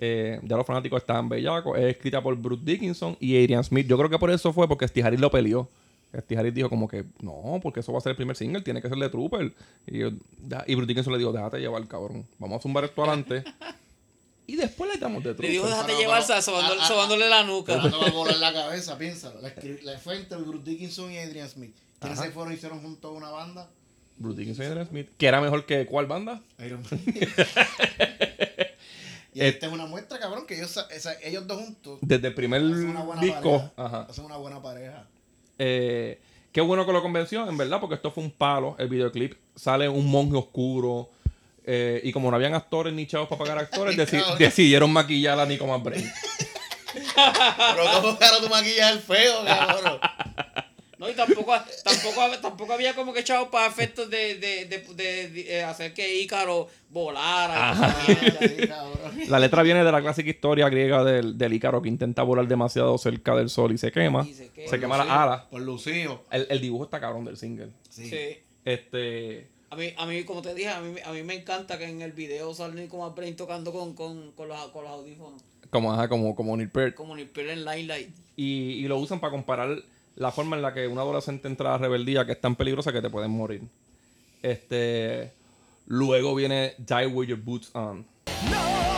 Eh, 0.00 0.38
ya 0.44 0.56
los 0.56 0.64
fanáticos 0.66 1.00
estaban 1.02 1.28
bellacos. 1.28 1.76
Es 1.76 1.84
escrita 1.96 2.22
por 2.22 2.36
Bruce 2.36 2.62
Dickinson 2.64 3.16
y 3.20 3.36
Adrian 3.42 3.64
Smith. 3.64 3.86
Yo 3.88 3.98
creo 3.98 4.08
que 4.08 4.18
por 4.18 4.30
eso 4.30 4.52
fue 4.52 4.68
porque 4.68 4.86
Steve 4.86 5.06
Harris 5.06 5.20
lo 5.20 5.30
peleó. 5.30 5.68
Steve 6.20 6.40
Harris 6.40 6.54
dijo 6.54 6.70
como 6.70 6.88
que 6.88 7.04
no, 7.20 7.60
porque 7.62 7.80
eso 7.80 7.92
va 7.92 7.98
a 7.98 8.00
ser 8.00 8.10
el 8.10 8.16
primer 8.16 8.34
single, 8.36 8.62
tiene 8.62 8.80
que 8.80 8.88
ser 8.88 8.96
de 8.96 9.10
Trooper. 9.10 9.52
Y, 9.86 9.98
yo, 9.98 10.10
da- 10.38 10.64
y 10.66 10.74
Bruce 10.74 10.88
Dickinson 10.88 11.12
le 11.12 11.18
dijo, 11.18 11.32
déjate 11.32 11.58
llevar, 11.58 11.86
cabrón. 11.86 12.24
Vamos 12.38 12.58
a 12.58 12.62
zumbar 12.62 12.84
esto 12.84 13.02
adelante. 13.04 13.44
y 14.46 14.56
después 14.56 14.90
le 14.90 14.98
damos 14.98 15.22
de 15.22 15.30
Le 15.30 15.34
Trooper. 15.34 15.50
dijo, 15.50 15.66
déjate 15.66 15.86
Pero, 15.88 15.98
llevar, 15.98 16.22
sobándole, 16.42 16.80
sobándole 16.84 17.28
la 17.28 17.42
nuca. 17.44 17.76
No 17.76 18.00
va 18.00 18.06
a 18.06 18.10
volar 18.10 18.36
la 18.38 18.52
cabeza, 18.54 18.96
piénsalo. 18.96 19.40
La, 19.42 19.52
la 19.82 19.98
fue 19.98 20.16
entre 20.16 20.38
Bruce 20.38 20.64
Dickinson 20.70 21.12
y 21.12 21.18
Adrian 21.18 21.48
Smith. 21.48 21.74
¿Quiénes 22.00 22.20
se 22.20 22.30
fueron 22.30 22.52
y 22.52 22.56
hicieron 22.56 22.80
juntos 22.80 23.12
una 23.14 23.28
banda? 23.30 23.68
Bruce 24.16 24.38
Dickinson 24.38 24.64
y 24.64 24.68
Adrian 24.68 24.86
Smith. 24.86 25.08
Que 25.18 25.26
era 25.26 25.40
mejor 25.42 25.66
que 25.66 25.84
cuál 25.84 26.06
banda? 26.06 26.40
Iron 26.64 26.82
Man. 26.90 27.00
y 29.38 29.46
esta 29.46 29.66
es 29.66 29.72
una 29.72 29.86
muestra, 29.86 30.18
cabrón, 30.18 30.46
que 30.46 30.56
ellos, 30.56 30.76
esa- 30.90 31.16
ellos 31.22 31.46
dos 31.46 31.58
juntos 31.60 31.98
Desde 32.02 32.28
el 32.28 32.34
primer 32.34 32.62
disco. 33.20 33.70
pareja. 33.76 34.06
Hacen 34.08 34.24
una 34.24 34.36
buena 34.36 34.60
pareja. 34.62 35.06
Eh, 35.58 36.20
qué 36.52 36.60
bueno 36.60 36.84
que 36.86 36.92
lo 36.92 37.02
convenció, 37.02 37.48
en 37.48 37.56
verdad, 37.56 37.80
porque 37.80 37.94
esto 37.96 38.10
fue 38.10 38.22
un 38.24 38.30
palo. 38.30 38.76
El 38.78 38.88
videoclip 38.88 39.34
sale 39.54 39.88
un 39.88 40.06
monje 40.10 40.36
oscuro. 40.36 41.10
eh, 41.70 42.00
y 42.02 42.12
como 42.12 42.30
no 42.30 42.36
habían 42.36 42.54
actores 42.54 42.94
ni 42.94 43.06
chavos 43.06 43.28
para 43.28 43.38
pagar 43.40 43.58
actores, 43.58 43.94
deci- 43.98 44.36
decidieron 44.38 44.90
maquillar 44.90 45.38
a 45.38 45.44
Nico 45.44 45.66
McBrain. 45.66 46.10
Pero 47.14 47.84
cómo 48.00 48.18
caro 48.18 48.38
tu 48.40 48.48
maquillaje 48.48 48.92
el 48.94 49.00
feo, 49.00 49.44
cabrón. 49.44 50.00
No, 50.98 51.08
y 51.08 51.12
tampoco, 51.14 51.52
tampoco, 51.84 52.20
tampoco 52.42 52.72
había 52.72 52.94
como 52.94 53.12
que 53.12 53.20
echado 53.20 53.50
para 53.50 53.68
efectos 53.68 54.10
de, 54.10 54.34
de, 54.36 54.64
de, 54.66 54.78
de- 54.94 55.28
de, 55.30 55.58
eh, 55.58 55.62
hacer 55.62 55.94
que 55.94 56.20
Ícaro 56.20 56.68
volara. 56.90 57.72
La 59.28 59.38
letra 59.38 59.62
viene 59.62 59.84
de 59.84 59.92
la 59.92 60.00
clásica 60.00 60.28
historia 60.28 60.68
griega 60.68 61.04
del, 61.04 61.38
del 61.38 61.52
Ícaro 61.52 61.80
que 61.82 61.88
intenta 61.88 62.22
volar 62.22 62.48
demasiado 62.48 62.98
cerca 62.98 63.36
del 63.36 63.48
sol 63.48 63.72
y 63.72 63.78
se 63.78 63.92
quema. 63.92 64.26
Y 64.28 64.34
se 64.34 64.48
quema. 64.48 64.68
Se 64.70 64.80
quema 64.80 64.98
las 64.98 65.08
alas. 65.08 65.42
Por 65.50 65.62
Lucío. 65.62 66.24
El, 66.30 66.46
el 66.50 66.60
dibujo 66.60 66.84
está 66.84 66.98
cabrón 67.00 67.24
del 67.24 67.36
single. 67.36 67.70
Sí. 67.88 68.08
Sí. 68.10 68.38
Este. 68.64 69.48
A 69.70 69.76
mí, 69.76 69.92
a 69.96 70.06
mí, 70.06 70.24
como 70.24 70.40
te 70.42 70.54
dije, 70.54 70.70
a 70.70 70.80
mí, 70.80 70.98
a 71.04 71.12
mí 71.12 71.22
me 71.22 71.34
encanta 71.34 71.78
que 71.78 71.84
en 71.84 72.00
el 72.00 72.12
video 72.12 72.54
sale 72.54 72.80
Nico 72.80 72.96
McBrain 72.98 73.36
tocando 73.36 73.70
con, 73.70 73.94
con, 73.94 74.32
con, 74.32 74.48
los, 74.48 74.58
con 74.68 74.82
los 74.82 74.92
audífonos. 74.92 75.42
Como, 75.70 75.92
ajá, 75.92 76.08
como, 76.08 76.34
como 76.34 76.56
Neil 76.56 76.70
Peart. 76.70 76.94
Como 76.94 77.14
Neil 77.14 77.28
Peart 77.28 77.50
en 77.50 77.64
Light 77.64 77.86
Light. 77.86 78.08
Y, 78.34 78.72
y 78.72 78.88
lo 78.88 78.96
usan 78.98 79.20
para 79.20 79.30
comparar 79.30 79.76
la 80.18 80.32
forma 80.32 80.56
en 80.56 80.62
la 80.62 80.74
que 80.74 80.86
un 80.88 80.98
adolescente 80.98 81.48
entra 81.48 81.70
a 81.70 81.72
la 81.72 81.78
rebeldía 81.78 82.26
que 82.26 82.32
es 82.32 82.40
tan 82.40 82.56
peligrosa 82.56 82.92
que 82.92 83.00
te 83.00 83.10
pueden 83.10 83.30
morir. 83.30 83.62
Este. 84.42 85.32
Luego 85.86 86.34
viene 86.34 86.74
Die 86.78 87.06
With 87.06 87.28
Your 87.28 87.40
Boots 87.40 87.70
On. 87.74 88.04
No 88.50 88.97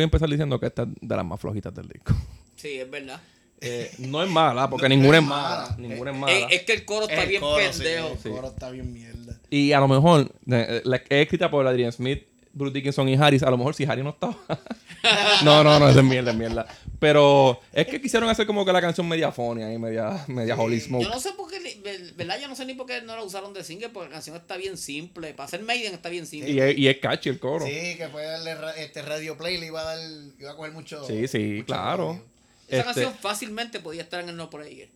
voy 0.00 0.02
a 0.02 0.04
empezar 0.04 0.28
diciendo 0.28 0.58
que 0.60 0.66
esta 0.66 0.82
es 0.82 0.88
de 1.00 1.16
las 1.16 1.24
más 1.24 1.40
flojitas 1.40 1.74
del 1.74 1.88
disco. 1.88 2.14
Sí, 2.56 2.78
es 2.80 2.90
verdad. 2.90 3.20
Eh, 3.62 3.90
no 3.98 4.22
es 4.22 4.30
mala, 4.30 4.68
porque 4.70 4.88
ninguna 4.88 5.18
es 5.18 5.24
mala. 5.24 5.60
mala. 5.70 5.76
Ninguna 5.78 6.10
es 6.10 6.16
Es, 6.16 6.20
mala. 6.20 6.38
es 6.50 6.62
que 6.62 6.72
el 6.72 6.84
coro 6.84 7.08
está 7.08 7.22
El 7.22 7.28
bien 7.28 7.40
coro, 7.42 7.72
sí, 7.72 7.82
pendejo. 7.82 8.18
el 8.24 8.30
coro 8.32 8.48
está 8.48 8.70
bien 8.70 8.92
mierda. 8.92 9.38
Y 9.50 9.72
a 9.72 9.80
lo 9.80 9.88
mejor, 9.88 10.32
eh, 10.50 10.80
la, 10.84 10.96
es 10.96 11.04
escrita 11.10 11.50
por 11.50 11.66
Adrian 11.66 11.92
Smith, 11.92 12.22
Bruce 12.52 12.72
Dickinson 12.74 13.08
y 13.08 13.14
Harris. 13.16 13.42
A 13.42 13.50
lo 13.50 13.58
mejor 13.58 13.74
si 13.74 13.84
Harry 13.84 14.02
no 14.02 14.10
estaba. 14.10 14.36
no, 15.44 15.62
no, 15.62 15.78
no, 15.78 15.88
es 15.88 15.94
de 15.94 16.02
mierda, 16.02 16.30
es 16.30 16.36
mierda. 16.36 16.66
Pero 17.00 17.58
es 17.72 17.86
que 17.86 18.00
quisieron 18.00 18.28
hacer 18.28 18.46
como 18.46 18.64
que 18.64 18.72
la 18.72 18.80
canción 18.80 19.08
media 19.08 19.32
fonia 19.32 19.72
y 19.72 19.78
media, 19.78 20.22
media 20.28 20.54
Holy 20.54 20.78
Smoke. 20.80 21.02
Yo 21.04 21.08
no 21.08 21.18
sé 21.18 21.32
por 21.32 21.50
qué, 21.50 21.80
¿verdad? 22.14 22.38
Yo 22.40 22.46
no 22.46 22.54
sé 22.54 22.66
ni 22.66 22.74
por 22.74 22.86
qué 22.86 23.00
no 23.00 23.16
la 23.16 23.22
usaron 23.24 23.54
de 23.54 23.64
single, 23.64 23.88
porque 23.88 24.10
la 24.10 24.14
canción 24.16 24.36
está 24.36 24.58
bien 24.58 24.76
simple. 24.76 25.32
Para 25.32 25.48
ser 25.48 25.62
Maiden 25.62 25.94
está 25.94 26.10
bien 26.10 26.26
simple. 26.26 26.50
Y 26.50 26.60
es, 26.60 26.76
y 26.78 26.88
es 26.88 26.98
catchy 26.98 27.30
el 27.30 27.38
coro. 27.40 27.64
Sí, 27.64 27.72
Sí, 27.72 27.96
que 27.96 28.06
fue 28.08 28.22
darle 28.24 28.54
ra- 28.54 28.72
este 28.76 29.00
radio 29.00 29.36
play, 29.38 29.56
le 29.58 29.66
iba 29.66 29.80
a 29.80 29.84
dar, 29.96 29.98
iba 30.38 30.50
a 30.52 30.56
coger 30.56 30.72
mucho. 30.72 31.02
sí, 31.06 31.14
mucho 31.22 31.64
claro. 31.66 32.08
radio. 32.12 32.24
Esa 32.68 32.76
Este, 32.76 32.84
canción 32.84 33.14
fácilmente 33.18 33.80
podía 33.80 34.02
estar 34.02 34.22
en 34.22 34.28
el 34.28 34.36
No 34.36 34.50
Prayer. 34.50 34.88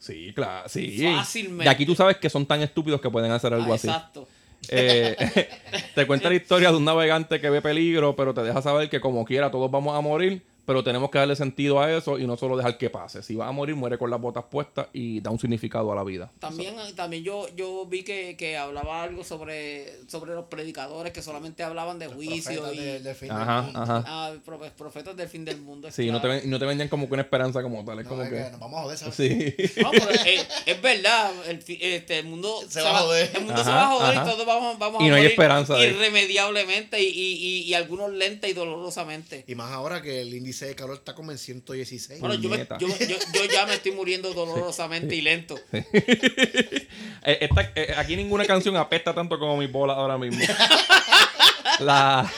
sí, 0.00 0.32
claro, 0.34 0.68
sí. 0.68 0.98
Fácilmente. 1.14 1.64
Y 1.64 1.68
aquí 1.68 1.86
tú 1.86 1.94
sabes 1.94 2.16
que 2.16 2.28
son 2.28 2.44
tan 2.44 2.60
estúpidos 2.62 3.00
que 3.00 3.08
pueden 3.08 3.30
hacer 3.30 3.54
algo 3.54 3.72
Ah, 3.72 3.76
así. 3.76 3.86
Exacto. 3.86 4.28
Eh, 4.68 5.16
te 5.94 6.06
cuenta 6.06 6.28
la 6.28 6.34
historia 6.34 6.70
de 6.72 6.76
un 6.76 6.84
navegante 6.84 7.40
que 7.40 7.48
ve 7.50 7.62
peligro, 7.62 8.16
pero 8.16 8.34
te 8.34 8.42
deja 8.42 8.60
saber 8.62 8.90
que 8.90 9.00
como 9.00 9.24
quiera 9.24 9.50
todos 9.50 9.70
vamos 9.70 9.96
a 9.96 10.00
morir, 10.00 10.42
pero 10.64 10.84
tenemos 10.84 11.10
que 11.10 11.18
darle 11.18 11.34
sentido 11.36 11.80
a 11.80 11.90
eso 11.92 12.18
y 12.18 12.26
no 12.26 12.36
solo 12.36 12.56
dejar 12.56 12.78
que 12.78 12.88
pase. 12.90 13.22
Si 13.22 13.34
vas 13.34 13.48
a 13.48 13.52
morir, 13.52 13.74
muere 13.74 13.98
con 13.98 14.10
las 14.10 14.20
botas 14.20 14.44
puestas 14.50 14.86
y 14.92 15.20
da 15.20 15.30
un 15.30 15.38
significado 15.38 15.90
a 15.92 15.96
la 15.96 16.04
vida. 16.04 16.30
También, 16.38 16.76
también 16.94 17.24
yo, 17.24 17.48
yo 17.56 17.84
vi 17.86 18.02
que, 18.04 18.36
que 18.36 18.56
hablaba 18.56 19.02
algo 19.02 19.24
sobre, 19.24 19.92
sobre 20.08 20.34
los 20.34 20.44
predicadores 20.46 21.12
que 21.12 21.20
solamente 21.22 21.62
hablaban 21.62 21.98
de 21.98 22.06
juicio 22.06 22.60
Profetas 22.62 22.74
y 22.74 22.84
de- 22.86 23.00
del 23.00 23.14
fin 23.14 23.28
del 23.28 23.38
mundo. 23.38 23.80
ajá. 23.80 24.04
ah, 24.06 24.32
profe- 24.46 24.70
profetas 24.70 25.16
del 25.16 25.28
fin 25.28 25.44
del 25.44 25.60
mundo. 25.60 25.90
Sí, 25.90 26.10
no 26.10 26.20
te, 26.20 26.28
claro. 26.28 26.40
ven- 26.42 26.50
no 26.50 26.58
te 26.58 26.64
vendían 26.66 26.88
como 26.88 27.08
que 27.08 27.14
una 27.14 27.22
esperanza 27.22 27.60
como 27.62 27.84
tal. 27.84 27.98
Es 27.98 28.04
No, 28.04 28.10
como 28.10 28.22
es 28.22 28.28
que. 28.30 28.36
que 28.36 28.50
nos 28.50 28.60
vamos 28.60 28.78
a 28.78 28.82
joder, 28.84 28.98
¿sabes? 28.98 29.14
Sí. 29.16 29.54
No, 29.82 29.90
pero 29.90 30.10
es, 30.10 30.46
es 30.66 30.82
verdad, 30.82 31.32
el, 31.48 31.58
este, 31.66 32.18
el 32.20 32.26
mundo 32.26 32.60
Se 32.68 32.80
va 32.82 32.98
a 32.98 33.00
joder. 33.02 33.30
El 33.34 33.42
mundo 33.44 33.64
se 33.64 33.70
va 33.70 33.82
a 33.82 33.90
joder 33.96 34.16
ajá. 34.18 34.28
y 34.28 34.30
todos 34.32 34.46
vamos, 34.46 34.78
vamos 34.78 35.02
Y 35.02 35.06
a 35.06 35.08
no 35.08 35.14
hay 35.16 35.20
morir 35.22 35.30
esperanza 35.32 35.74
de- 35.76 35.88
irremediablemente 35.88 37.02
y, 37.02 37.06
y, 37.08 37.32
y, 37.34 37.58
y 37.62 37.74
algunos 37.74 38.12
lenta 38.12 38.46
y 38.48 38.52
dolorosamente. 38.52 39.44
Y 39.48 39.54
más 39.54 39.72
ahora 39.72 40.00
que 40.02 40.20
el 40.20 40.32
índice 40.34 40.51
de 40.60 40.74
calor 40.74 40.96
está 40.96 41.14
como 41.14 41.32
en 41.32 41.38
116. 41.38 42.20
Bueno, 42.20 42.34
yo, 42.36 42.48
me- 42.48 42.66
yo, 42.78 42.88
yo, 42.88 43.16
yo 43.34 43.44
ya 43.50 43.66
me 43.66 43.74
estoy 43.74 43.92
muriendo 43.92 44.32
dolorosamente 44.34 45.14
y 45.16 45.20
lento. 45.22 45.58
Eh, 47.24 47.38
esta- 47.42 47.70
eh, 47.76 47.94
aquí 47.96 48.16
ninguna 48.16 48.44
canción 48.44 48.76
apesta 48.76 49.14
tanto 49.14 49.38
como 49.38 49.56
mi 49.56 49.66
bola 49.68 49.92
ahora 49.94 50.18
mismo. 50.18 50.44
La, 51.78 52.30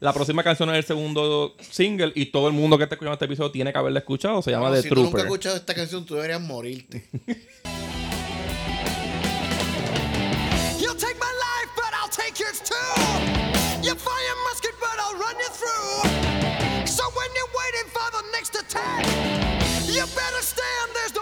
la 0.00 0.12
próxima 0.12 0.42
canción 0.44 0.70
es 0.70 0.76
el 0.76 0.84
segundo 0.84 1.56
single 1.70 2.12
y 2.14 2.26
todo 2.26 2.46
el 2.46 2.54
mundo 2.54 2.78
que 2.78 2.84
está 2.84 2.94
escuchando 2.94 3.14
este 3.14 3.24
episodio 3.26 3.50
tiene 3.50 3.72
que 3.72 3.78
haberla 3.78 3.98
escuchado. 3.98 4.40
Se 4.40 4.50
llama 4.52 4.64
Vamos, 4.70 4.78
The 4.78 4.82
si 4.84 4.88
tú 4.88 4.94
nunca 4.94 5.06
has 5.08 5.12
Trooper. 5.12 5.26
escuchado 5.26 5.56
esta 5.56 5.74
canción, 5.74 6.06
tú 6.06 6.14
deberías 6.14 6.40
morirte. 6.40 7.04
You'll 10.78 10.94
take 10.96 11.18
my 11.18 11.32
life, 11.46 11.70
but 11.76 11.92
I'll 11.98 12.08
take 12.08 12.38
yours 12.38 12.60
too. 12.60 12.74
You 13.82 13.94
fire 13.94 14.30
a 14.32 14.36
musket, 14.48 14.74
but 14.80 14.96
I'll 14.98 15.18
run 15.18 15.36
you 15.36 15.50
through. 15.50 16.86
So 16.86 17.02
when 17.18 17.28
you're 17.36 17.52
next 18.38 18.54
attack. 18.54 19.04
You 19.86 20.04
better 20.14 20.42
stand. 20.42 20.90
There's 20.94 21.17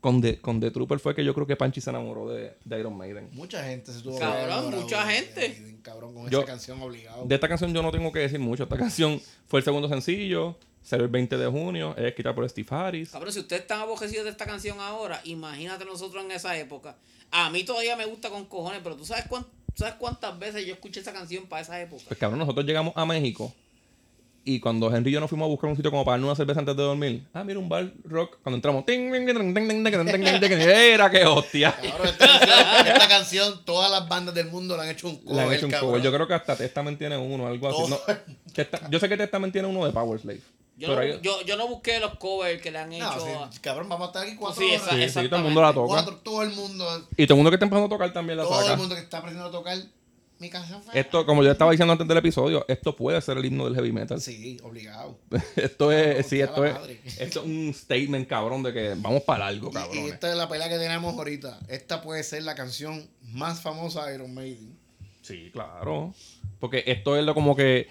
Con 0.00 0.20
The, 0.20 0.40
con 0.40 0.60
The 0.60 0.70
Trooper 0.70 1.00
fue 1.00 1.14
que 1.14 1.24
yo 1.24 1.34
creo 1.34 1.46
que 1.46 1.56
Panchi 1.56 1.80
se 1.80 1.90
enamoró 1.90 2.28
de, 2.30 2.54
de 2.64 2.78
Iron 2.78 2.96
Maiden. 2.96 3.30
Mucha 3.32 3.64
gente 3.64 3.92
se 3.92 4.00
tuvo 4.00 4.14
que 4.14 4.20
Cabrón, 4.20 4.74
mucha 4.80 5.04
gente. 5.10 5.40
de 5.40 5.48
Maiden, 5.48 5.76
cabrón, 5.82 6.14
con 6.14 6.30
Yo- 6.30 6.38
esa 6.38 6.46
canción 6.46 6.80
obligado. 6.80 7.24
De 7.24 7.34
esta 7.34 7.48
canción 7.48 7.74
yo 7.74 7.82
no 7.82 7.90
tengo 7.90 8.12
que 8.12 8.20
decir 8.20 8.38
mucho. 8.38 8.62
Esta 8.62 8.76
canción 8.76 9.20
fue 9.48 9.58
el 9.60 9.64
segundo 9.64 9.88
sencillo. 9.88 10.56
Salió 10.84 11.04
el 11.04 11.10
20 11.10 11.36
de 11.36 11.46
junio. 11.48 11.94
Es 11.98 12.04
escrita 12.04 12.32
por 12.34 12.48
Steve 12.48 12.68
Harris. 12.70 13.10
Cabrón, 13.10 13.32
si 13.32 13.40
ustedes 13.40 13.62
están 13.62 13.80
aborrecidos 13.80 14.24
de 14.24 14.30
esta 14.30 14.46
canción 14.46 14.78
ahora, 14.80 15.20
imagínate 15.24 15.84
nosotros 15.84 16.24
en 16.24 16.30
esa 16.30 16.56
época. 16.56 16.96
A 17.32 17.50
mí 17.50 17.64
todavía 17.64 17.96
me 17.96 18.06
gusta 18.06 18.30
con 18.30 18.44
cojones, 18.46 18.80
pero 18.84 18.94
tú 18.96 19.04
sabes, 19.04 19.26
cuán- 19.26 19.46
sabes 19.74 19.94
cuántas 19.98 20.38
veces 20.38 20.64
yo 20.64 20.74
escuché 20.74 21.00
esa 21.00 21.12
canción 21.12 21.46
para 21.46 21.62
esa 21.62 21.80
época. 21.80 22.04
Pues 22.06 22.18
cabrón, 22.20 22.38
nosotros 22.38 22.64
llegamos 22.64 22.92
a 22.96 23.04
México 23.04 23.52
y 24.48 24.60
cuando 24.60 24.90
Henry 24.90 25.10
y 25.10 25.12
yo 25.12 25.20
nos 25.20 25.28
fuimos 25.28 25.44
a 25.44 25.48
buscar 25.48 25.68
un 25.68 25.76
sitio 25.76 25.90
como 25.90 26.06
para 26.06 26.22
una 26.22 26.34
cerveza 26.34 26.60
antes 26.60 26.74
de 26.74 26.82
dormir, 26.82 27.22
ah, 27.34 27.44
mira 27.44 27.58
un 27.58 27.68
bar 27.68 27.92
rock. 28.04 28.38
Cuando 28.42 28.56
entramos, 28.56 28.82
era 28.88 31.10
que 31.10 31.26
hostia. 31.26 31.74
Esta, 31.82 33.08
canción, 33.08 33.62
todas 33.66 33.90
las 33.90 34.08
bandas 34.08 34.34
del 34.34 34.46
mundo 34.46 34.74
la 34.74 34.84
han 34.84 34.88
hecho 34.88 35.06
un 35.06 35.18
cover. 35.18 36.00
Yo 36.00 36.10
creo 36.10 36.26
que 36.26 36.32
hasta 36.32 36.56
Testament 36.56 36.98
tiene 36.98 37.18
uno, 37.18 37.46
algo 37.46 37.68
así. 37.68 37.94
Yo 38.88 38.98
sé 38.98 39.08
que 39.10 39.18
Testament 39.18 39.52
tiene 39.52 39.68
uno 39.68 39.84
de 39.84 39.92
Power 39.92 40.18
Slave. 40.18 40.40
Yo 40.78 40.96
no, 40.96 41.42
yo, 41.42 41.56
no 41.58 41.68
busqué 41.68 42.00
los 42.00 42.16
covers 42.16 42.62
que 42.62 42.70
le 42.70 42.78
han 42.78 42.90
hecho. 42.90 43.50
Cabrón, 43.60 43.90
vamos 43.90 44.06
a 44.06 44.10
estar 44.12 44.22
aquí 44.22 44.36
cuatro 44.36 44.62
sí, 44.62 44.76
horas. 44.76 45.12
Sí, 45.12 45.28
todo 45.28 45.40
el 45.40 45.44
mundo 45.44 45.60
la 45.60 45.74
toca. 45.74 46.06
Todo 46.22 46.42
el 46.42 46.52
mundo. 46.52 47.06
Y 47.18 47.26
todo 47.26 47.34
el 47.34 47.36
mundo 47.36 47.50
que 47.50 47.56
está 47.56 47.66
empezando 47.66 47.86
a 47.86 47.90
tocar 47.90 48.10
también 48.14 48.38
la 48.38 48.44
toca. 48.44 48.60
Todo 48.60 48.72
el 48.72 48.78
mundo 48.78 48.94
que 48.94 49.02
está 49.02 49.18
aprendiendo 49.18 49.50
a 49.50 49.52
tocar 49.52 49.76
mi 50.38 50.50
canción 50.50 50.82
fue. 50.82 50.98
Esto, 50.98 51.26
como 51.26 51.42
yo 51.42 51.50
estaba 51.50 51.70
diciendo 51.72 51.92
antes 51.92 52.06
del 52.06 52.18
episodio, 52.18 52.64
esto 52.68 52.94
puede 52.94 53.20
ser 53.20 53.38
el 53.38 53.44
himno 53.44 53.64
del 53.64 53.74
heavy 53.74 53.92
metal. 53.92 54.20
Sí, 54.20 54.58
obligado. 54.62 55.18
esto 55.56 55.90
es, 55.92 56.26
sí, 56.26 56.40
esto 56.40 56.64
es, 56.64 56.74
esto 57.20 57.40
es 57.40 57.46
un 57.46 57.72
statement 57.74 58.28
cabrón 58.28 58.62
de 58.62 58.72
que 58.72 58.94
vamos 58.96 59.22
para 59.22 59.46
algo, 59.46 59.70
Y, 59.70 59.72
cabrón. 59.72 59.98
y 59.98 60.08
esta 60.08 60.30
es 60.30 60.36
la 60.36 60.48
pelea 60.48 60.68
que 60.68 60.78
tenemos 60.78 61.14
ahorita. 61.14 61.58
Esta 61.68 62.02
puede 62.02 62.22
ser 62.22 62.42
la 62.44 62.54
canción 62.54 63.08
más 63.22 63.60
famosa 63.60 64.06
de 64.06 64.14
Iron 64.14 64.32
Maiden. 64.32 64.78
Sí, 65.22 65.50
claro. 65.52 66.14
Porque 66.60 66.84
esto 66.86 67.16
es 67.16 67.24
lo 67.24 67.34
como 67.34 67.54
que 67.54 67.88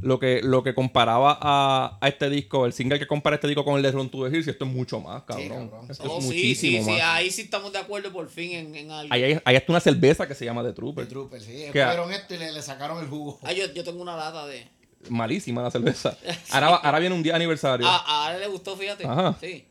lo 0.00 0.18
que 0.20 0.40
lo 0.42 0.62
que 0.62 0.74
comparaba 0.74 1.38
a, 1.40 1.98
a 2.00 2.08
este 2.08 2.30
disco, 2.30 2.66
el 2.66 2.72
single 2.72 2.98
que 2.98 3.06
compara 3.06 3.34
este 3.36 3.48
disco 3.48 3.64
con 3.64 3.76
el 3.76 3.82
de 3.82 3.90
Run 3.92 4.08
to 4.10 4.24
the 4.28 4.34
Hills, 4.36 4.46
y 4.46 4.50
esto 4.50 4.64
es 4.64 4.70
mucho 4.70 5.00
más, 5.00 5.22
cabrón. 5.24 5.68
cabrón. 5.68 5.90
Esto 5.90 6.04
Oh, 6.12 6.18
es 6.18 6.24
sí, 6.24 6.28
muchísimo 6.30 6.78
sí, 6.78 6.84
sí, 6.84 6.90
más. 6.90 7.00
ahí 7.02 7.30
sí 7.30 7.42
estamos 7.42 7.72
de 7.72 7.78
acuerdo 7.78 8.12
por 8.12 8.28
fin 8.28 8.52
en, 8.52 8.74
en 8.76 8.90
algo. 8.90 9.12
Ahí 9.12 9.22
hay, 9.24 9.40
hay 9.44 9.56
hasta 9.56 9.72
una 9.72 9.80
cerveza 9.80 10.28
que 10.28 10.34
se 10.34 10.44
llama 10.44 10.62
The 10.62 10.72
Trooper. 10.72 11.08
Trooper, 11.08 11.40
sí. 11.40 11.64
Cogieron 11.66 12.12
esto 12.12 12.34
y 12.34 12.38
le, 12.38 12.52
le 12.52 12.62
sacaron 12.62 12.98
el 13.02 13.08
jugo. 13.08 13.38
Ah, 13.42 13.52
yo, 13.52 13.72
yo 13.72 13.82
tengo 13.84 14.00
una 14.02 14.16
lata 14.16 14.46
de. 14.46 14.68
Malísima 15.08 15.62
la 15.62 15.70
cerveza. 15.70 16.16
Ahora, 16.50 16.76
ahora 16.76 16.98
viene 16.98 17.14
un 17.14 17.22
día 17.22 17.36
aniversario. 17.36 17.86
Ah, 17.88 18.02
a 18.06 18.26
Ale 18.28 18.40
le 18.40 18.46
gustó, 18.48 18.76
fíjate. 18.76 19.06
Ajá. 19.06 19.36
Sí. 19.40 19.64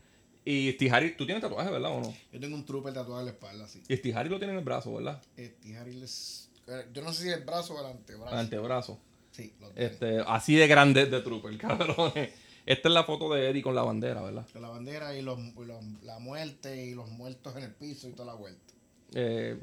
Y 0.46 0.72
Steve 0.72 1.10
tú 1.18 1.26
tienes 1.26 1.42
tatuaje, 1.42 1.70
¿verdad 1.70 1.92
o 1.92 2.00
no? 2.00 2.14
Yo 2.32 2.40
tengo 2.40 2.56
un 2.56 2.66
Trooper 2.66 2.94
tatuado 2.94 3.20
en 3.20 3.26
la 3.26 3.32
espalda, 3.34 3.66
así. 3.66 3.82
Y 3.90 3.98
Steve 3.98 4.24
lo 4.30 4.38
tiene 4.40 4.54
en 4.54 4.60
el 4.60 4.64
brazo, 4.66 4.94
¿verdad? 4.94 5.22
Este, 5.36 5.76
Harry 5.78 5.94
les- 5.94 6.50
eh, 6.68 6.86
Yo 6.94 7.02
no 7.02 7.12
sé 7.12 7.24
si 7.24 7.30
el 7.30 7.42
brazo 7.44 7.76
o 7.76 7.80
el 7.82 7.88
antebrazo. 7.88 8.32
El 8.34 8.40
antebrazo. 8.40 9.00
Sí, 9.38 9.54
los 9.62 9.70
dos. 9.74 9.78
Este, 9.84 10.20
así 10.28 10.56
de 10.56 10.68
grande 10.68 11.06
The 11.06 11.22
Trooper, 11.22 11.58
cabrón. 11.60 12.12
Esta 12.66 12.90
es 12.90 12.94
la 12.94 13.06
foto 13.06 13.34
de 13.34 13.50
Eddie 13.50 13.62
con 13.62 13.76
la 13.76 13.84
bandera, 13.84 14.22
¿verdad? 14.22 14.46
Con 14.52 14.62
la 14.62 14.68
bandera 14.70 15.16
y, 15.16 15.22
los, 15.22 15.40
y 15.40 15.66
los- 15.66 15.84
la 16.04 16.20
muerte 16.20 16.86
y 16.88 16.96
los 16.96 17.08
muertos 17.12 17.56
en 17.56 17.64
el 17.64 17.72
piso 17.74 18.10
y 18.10 18.12
toda 18.12 18.26
la 18.26 18.34
vuelta. 18.34 18.74
Eh, 19.14 19.58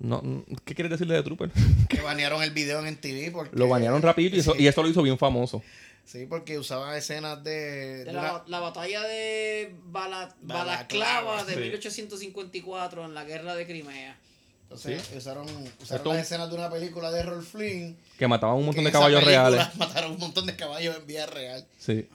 no, 0.00 0.20
¿Qué 0.66 0.74
quieres 0.74 0.90
decirle 0.90 1.14
de 1.14 1.22
Trooper? 1.22 1.50
Que 1.88 2.02
banearon 2.02 2.42
el 2.42 2.50
video 2.50 2.84
en 2.84 2.96
TV 3.00 3.30
porque... 3.30 3.56
Lo 3.56 3.68
banearon 3.68 4.02
rapidito 4.02 4.36
y 4.36 4.40
eso, 4.40 4.54
y 4.58 4.66
eso 4.66 4.82
lo 4.82 4.88
hizo 4.90 5.00
bien 5.02 5.16
famoso. 5.16 5.62
Sí, 6.04 6.26
porque 6.28 6.58
usaba 6.58 6.96
escenas 6.98 7.42
de... 7.42 7.50
De 7.50 8.04
de 8.04 8.12
la, 8.12 8.20
una- 8.34 8.44
la 8.48 8.60
batalla 8.60 9.02
de 9.04 9.74
Bala- 9.86 10.34
Balaclava, 10.42 11.22
Balaclava 11.22 11.44
de 11.44 11.54
sí. 11.54 11.60
1854 11.60 13.04
en 13.06 13.14
la 13.14 13.24
guerra 13.24 13.54
de 13.54 13.66
Crimea. 13.66 14.18
Entonces 14.66 15.02
Sí. 15.02 15.16
usaron, 15.16 15.46
usaron 15.46 15.74
Esto- 15.80 16.12
las 16.12 16.18
escenas 16.22 16.50
de 16.50 16.56
una 16.56 16.68
película 16.68 17.10
de 17.12 17.22
Rolf 17.22 17.52
Flynn. 17.52 17.96
Que 18.18 18.26
mataban 18.26 18.56
un 18.56 18.66
montón 18.66 18.84
de 18.84 18.90
caballos 18.92 19.22
reales. 19.24 19.64
Mataron 19.78 20.12
un 20.12 20.18
montón 20.18 20.44
de 20.46 20.56
caballos 20.56 20.96
en 20.96 21.06
vida 21.06 21.26
real. 21.26 21.66
Sí. 21.78 22.08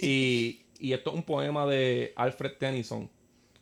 Y, 0.00 0.62
y 0.80 0.92
esto 0.94 1.10
es 1.10 1.16
un 1.16 1.22
poema 1.22 1.66
de 1.66 2.12
Alfred 2.16 2.52
Tennyson. 2.58 3.10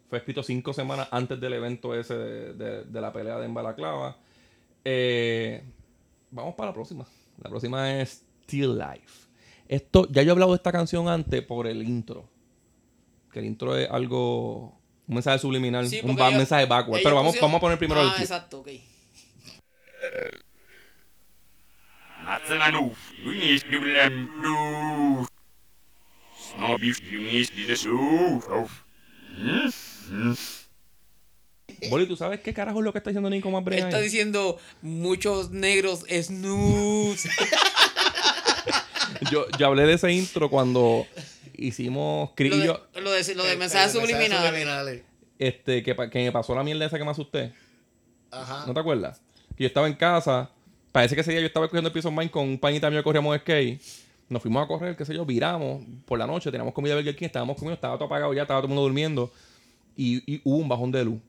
Fue 0.09 0.19
escrito 0.19 0.43
cinco 0.45 0.73
semanas 0.73 1.09
antes 1.11 1.41
del 1.41 1.55
evento 1.55 1.93
ese 1.99 2.15
de, 2.15 2.53
de- 2.55 2.85
de 2.85 3.01
la 3.01 3.13
pelea 3.13 3.39
de 3.39 3.49
Balaclava. 3.49 4.17
Eh, 4.85 5.65
vamos 6.31 6.55
para 6.55 6.69
la 6.71 6.75
próxima. 6.75 7.05
La 7.43 7.51
próxima 7.51 8.01
es 8.01 8.23
Still 8.45 8.79
Life. 8.79 9.27
Esto, 9.69 10.07
ya 10.11 10.23
yo 10.23 10.29
he 10.29 10.33
hablado 10.33 10.53
de 10.53 10.57
esta 10.59 10.71
canción 10.71 11.09
antes 11.09 11.43
por 11.43 11.67
el 11.67 11.83
intro. 11.83 12.29
Que 13.33 13.41
el 13.41 13.47
intro 13.47 13.77
es 13.77 13.91
algo. 13.91 14.79
Un 15.09 15.15
mensaje 15.15 15.39
subliminal, 15.39 15.89
un 16.03 16.17
mensaje 16.17 16.67
backward. 16.67 17.03
Pero 17.03 17.15
vamos, 17.15 17.37
vamos 17.41 17.59
a 17.59 17.61
poner 17.61 17.79
primero 17.79 18.01
ah, 18.01 18.05
el 18.05 18.11
clip. 18.11 18.23
exacto, 18.23 18.61
ok. 18.61 18.69
Boli, 31.91 32.07
¿tú 32.07 32.17
sabes 32.17 32.41
qué 32.41 32.53
carajo 32.53 32.81
es 32.81 32.85
lo 32.85 32.93
que 32.93 32.99
está 32.99 33.11
diciendo 33.11 33.31
Nico 33.31 33.51
más 33.51 33.63
breve? 33.63 33.83
Está 33.83 34.01
diciendo 34.01 34.59
muchos 34.83 35.51
negros 35.51 36.05
snooze. 36.09 37.29
yo, 39.31 39.47
yo 39.59 39.67
hablé 39.67 39.87
de 39.87 39.95
ese 39.95 40.13
intro 40.13 40.51
cuando 40.51 41.07
hicimos 41.59 42.31
Chris 42.37 42.51
lo, 42.51 42.57
y 42.57 42.61
de, 42.61 42.67
yo, 42.67 42.87
lo 43.01 43.11
de, 43.13 43.35
lo 43.35 43.45
de 43.45 43.53
El- 43.53 43.59
mensajes 43.59 43.95
el 43.95 44.01
mensaje 44.03 44.17
subliminales. 44.29 44.47
subliminales. 44.49 45.03
este, 45.39 45.83
que, 45.83 45.95
que 46.11 46.19
me 46.25 46.33
pasó 46.33 46.55
la 46.55 46.63
mierda 46.63 46.87
esa 46.87 46.99
que 46.99 47.05
me 47.05 47.11
asusté. 47.11 47.53
Ajá. 48.31 48.65
¿No 48.67 48.75
te 48.75 48.81
acuerdas? 48.81 49.21
Que 49.57 49.65
yo 49.65 49.69
estaba 49.69 49.87
en 49.87 49.95
casa. 49.95 50.51
Parece 50.93 51.15
que 51.15 51.21
ese 51.21 51.31
día 51.33 51.41
yo 51.41 51.47
estaba 51.47 51.69
cogiendo 51.69 51.89
el 51.89 51.93
piso 51.93 52.11
Mine 52.11 52.31
con 52.31 52.49
un 52.49 52.59
panita 52.59 52.89
mío 52.91 53.01
que 53.01 53.05
corríamos 53.05 53.37
skate. 53.41 53.81
Nos 54.29 54.43
fuimos 54.43 54.65
a 54.65 54.67
correr, 54.67 54.97
qué 54.97 55.05
sé 55.05 55.15
yo, 55.15 55.25
viramos 55.25 55.83
por 56.05 56.19
la 56.19 56.27
noche, 56.27 56.51
teníamos 56.51 56.75
comida 56.75 56.95
de 56.95 57.01
Burger 57.03 57.15
King, 57.17 57.27
estábamos 57.27 57.55
comiendo, 57.57 57.75
estaba 57.75 57.95
todo 57.97 58.07
apagado 58.07 58.35
ya, 58.35 58.43
estaba 58.43 58.61
todo 58.61 58.67
el 58.67 58.71
mundo 58.71 58.83
durmiendo. 58.83 59.31
Y, 59.97 60.17
y 60.35 60.41
hubo 60.45 60.57
un 60.57 60.69
bajón 60.69 60.91
de 60.91 61.05
luz. 61.05 61.21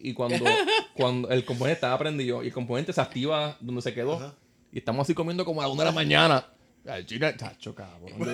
Y 0.00 0.12
cuando, 0.14 0.44
cuando 0.94 1.28
el 1.30 1.44
componente 1.44 1.74
estaba 1.74 1.98
prendido 1.98 2.42
y 2.42 2.48
el 2.48 2.52
componente 2.52 2.92
se 2.92 3.00
activa 3.00 3.56
donde 3.60 3.82
se 3.82 3.92
quedó. 3.94 4.14
Ajá. 4.16 4.34
Y 4.72 4.78
estamos 4.78 5.04
así 5.06 5.14
comiendo 5.14 5.44
como 5.44 5.60
a 5.60 5.66
la 5.66 5.72
una 5.72 5.82
de 5.82 5.88
la 5.90 5.92
mañana. 5.94 6.46
Ay, 6.84 7.04
chica, 7.06 7.36
chacho, 7.36 7.74
cabrón. 7.76 8.08
Yo, 8.18 8.24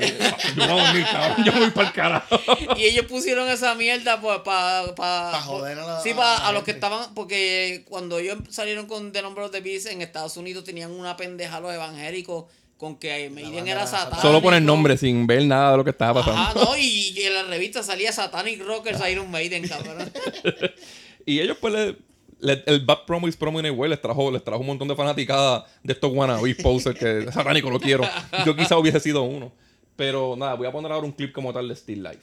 yo 0.57 0.67
voy 0.67 0.81
a 0.81 0.85
dormir, 0.87 1.05
cabrón. 1.13 1.45
Yo 1.45 1.53
voy 1.53 1.71
para 1.71 1.89
el 1.89 1.93
carajo. 1.95 2.41
Y 2.79 2.85
ellos 2.85 3.05
pusieron 3.07 3.47
esa 3.51 3.75
mierda 3.75 4.19
pues, 4.21 4.39
para 4.39 4.95
pa, 4.95 5.33
Pa' 5.33 5.41
joder 5.43 5.79
a 5.79 5.87
la- 5.87 6.01
Sí, 6.01 6.15
para 6.15 6.47
a 6.49 6.53
los 6.53 6.63
que 6.65 6.71
estaban. 6.71 7.13
Porque 7.15 7.85
cuando 7.89 8.19
ellos 8.19 8.39
salieron 8.49 8.87
con 8.87 9.13
The 9.13 9.21
Number 9.21 9.45
of 9.45 9.51
the 9.51 9.61
Beast 9.61 9.87
en 9.89 10.01
Estados 10.01 10.37
Unidos 10.39 10.65
tenían 10.65 10.91
una 10.93 11.15
pendeja 11.17 11.61
los 11.61 11.75
evangélicos 11.75 12.47
con 12.79 12.97
que 12.97 13.29
Maiden 13.29 13.69
era 13.69 13.87
satánico. 13.87 14.23
Solo 14.23 14.41
por 14.41 14.55
el 14.55 14.65
nombre, 14.65 14.97
sin 14.97 15.27
ver 15.27 15.43
nada 15.45 15.73
de 15.73 15.77
lo 15.79 15.85
que 15.85 15.91
estaba 15.91 16.25
pasando. 16.25 16.41
Ajá, 16.41 16.55
no, 16.55 16.77
y, 16.79 17.11
y 17.11 17.23
en 17.25 17.35
la 17.35 17.43
revista 17.43 17.83
salía 17.83 18.13
Satanic 18.13 18.63
Rockers 18.65 19.01
Iron 19.11 19.31
Maiden, 19.31 19.69
cabrón. 19.69 20.11
Y 21.27 21.41
ellos, 21.41 21.59
pues, 21.61 21.75
le- 21.75 21.97
le- 22.41 22.63
el 22.67 22.85
Bad 22.85 23.05
Promo 23.07 23.29
is 23.29 23.37
Promo 23.37 23.61
les 23.89 24.01
trajo, 24.01 24.31
les 24.31 24.43
trajo 24.45 24.61
un 24.61 24.67
montón 24.67 24.89
de 24.89 24.95
fanaticada 24.97 25.67
de 25.83 25.93
estos 25.93 26.13
wannabes 26.13 26.51
posers 26.63 26.99
que 26.99 27.27
satánico 27.33 27.71
lo 27.71 27.81
quiero. 27.81 28.05
Yo 28.47 28.55
quizá 28.57 28.77
hubiese 28.79 29.01
sido 29.01 29.23
uno. 29.23 29.53
Pero 29.97 30.37
nada, 30.37 30.55
voy 30.55 30.67
a 30.67 30.73
poner 30.73 30.93
ahora 30.93 31.05
un 31.07 31.13
clip 31.13 31.33
como 31.33 31.53
tal 31.53 31.67
de 31.69 31.75
Still 31.75 32.03
Life. 32.03 32.21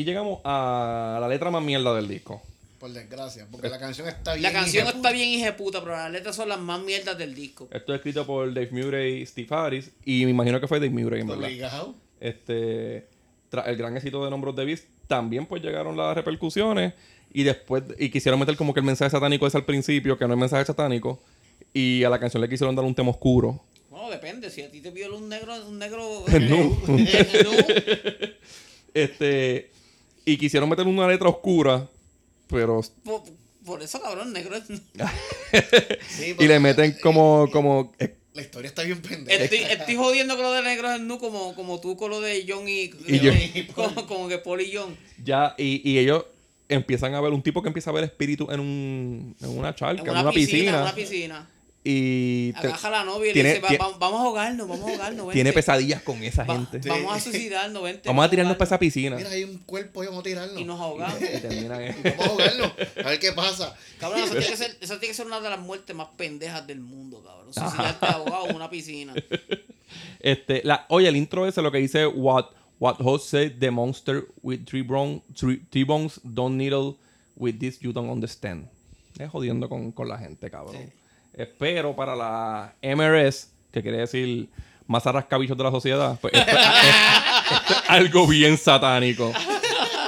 Aquí 0.00 0.06
llegamos 0.06 0.40
a 0.44 1.18
la 1.20 1.28
letra 1.28 1.50
más 1.50 1.62
mierda 1.62 1.94
del 1.94 2.08
disco. 2.08 2.40
Por 2.78 2.90
desgracia, 2.90 3.46
porque 3.50 3.68
la 3.68 3.78
canción 3.78 4.08
está 4.08 4.32
bien. 4.32 4.42
La 4.44 4.50
canción 4.50 4.86
está 4.86 5.12
bien 5.12 5.28
hijeputa, 5.28 5.80
pero 5.80 5.94
las 5.94 6.10
letras 6.10 6.36
son 6.36 6.48
las 6.48 6.58
más 6.58 6.80
mierdas 6.80 7.18
del 7.18 7.34
disco. 7.34 7.68
Esto 7.70 7.92
es 7.92 7.98
escrito 7.98 8.24
por 8.24 8.48
Dave 8.54 8.70
Murray 8.72 9.20
y 9.20 9.26
Steve 9.26 9.48
Harris. 9.50 9.90
Y 10.06 10.24
me 10.24 10.30
imagino 10.30 10.58
que 10.58 10.66
fue 10.66 10.80
Dave 10.80 10.88
Murray, 10.88 11.20
en 11.20 11.26
verdad. 11.26 11.88
Este, 12.18 13.08
tras 13.50 13.68
el 13.68 13.76
gran 13.76 13.94
éxito 13.94 14.24
de 14.24 14.30
Nombros 14.30 14.56
de 14.56 14.64
Beast, 14.64 14.84
también 15.06 15.44
pues 15.44 15.62
llegaron 15.62 15.94
las 15.98 16.14
repercusiones. 16.14 16.94
Y 17.30 17.42
después, 17.42 17.82
y 17.98 18.08
quisieron 18.08 18.40
meter 18.40 18.56
como 18.56 18.72
que 18.72 18.80
el 18.80 18.86
mensaje 18.86 19.10
satánico 19.10 19.46
es 19.46 19.54
al 19.54 19.66
principio, 19.66 20.16
que 20.16 20.26
no 20.26 20.32
es 20.32 20.40
mensaje 20.40 20.64
satánico. 20.64 21.20
Y 21.74 22.04
a 22.04 22.08
la 22.08 22.18
canción 22.18 22.40
le 22.40 22.48
quisieron 22.48 22.74
dar 22.74 22.86
un 22.86 22.94
tema 22.94 23.10
oscuro. 23.10 23.60
Bueno, 23.90 24.08
depende. 24.08 24.48
Si 24.48 24.62
a 24.62 24.70
ti 24.70 24.80
te 24.80 24.92
viola 24.92 25.16
un 25.16 25.28
negro, 25.28 25.54
un 25.66 25.78
negro. 25.78 26.24
Nu. 26.40 26.80
nu, 26.88 27.06
Este, 28.94 29.70
y 30.32 30.36
quisieron 30.38 30.68
meter 30.68 30.86
una 30.86 31.06
letra 31.08 31.28
oscura, 31.28 31.88
pero. 32.48 32.80
por, 33.04 33.22
por 33.64 33.82
eso, 33.82 34.00
cabrón, 34.00 34.32
negro 34.32 34.56
es. 34.56 34.64
Sí, 36.08 36.34
Y 36.38 36.46
le 36.46 36.58
meten 36.60 36.96
como. 37.02 37.48
como 37.50 37.92
eh, 37.98 38.14
La 38.34 38.42
historia 38.42 38.68
está 38.68 38.82
bien 38.82 39.00
pendeja. 39.02 39.42
Estoy, 39.44 39.58
estoy 39.58 39.96
jodiendo 39.96 40.34
con 40.36 40.44
lo 40.44 40.52
de 40.52 40.62
negro 40.62 40.92
es 40.92 41.00
nu 41.00 41.18
como, 41.18 41.54
como 41.54 41.80
tú 41.80 41.96
con 41.96 42.10
lo 42.10 42.20
de 42.20 42.44
John 42.48 42.64
y. 42.68 42.90
Como, 43.74 44.06
como 44.06 44.28
que 44.28 44.38
Paul 44.38 44.60
y 44.60 44.74
John. 44.74 44.96
ya, 45.22 45.54
y, 45.58 45.88
y 45.88 45.98
ellos 45.98 46.24
empiezan 46.68 47.14
a 47.14 47.20
ver 47.20 47.32
un 47.32 47.42
tipo 47.42 47.62
que 47.62 47.68
empieza 47.68 47.90
a 47.90 47.92
ver 47.92 48.04
espíritu 48.04 48.48
en, 48.50 48.60
un, 48.60 49.36
en 49.40 49.48
una 49.50 49.74
charca, 49.74 50.02
En 50.02 50.06
en 50.06 50.12
una, 50.12 50.22
una, 50.22 50.30
piscina, 50.32 50.56
piscina. 50.56 50.76
en 50.76 50.82
una 50.82 50.94
piscina. 50.94 51.50
Y 51.82 52.52
te- 52.52 52.66
Agaja 52.66 52.88
a 52.88 52.90
la 52.90 53.04
novia 53.04 53.30
y 53.30 53.32
tiene- 53.32 53.48
le 53.48 53.54
dice: 53.54 53.62
"Va- 53.62 53.68
tiene- 53.68 53.84
va- 53.84 53.96
Vamos 53.98 54.20
a 54.20 54.24
ahogarnos, 54.24 54.68
vamos 54.68 54.86
a 54.86 54.92
ahogarnos. 54.92 55.18
Vente. 55.26 55.32
tiene 55.34 55.52
pesadillas 55.54 56.02
con 56.02 56.22
esa 56.22 56.44
Va- 56.44 56.54
gente. 56.56 56.86
Vamos 56.86 57.16
a 57.16 57.20
suicidarnos, 57.20 57.82
vente. 57.82 58.06
Vamos 58.08 58.24
a 58.26 58.28
tirarnos 58.30 58.56
para 58.56 58.64
esa 58.66 58.74
ahogarnos". 58.74 58.92
piscina. 58.94 59.16
Mira, 59.16 59.30
hay 59.30 59.44
un 59.44 59.58
cuerpo 59.60 60.02
y 60.02 60.06
vamos 60.06 60.20
a 60.20 60.24
tirarlo. 60.24 60.60
Y 60.60 60.64
nos 60.64 60.78
ahogamos. 60.80 61.18
Y 61.22 61.64
Vamos 61.66 62.20
a 62.20 62.24
ahogarlo. 62.26 62.64
A 63.04 63.08
ver 63.08 63.18
qué 63.18 63.32
pasa. 63.32 63.74
Cabrón, 63.98 64.20
eso 64.24 64.32
tiene, 64.36 64.46
que 64.46 64.56
ser, 64.58 64.76
eso 64.80 64.98
tiene 64.98 65.08
que 65.08 65.14
ser 65.14 65.26
una 65.26 65.40
de 65.40 65.48
las 65.48 65.58
muertes 65.60 65.96
más 65.96 66.08
pendejas 66.18 66.66
del 66.66 66.80
mundo, 66.80 67.22
cabrón. 67.24 67.54
Suicidarte 67.54 68.04
ahogado 68.06 68.48
en 68.50 68.56
una 68.56 68.68
piscina. 68.68 69.14
Este, 70.20 70.60
la, 70.64 70.86
oye, 70.90 71.08
el 71.08 71.16
intro 71.16 71.46
ese 71.46 71.62
lo 71.62 71.72
que 71.72 71.78
dice 71.78 72.06
What 72.06 72.46
What 72.78 72.96
host 73.00 73.28
said 73.28 73.58
the 73.58 73.70
monster 73.70 74.26
with 74.42 74.64
three, 74.64 74.82
bron- 74.82 75.22
three, 75.34 75.62
three 75.70 75.84
bones 75.84 76.20
don't 76.22 76.56
needle 76.56 76.96
with 77.36 77.58
this 77.58 77.78
you 77.80 77.92
don't 77.92 78.08
understand. 78.10 78.68
Es 79.18 79.28
jodiendo 79.30 79.68
con, 79.68 79.92
con 79.92 80.08
la 80.08 80.16
gente, 80.18 80.50
cabrón. 80.50 80.90
Espero 81.34 81.94
para 81.94 82.14
la 82.16 82.74
MRS, 82.82 83.50
que 83.72 83.82
quiere 83.82 83.98
decir 83.98 84.48
más 84.86 85.04
rascabichos 85.04 85.56
de 85.56 85.64
la 85.64 85.70
sociedad, 85.70 86.18
pues 86.20 86.34
esto, 86.34 86.50
es- 86.50 86.56
esto 87.60 87.72
es 87.72 87.90
algo 87.90 88.26
bien 88.26 88.58
satánico. 88.58 89.32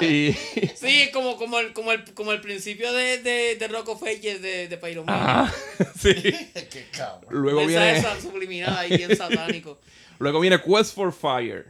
Y, 0.00 0.32
Sí, 0.74 1.10
como, 1.12 1.36
como, 1.36 1.60
el, 1.60 1.72
como, 1.72 1.92
el, 1.92 2.02
como 2.14 2.32
el 2.32 2.40
principio 2.40 2.92
de, 2.92 3.18
de, 3.22 3.54
de 3.54 3.68
Rock 3.68 3.90
of 3.90 4.02
Ages 4.02 4.42
de, 4.42 4.66
de 4.66 4.76
Pyroman. 4.76 5.14
ah, 5.16 5.52
sí. 6.00 6.12
Qué 6.70 6.88
cabrón. 6.90 7.26
Luego 7.30 7.60
Mensaje 7.64 8.00
viene, 8.00 8.20
subliminal 8.20 8.76
ahí 8.76 8.96
bien 8.96 9.16
satánico. 9.16 9.78
luego 10.18 10.40
viene 10.40 10.60
Quest 10.60 10.94
for 10.96 11.12
Fire. 11.12 11.66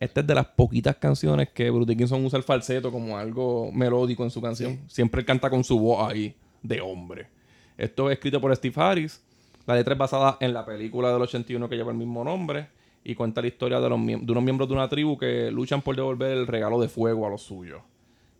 Esta 0.00 0.20
es 0.20 0.26
de 0.26 0.34
las 0.34 0.46
poquitas 0.46 0.96
canciones 0.96 1.48
que 1.50 1.70
Bruce 1.70 1.90
Dickinson 1.90 2.24
usa 2.24 2.36
el 2.36 2.44
falseto 2.44 2.92
como 2.92 3.18
algo 3.18 3.72
melódico 3.72 4.22
en 4.22 4.30
su 4.30 4.40
canción. 4.40 4.78
Siempre 4.86 5.24
canta 5.24 5.50
con 5.50 5.64
su 5.64 5.78
voz 5.78 6.08
ahí, 6.08 6.36
de 6.62 6.80
hombre. 6.80 7.26
Esto 7.76 8.08
es 8.08 8.14
escrito 8.14 8.40
por 8.40 8.54
Steve 8.54 8.74
Harris. 8.80 9.20
La 9.66 9.74
letra 9.74 9.94
es 9.94 9.98
basada 9.98 10.36
en 10.40 10.54
la 10.54 10.64
película 10.64 11.12
del 11.12 11.22
81 11.22 11.68
que 11.68 11.76
lleva 11.76 11.90
el 11.90 11.98
mismo 11.98 12.22
nombre 12.22 12.68
y 13.02 13.14
cuenta 13.14 13.40
la 13.40 13.48
historia 13.48 13.80
de, 13.80 13.88
los 13.88 13.98
de 14.06 14.14
unos 14.14 14.42
miembros 14.42 14.68
de 14.68 14.74
una 14.74 14.88
tribu 14.88 15.18
que 15.18 15.50
luchan 15.50 15.82
por 15.82 15.96
devolver 15.96 16.30
el 16.30 16.46
regalo 16.46 16.80
de 16.80 16.88
fuego 16.88 17.26
a 17.26 17.30
los 17.30 17.42
suyos. 17.42 17.82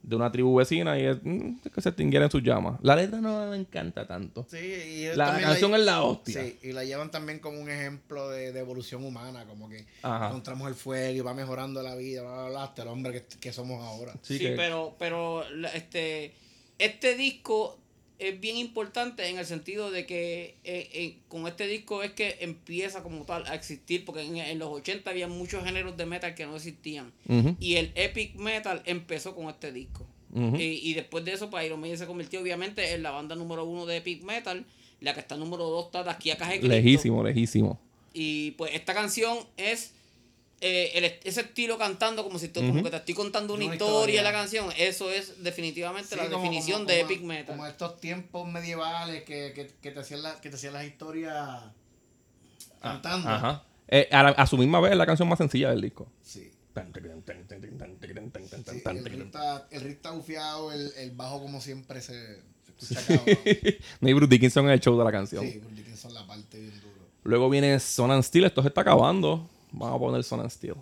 De 0.09 0.17
una 0.17 0.33
tribu 0.33 0.55
vecina 0.57 0.99
y 0.99 1.05
es 1.05 1.19
mm, 1.23 1.59
que 1.75 1.81
se 1.83 1.91
extinguieran 1.91 2.31
sus 2.31 2.43
llamas. 2.43 2.79
La 2.83 2.97
letra 2.97 3.21
no 3.21 3.51
me 3.51 3.57
encanta 3.57 4.07
tanto. 4.07 4.47
Sí, 4.51 4.57
y 4.57 5.15
La 5.17 5.39
canción 5.39 5.75
es 5.75 5.81
la 5.81 6.03
hostia. 6.03 6.43
Sí, 6.45 6.59
y 6.63 6.73
la 6.73 6.83
llevan 6.85 7.11
también 7.11 7.41
como 7.41 7.61
un 7.61 7.69
ejemplo 7.71 8.31
de, 8.31 8.53
de 8.53 8.61
evolución 8.61 9.05
humana, 9.05 9.45
como 9.47 9.69
que 9.69 9.85
Ajá. 10.03 10.29
encontramos 10.29 10.67
el 10.69 10.75
fuego 10.75 11.13
y 11.15 11.21
va 11.21 11.35
mejorando 11.35 11.83
la 11.83 11.95
vida, 11.95 12.23
bla, 12.23 12.33
bla, 12.35 12.49
bla, 12.49 12.65
hasta 12.65 12.83
el 12.83 12.89
hombre 12.89 13.13
que, 13.13 13.39
que 13.39 13.53
somos 13.53 13.85
ahora. 13.85 14.15
Sí, 14.23 14.39
Sí, 14.39 14.45
que- 14.45 14.51
pero, 14.53 14.97
pero 14.99 15.45
este, 15.75 16.33
este 16.79 17.15
disco 17.15 17.79
es 18.19 18.41
bien 18.41 18.57
importante 18.57 19.29
en 19.29 19.39
el 19.39 19.47
sentido 19.47 19.91
de 19.91 20.05
que 20.07 20.57
eh, 20.65 20.89
eh, 20.93 21.17
con 21.29 21.47
este 21.47 21.67
disco 21.67 22.03
es 22.03 22.13
que 22.13 22.39
empieza 22.41 23.03
como 23.03 23.25
tal 23.25 23.47
a 23.47 23.55
existir, 23.55 24.05
porque 24.05 24.23
en, 24.23 24.37
en 24.37 24.59
los 24.59 24.69
80 24.69 25.09
había 25.09 25.29
muchos 25.29 25.65
géneros 25.65 25.97
de 25.97 26.07
metal 26.07 26.35
que 26.35 26.47
no 26.47 26.57
existían. 26.57 27.13
Y 27.61 27.77
el 27.77 27.93
epic 27.95 28.35
metal 28.37 28.83
empezó 28.87 29.35
con 29.35 29.49
este 29.49 29.73
disco. 29.73 30.07
ujú. 30.33 30.57
y, 30.57 30.81
y 30.83 30.95
después 30.95 31.25
de 31.25 31.33
eso, 31.33 31.49
pues 31.49 31.65
Iron 31.65 31.81
Maiden 31.81 31.99
se 31.99 32.07
convirtió 32.07 32.41
obviamente 32.41 32.93
en 32.93 33.03
la 33.03 33.11
banda 33.11 33.35
número 33.37 33.65
uno 33.65 33.87
de 33.87 33.99
epic 33.99 34.23
metal. 34.23 34.65
La 35.01 35.15
que 35.15 35.21
está 35.21 35.37
número 35.37 35.65
dos 35.69 35.87
está 35.87 36.03
de 36.03 36.11
aquí 36.11 36.33
a 36.33 36.37
Cristo. 36.37 36.67
Lejísimo, 36.67 37.23
lejísimo. 37.23 37.81
Y 38.13 38.51
pues 38.53 38.75
esta 38.75 38.95
canción 38.95 39.39
es 39.57 39.95
eh, 40.61 40.91
el 40.95 41.05
ese 41.25 41.43
estilo 41.43 41.79
cantando 41.79 42.25
como 42.25 42.39
si 42.39 42.49
tú- 42.49 42.61
como 42.61 42.73
Ujú. 42.75 42.83
que 42.85 42.91
te 42.91 42.97
estoy 42.97 43.15
contando 43.15 43.55
una 43.55 43.65
Una 43.67 43.75
historia 43.75 44.23
la 44.23 44.33
canción. 44.33 44.69
Eso 44.77 45.11
es 45.11 45.43
definitivamente 45.43 46.09
Sí, 46.11 46.17
la 46.17 46.29
como- 46.29 46.43
definición 46.43 46.81
como- 46.81 46.89
de 46.91 47.01
como- 47.01 47.11
epic 47.13 47.25
metal. 47.25 47.47
Como 47.47 47.67
estos 47.67 48.01
tiempos 48.01 48.49
medievales 48.49 49.23
que, 49.25 49.53
que, 49.55 49.71
que 49.81 49.91
te 49.93 50.01
hacían 50.01 50.23
la- 50.23 50.41
que 50.41 50.51
te 50.51 50.57
hacían 50.57 50.73
las 50.73 50.85
historias 50.85 51.63
cantando. 52.81 53.29
Ajá. 53.29 53.65
Eh, 53.89 54.09
a, 54.13 54.23
la- 54.23 54.29
a 54.31 54.47
su 54.47 54.57
misma 54.59 54.81
vez 54.81 54.93
es 54.93 54.99
la 54.99 55.07
canción 55.07 55.29
más 55.29 55.39
sencilla 55.39 55.71
del 55.71 55.81
disco. 55.81 56.09
Sí. 56.23 56.51
Sí, 56.75 56.81
Sí, 58.71 58.83
el, 58.87 59.05
riff 59.05 59.97
está, 59.97 60.11
bufiado, 60.13 60.71
el, 60.73 60.93
el 60.97 61.11
bajo 61.11 61.41
como 61.41 61.61
siempre 61.61 62.01
se, 62.01 62.37
se 62.79 62.95
escucha 62.95 63.07
cabrón. 63.19 63.37
No 64.01 64.09
hay 64.09 64.15
Bruce 64.15 64.31
Dickinson 64.31 64.65
en 64.67 64.71
el 64.73 64.81
show 64.81 64.97
de 64.97 65.05
la 65.05 65.11
canción. 65.11 65.45
Sí, 65.45 65.59
Bruce 65.59 65.75
Dickinson 65.75 66.15
la 66.15 66.25
parte 66.27 66.59
bien 66.61 66.81
duro. 66.81 66.95
Luego 67.25 67.51
viene 67.51 67.81
Son 67.81 68.11
and 68.13 68.23
Steel. 68.23 68.45
Esto 68.45 68.63
se 68.63 68.69
está 68.69 68.83
acabando. 68.83 69.49
Vamos 69.73 69.97
a 69.97 69.99
poner 69.99 70.25
Son 70.25 70.41
and 70.41 70.51
Steel. 70.51 70.77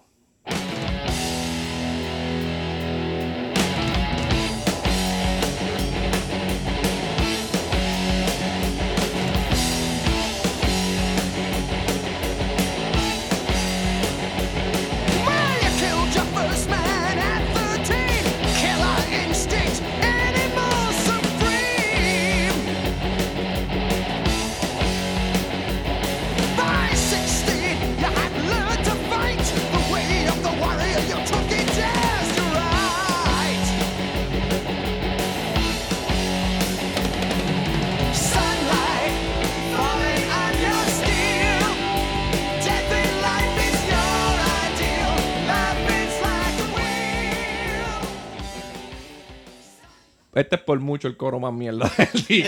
Mucho 50.80 51.08
el 51.08 51.16
coro 51.16 51.40
más 51.40 51.52
mierda 51.52 51.90
del 51.96 52.08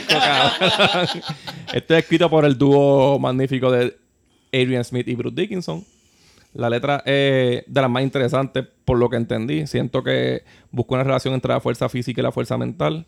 es 1.72 1.84
escrito 1.90 2.30
por 2.30 2.44
el 2.44 2.56
dúo 2.56 3.18
magnífico 3.18 3.70
de 3.70 3.96
Adrian 4.52 4.84
Smith 4.84 5.08
y 5.08 5.14
Bruce 5.14 5.36
Dickinson. 5.36 5.84
La 6.54 6.70
letra 6.70 7.02
es 7.04 7.64
de 7.66 7.80
las 7.80 7.90
más 7.90 8.02
interesantes 8.02 8.66
por 8.84 8.98
lo 8.98 9.10
que 9.10 9.16
entendí. 9.16 9.66
Siento 9.66 10.02
que 10.02 10.44
busca 10.70 10.94
una 10.94 11.04
relación 11.04 11.34
entre 11.34 11.52
la 11.52 11.60
fuerza 11.60 11.88
física 11.88 12.20
y 12.20 12.24
la 12.24 12.32
fuerza 12.32 12.56
mental. 12.56 13.06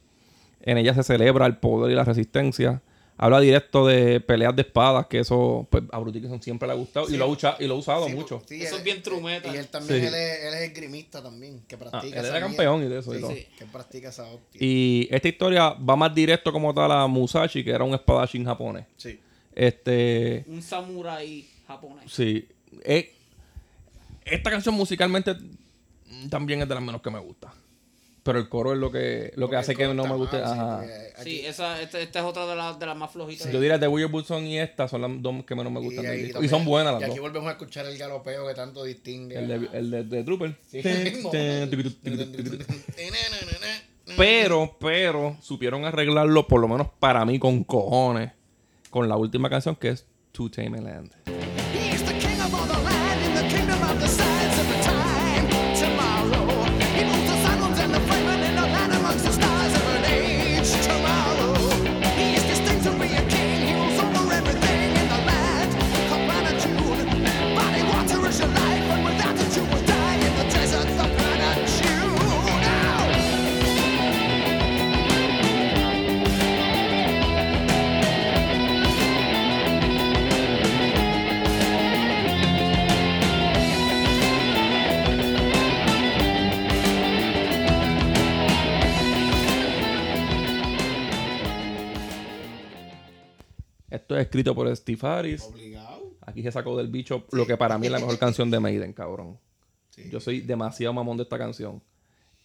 En 0.62 0.76
ella 0.76 0.94
se 0.94 1.02
celebra 1.02 1.46
el 1.46 1.56
poder 1.56 1.90
y 1.90 1.94
la 1.94 2.04
resistencia. 2.04 2.82
Habla 3.22 3.38
directo 3.40 3.86
de 3.86 4.18
peleas 4.20 4.56
de 4.56 4.62
espadas, 4.62 5.06
que 5.06 5.18
eso 5.18 5.66
pues, 5.70 5.84
a 5.92 5.98
Bruce 5.98 6.14
Dickinson 6.14 6.40
siempre 6.42 6.66
le 6.66 6.72
ha 6.72 6.76
gustado 6.76 7.06
y, 7.10 7.18
lo 7.18 7.30
ha, 7.30 7.56
y 7.58 7.66
lo 7.66 7.74
ha 7.74 7.76
usado 7.76 8.06
Sí, 8.06 8.14
mucho. 8.14 8.42
sí, 8.48 8.62
Eso 8.62 8.76
él- 8.76 8.78
es 8.78 8.84
bien 8.84 9.02
true 9.02 9.20
metal. 9.20 9.54
Y 9.54 9.58
él 9.58 9.68
también, 9.68 10.00
Sí. 10.00 10.06
él, 10.06 10.14
es, 10.14 10.44
él 10.44 10.54
es 10.54 10.60
esgrimista 10.70 11.22
también, 11.22 11.60
que 11.68 11.74
Ah, 11.74 11.78
practica 11.78 12.18
él 12.18 12.24
era 12.24 12.40
campeón 12.40 12.82
y 12.82 12.88
de 12.88 12.98
eso 13.00 13.12
y 13.12 13.16
Sí, 13.16 13.20
todo. 13.20 13.34
que 13.58 13.64
practica 13.70 14.08
esa 14.08 14.24
hostia. 14.24 14.58
Y 14.58 15.06
esta 15.10 15.28
historia 15.28 15.68
va 15.70 15.96
más 15.96 16.14
directo 16.14 16.50
como 16.50 16.72
tal 16.72 16.90
a 16.92 17.06
Musashi, 17.06 17.62
que 17.62 17.70
era 17.72 17.84
un 17.84 17.92
espadachín 17.92 18.42
japonés. 18.46 18.86
Sí. 18.96 19.20
Este. 19.54 20.44
Un 20.48 20.62
samurái 20.62 21.46
japonés. 21.66 22.10
Sí. 22.10 22.48
Eh, 22.84 23.12
esta 24.24 24.50
canción 24.50 24.74
musicalmente 24.74 25.36
también 26.30 26.62
es 26.62 26.68
de 26.68 26.74
las 26.74 26.82
menos 26.82 27.02
que 27.02 27.10
me 27.10 27.18
gusta. 27.18 27.52
Pero 28.22 28.38
el 28.38 28.48
coro 28.50 28.74
es 28.74 28.78
lo 28.78 28.92
que, 28.92 29.32
lo 29.36 29.48
que 29.48 29.56
hace 29.56 29.74
que 29.74 29.86
no 29.94 30.04
me 30.06 30.14
guste. 30.14 30.36
Ajá. 30.42 30.80
aquí- 30.80 30.90
Sí, 31.22 31.46
esa, 31.46 31.80
esta, 31.80 31.98
esta 32.00 32.18
es 32.18 32.24
otra 32.24 32.46
de, 32.46 32.54
las 32.54 32.78
de 32.78 32.84
las 32.86 32.96
más 32.96 33.10
flojitas. 33.10 33.50
Yo 33.50 33.60
diría 33.60 33.80
The 33.80 33.88
Weird 33.88 34.10
Bullson 34.10 34.46
y 34.46 34.58
esta 34.58 34.88
son 34.88 35.00
las 35.02 35.10
dos 35.22 35.42
que 35.44 35.54
menos 35.54 35.72
me 35.72 35.80
gustan. 35.80 36.04
Y 36.42 36.48
son 36.48 36.64
buenas 36.66 36.92
Y 36.92 37.00
las 37.00 37.02
aquí 37.10 37.18
dos. 37.18 37.20
volvemos 37.20 37.48
a 37.48 37.52
escuchar 37.52 37.86
el 37.86 37.96
galopeo 37.96 38.46
que 38.46 38.54
tanto 38.54 38.84
distingue. 38.84 39.38
El 39.38 39.48
de, 39.48 39.78
el 39.78 40.08
de, 40.10 40.22
Trooper. 40.24 40.54
Sí. 40.70 40.80
Pero, 44.16 44.76
pero, 44.80 45.36
supieron 45.40 45.84
arreglarlo, 45.84 46.46
por 46.48 46.60
lo 46.60 46.68
menos 46.68 46.88
para 46.98 47.24
mí, 47.24 47.38
con 47.38 47.64
cojones. 47.64 48.32
Con 48.90 49.08
la 49.08 49.16
última 49.16 49.48
canción 49.48 49.76
que 49.76 49.90
es 49.90 50.04
To 50.32 50.50
Tame 50.50 50.78
a 50.78 50.82
Land. 50.82 51.49
Escrito 94.31 94.55
por 94.55 94.74
Steve 94.76 94.99
Harris. 95.03 95.43
Obligado. 95.43 96.12
Aquí 96.24 96.43
se 96.43 96.53
sacó 96.53 96.76
del 96.76 96.87
bicho 96.89 97.26
lo 97.33 97.47
que 97.47 97.57
para 97.57 97.76
mí 97.78 97.87
es 97.87 97.93
la 97.93 97.99
mejor 97.99 98.16
canción 98.18 98.51
de 98.51 98.61
Maiden, 98.61 98.93
cabrón. 98.93 99.39
Yo 100.11 100.20
soy 100.20 100.41
demasiado 100.41 100.95
mamón 100.95 101.16
de 101.16 101.24
esta 101.24 101.37
canción. 101.37 101.83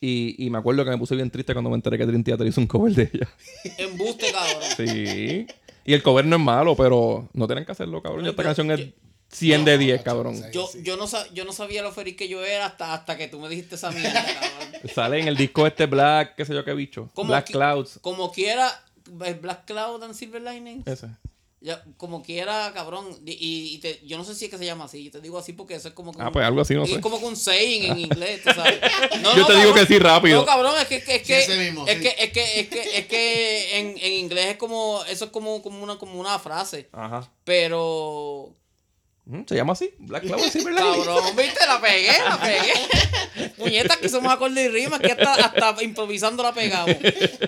Y, 0.02 0.36
y 0.44 0.50
me 0.50 0.58
acuerdo 0.58 0.84
que 0.84 0.90
me 0.92 0.98
puse 0.98 1.16
bien 1.16 1.30
triste 1.32 1.54
cuando 1.54 1.70
me 1.70 1.76
enteré 1.78 1.98
que 1.98 2.06
Dream 2.06 2.24
Theater 2.24 2.46
hizo 2.48 2.60
un 2.60 2.68
cover 2.68 2.94
de 2.94 3.10
ella. 3.14 3.30
Embuste, 3.78 4.26
cabrón. 4.32 4.62
Sí. 4.76 5.48
Y 5.86 5.94
el 5.94 6.02
cover 6.04 6.26
no 6.26 6.36
es 6.36 6.42
malo, 6.42 6.76
pero 6.76 7.30
no 7.34 7.48
tienen 7.48 7.64
que 7.66 7.72
hacerlo, 7.72 8.02
cabrón. 8.02 8.26
Esta 8.26 8.42
Yo- 8.42 8.46
canción 8.48 8.72
es 8.72 8.80
yo- 8.80 8.92
100 9.30 9.66
de 9.66 9.72
No, 9.74 9.78
10, 9.78 9.94
macho, 9.98 10.04
cabrón. 10.04 10.42
Yo, 10.52 10.68
yo, 10.84 10.98
no, 10.98 11.08
sa- 11.08 11.32
yo 11.34 11.46
no 11.46 11.54
sabía 11.54 11.82
lo 11.82 11.92
feliz 11.92 12.16
que 12.18 12.28
yo 12.28 12.44
era 12.44 12.66
hasta, 12.66 12.94
hasta 12.94 13.18
que 13.18 13.28
tú 13.28 13.40
me 13.40 13.48
dijiste 13.48 13.76
esa 13.76 13.92
mierda, 13.92 14.26
cabrón. 14.26 14.82
Sale 14.94 15.20
en 15.22 15.28
el 15.28 15.38
disco 15.38 15.66
este 15.66 15.86
Black, 15.86 16.36
qué 16.36 16.44
sé 16.46 16.54
yo 16.54 16.66
qué 16.66 16.74
bicho. 16.74 17.10
Como 17.14 17.30
Black 17.30 17.48
qui- 17.50 17.54
Clouds. 17.54 18.00
Como 18.02 18.32
quiera, 18.32 18.70
Black 19.12 19.66
Cloud 19.66 20.04
and 20.04 20.14
Silver 20.14 20.42
Lining. 20.42 20.84
Ese. 20.86 21.08
Ya, 21.66 21.84
como 21.98 22.22
quiera, 22.22 22.72
cabrón. 22.76 23.08
Y, 23.26 23.74
y 23.74 23.78
te- 23.80 24.00
yo 24.06 24.18
no 24.20 24.24
sé 24.24 24.36
si 24.36 24.46
es 24.46 24.52
que 24.52 24.58
se 24.60 24.66
llama 24.66 24.86
así. 24.86 25.04
Yo 25.04 25.10
te 25.12 25.20
digo 25.20 25.38
así 25.40 25.52
porque 25.54 25.74
eso 25.74 25.88
es 25.88 25.96
como. 25.96 26.14
que 26.14 26.22
Ah, 26.22 26.28
un- 26.28 26.32
pues 26.34 26.46
algo 26.46 26.62
así, 26.62 26.76
no 26.76 26.84
es 26.84 26.92
sé. 26.92 27.02
como 27.02 27.18
que 27.20 27.26
un 27.26 27.36
saying 27.36 27.86
en 27.92 28.00
inglés, 28.00 28.42
tú 28.44 28.52
sabes. 28.54 28.80
No, 29.24 29.32
Yo 29.36 29.42
no, 29.42 29.48
te 29.48 29.56
digo 29.56 29.74
que 29.74 29.86
sí 29.88 29.98
rápido. 29.98 30.42
No, 30.42 30.46
cabrón, 30.46 30.76
es 30.80 30.86
que, 30.88 30.98
es 30.98 31.04
que, 31.04 31.16
es 31.16 31.24
que, 31.24 31.40
es, 31.40 31.46
que 31.48 32.16
es 32.20 32.32
que, 32.32 32.60
es 32.60 32.68
que, 32.70 32.98
es 33.00 33.06
que 33.08 33.80
en, 33.80 33.98
en 34.00 34.14
inglés 34.14 34.46
es 34.52 34.58
como, 34.58 35.04
eso 35.10 35.26
es 35.26 35.32
como, 35.32 35.62
como 35.64 35.82
una, 35.84 35.98
como 35.98 36.20
una 36.20 36.38
frase. 36.38 36.88
Ajá. 36.92 37.30
Pero 37.44 38.56
Mm, 39.28 39.42
Se 39.48 39.56
llama 39.56 39.74
así, 39.74 39.90
Black 39.98 40.22
Clover 40.24 40.52
Silver 40.52 40.72
Lining. 40.76 41.04
Cabrón, 41.04 41.24
viste, 41.36 41.66
la 41.66 41.82
pegué, 41.82 42.12
la 42.30 42.40
pegué. 42.40 43.50
Puñeta, 43.58 43.98
que 43.98 44.08
somos 44.08 44.32
acordes 44.32 44.66
y 44.66 44.70
rimas, 44.70 45.00
que 45.00 45.14
hasta, 45.14 45.34
hasta 45.34 45.84
improvisando 45.84 46.44
la 46.44 46.54
pegamos. 46.54 46.96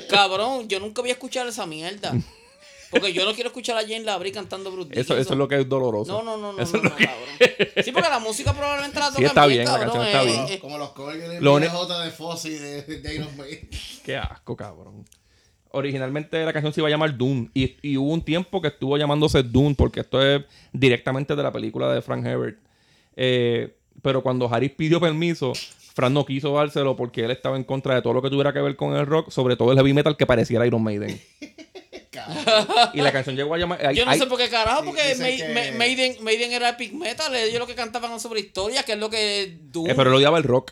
Cabrón, 0.09 0.67
yo 0.67 0.79
nunca 0.79 1.01
voy 1.01 1.11
a 1.11 1.13
escuchar 1.13 1.45
esa 1.47 1.67
mierda. 1.67 2.13
Porque 2.89 3.11
yo 3.13 3.25
no 3.25 3.33
quiero 3.33 3.49
escuchar 3.49 3.77
a 3.77 3.81
Jane 3.81 4.01
Labrie 4.01 4.31
cantando 4.31 4.71
Bruce 4.71 4.91
Eso, 4.99 5.17
eso 5.17 5.33
es 5.33 5.37
lo 5.37 5.47
que 5.47 5.59
es 5.59 5.67
doloroso. 5.69 6.11
No, 6.11 6.23
no, 6.23 6.37
no, 6.37 6.53
no, 6.53 6.59
Eso 6.61 6.77
no, 6.77 6.83
no, 6.83 6.95
que- 6.95 7.05
cabrón. 7.05 7.83
Sí, 7.83 7.91
porque 7.91 8.09
la 8.09 8.19
música 8.19 8.53
probablemente 8.53 8.99
la 8.99 9.09
tocan 9.09 9.25
está 9.25 9.45
bien, 9.45 9.59
bien, 9.65 9.71
la 9.73 9.79
canción 9.79 10.05
está 10.05 10.23
eh, 10.23 10.25
bien. 10.25 10.45
eh, 10.49 10.59
Como 10.59 10.77
los 10.77 10.89
covers 10.91 11.29
de 11.29 11.41
Lo 11.41 11.59
J 11.59 12.03
de 12.03 12.11
Fossi 12.11 12.49
de, 12.51 12.81
de 12.83 13.15
Iron 13.15 13.35
Maiden. 13.37 13.69
Qué 14.03 14.15
asco, 14.17 14.55
cabrón. 14.55 15.05
Originalmente 15.71 16.43
la 16.45 16.53
canción 16.53 16.73
se 16.73 16.79
iba 16.81 16.87
a 16.87 16.91
llamar 16.91 17.15
Dune. 17.17 17.49
Y, 17.53 17.75
y 17.81 17.97
hubo 17.97 18.11
un 18.13 18.21
tiempo 18.23 18.61
que 18.61 18.69
estuvo 18.69 18.97
llamándose 18.97 19.43
Dune, 19.43 19.75
porque 19.75 19.99
esto 19.99 20.21
es 20.21 20.43
directamente 20.71 21.35
de 21.35 21.43
la 21.43 21.51
película 21.51 21.91
de 21.93 22.01
Frank 22.01 22.25
Herbert. 22.25 22.57
Eh, 23.15 23.75
pero 24.01 24.23
cuando 24.23 24.47
Harris 24.51 24.71
pidió 24.71 24.99
permiso, 25.01 25.51
Frank 25.93 26.11
no 26.13 26.25
quiso 26.25 26.53
dárselo 26.53 26.95
porque 26.95 27.25
él 27.25 27.31
estaba 27.31 27.57
en 27.57 27.63
contra 27.63 27.95
de 27.95 28.01
todo 28.01 28.13
lo 28.13 28.21
que 28.21 28.29
tuviera 28.29 28.53
que 28.53 28.61
ver 28.61 28.75
con 28.75 28.95
el 28.95 29.05
rock, 29.05 29.29
sobre 29.29 29.55
todo 29.57 29.71
el 29.71 29.77
heavy 29.77 29.93
metal 29.93 30.15
que 30.15 30.25
pareciera 30.25 30.65
Iron 30.65 30.83
Maiden. 30.83 31.19
y 32.93 33.01
la 33.01 33.11
canción 33.11 33.35
llegó 33.35 33.53
a 33.53 33.57
llamar. 33.57 33.93
Yo 33.93 34.05
no 34.05 34.13
sé 34.13 34.25
por 34.25 34.37
qué 34.37 34.49
carajo, 34.49 34.85
porque 34.85 35.15
Maiden, 35.77 36.17
Maiden 36.21 36.51
era 36.51 36.69
epic 36.69 36.93
metal, 36.93 37.35
ellos 37.35 37.59
lo 37.59 37.67
que 37.67 37.75
cantaban 37.75 38.19
sobre 38.19 38.39
historia, 38.39 38.83
que 38.83 38.93
es 38.93 38.99
lo 38.99 39.09
que 39.09 39.57
Doom. 39.71 39.89
eh, 39.89 39.93
pero 39.95 40.09
él 40.09 40.15
odiaba 40.15 40.37
el 40.37 40.43
rock. 40.43 40.71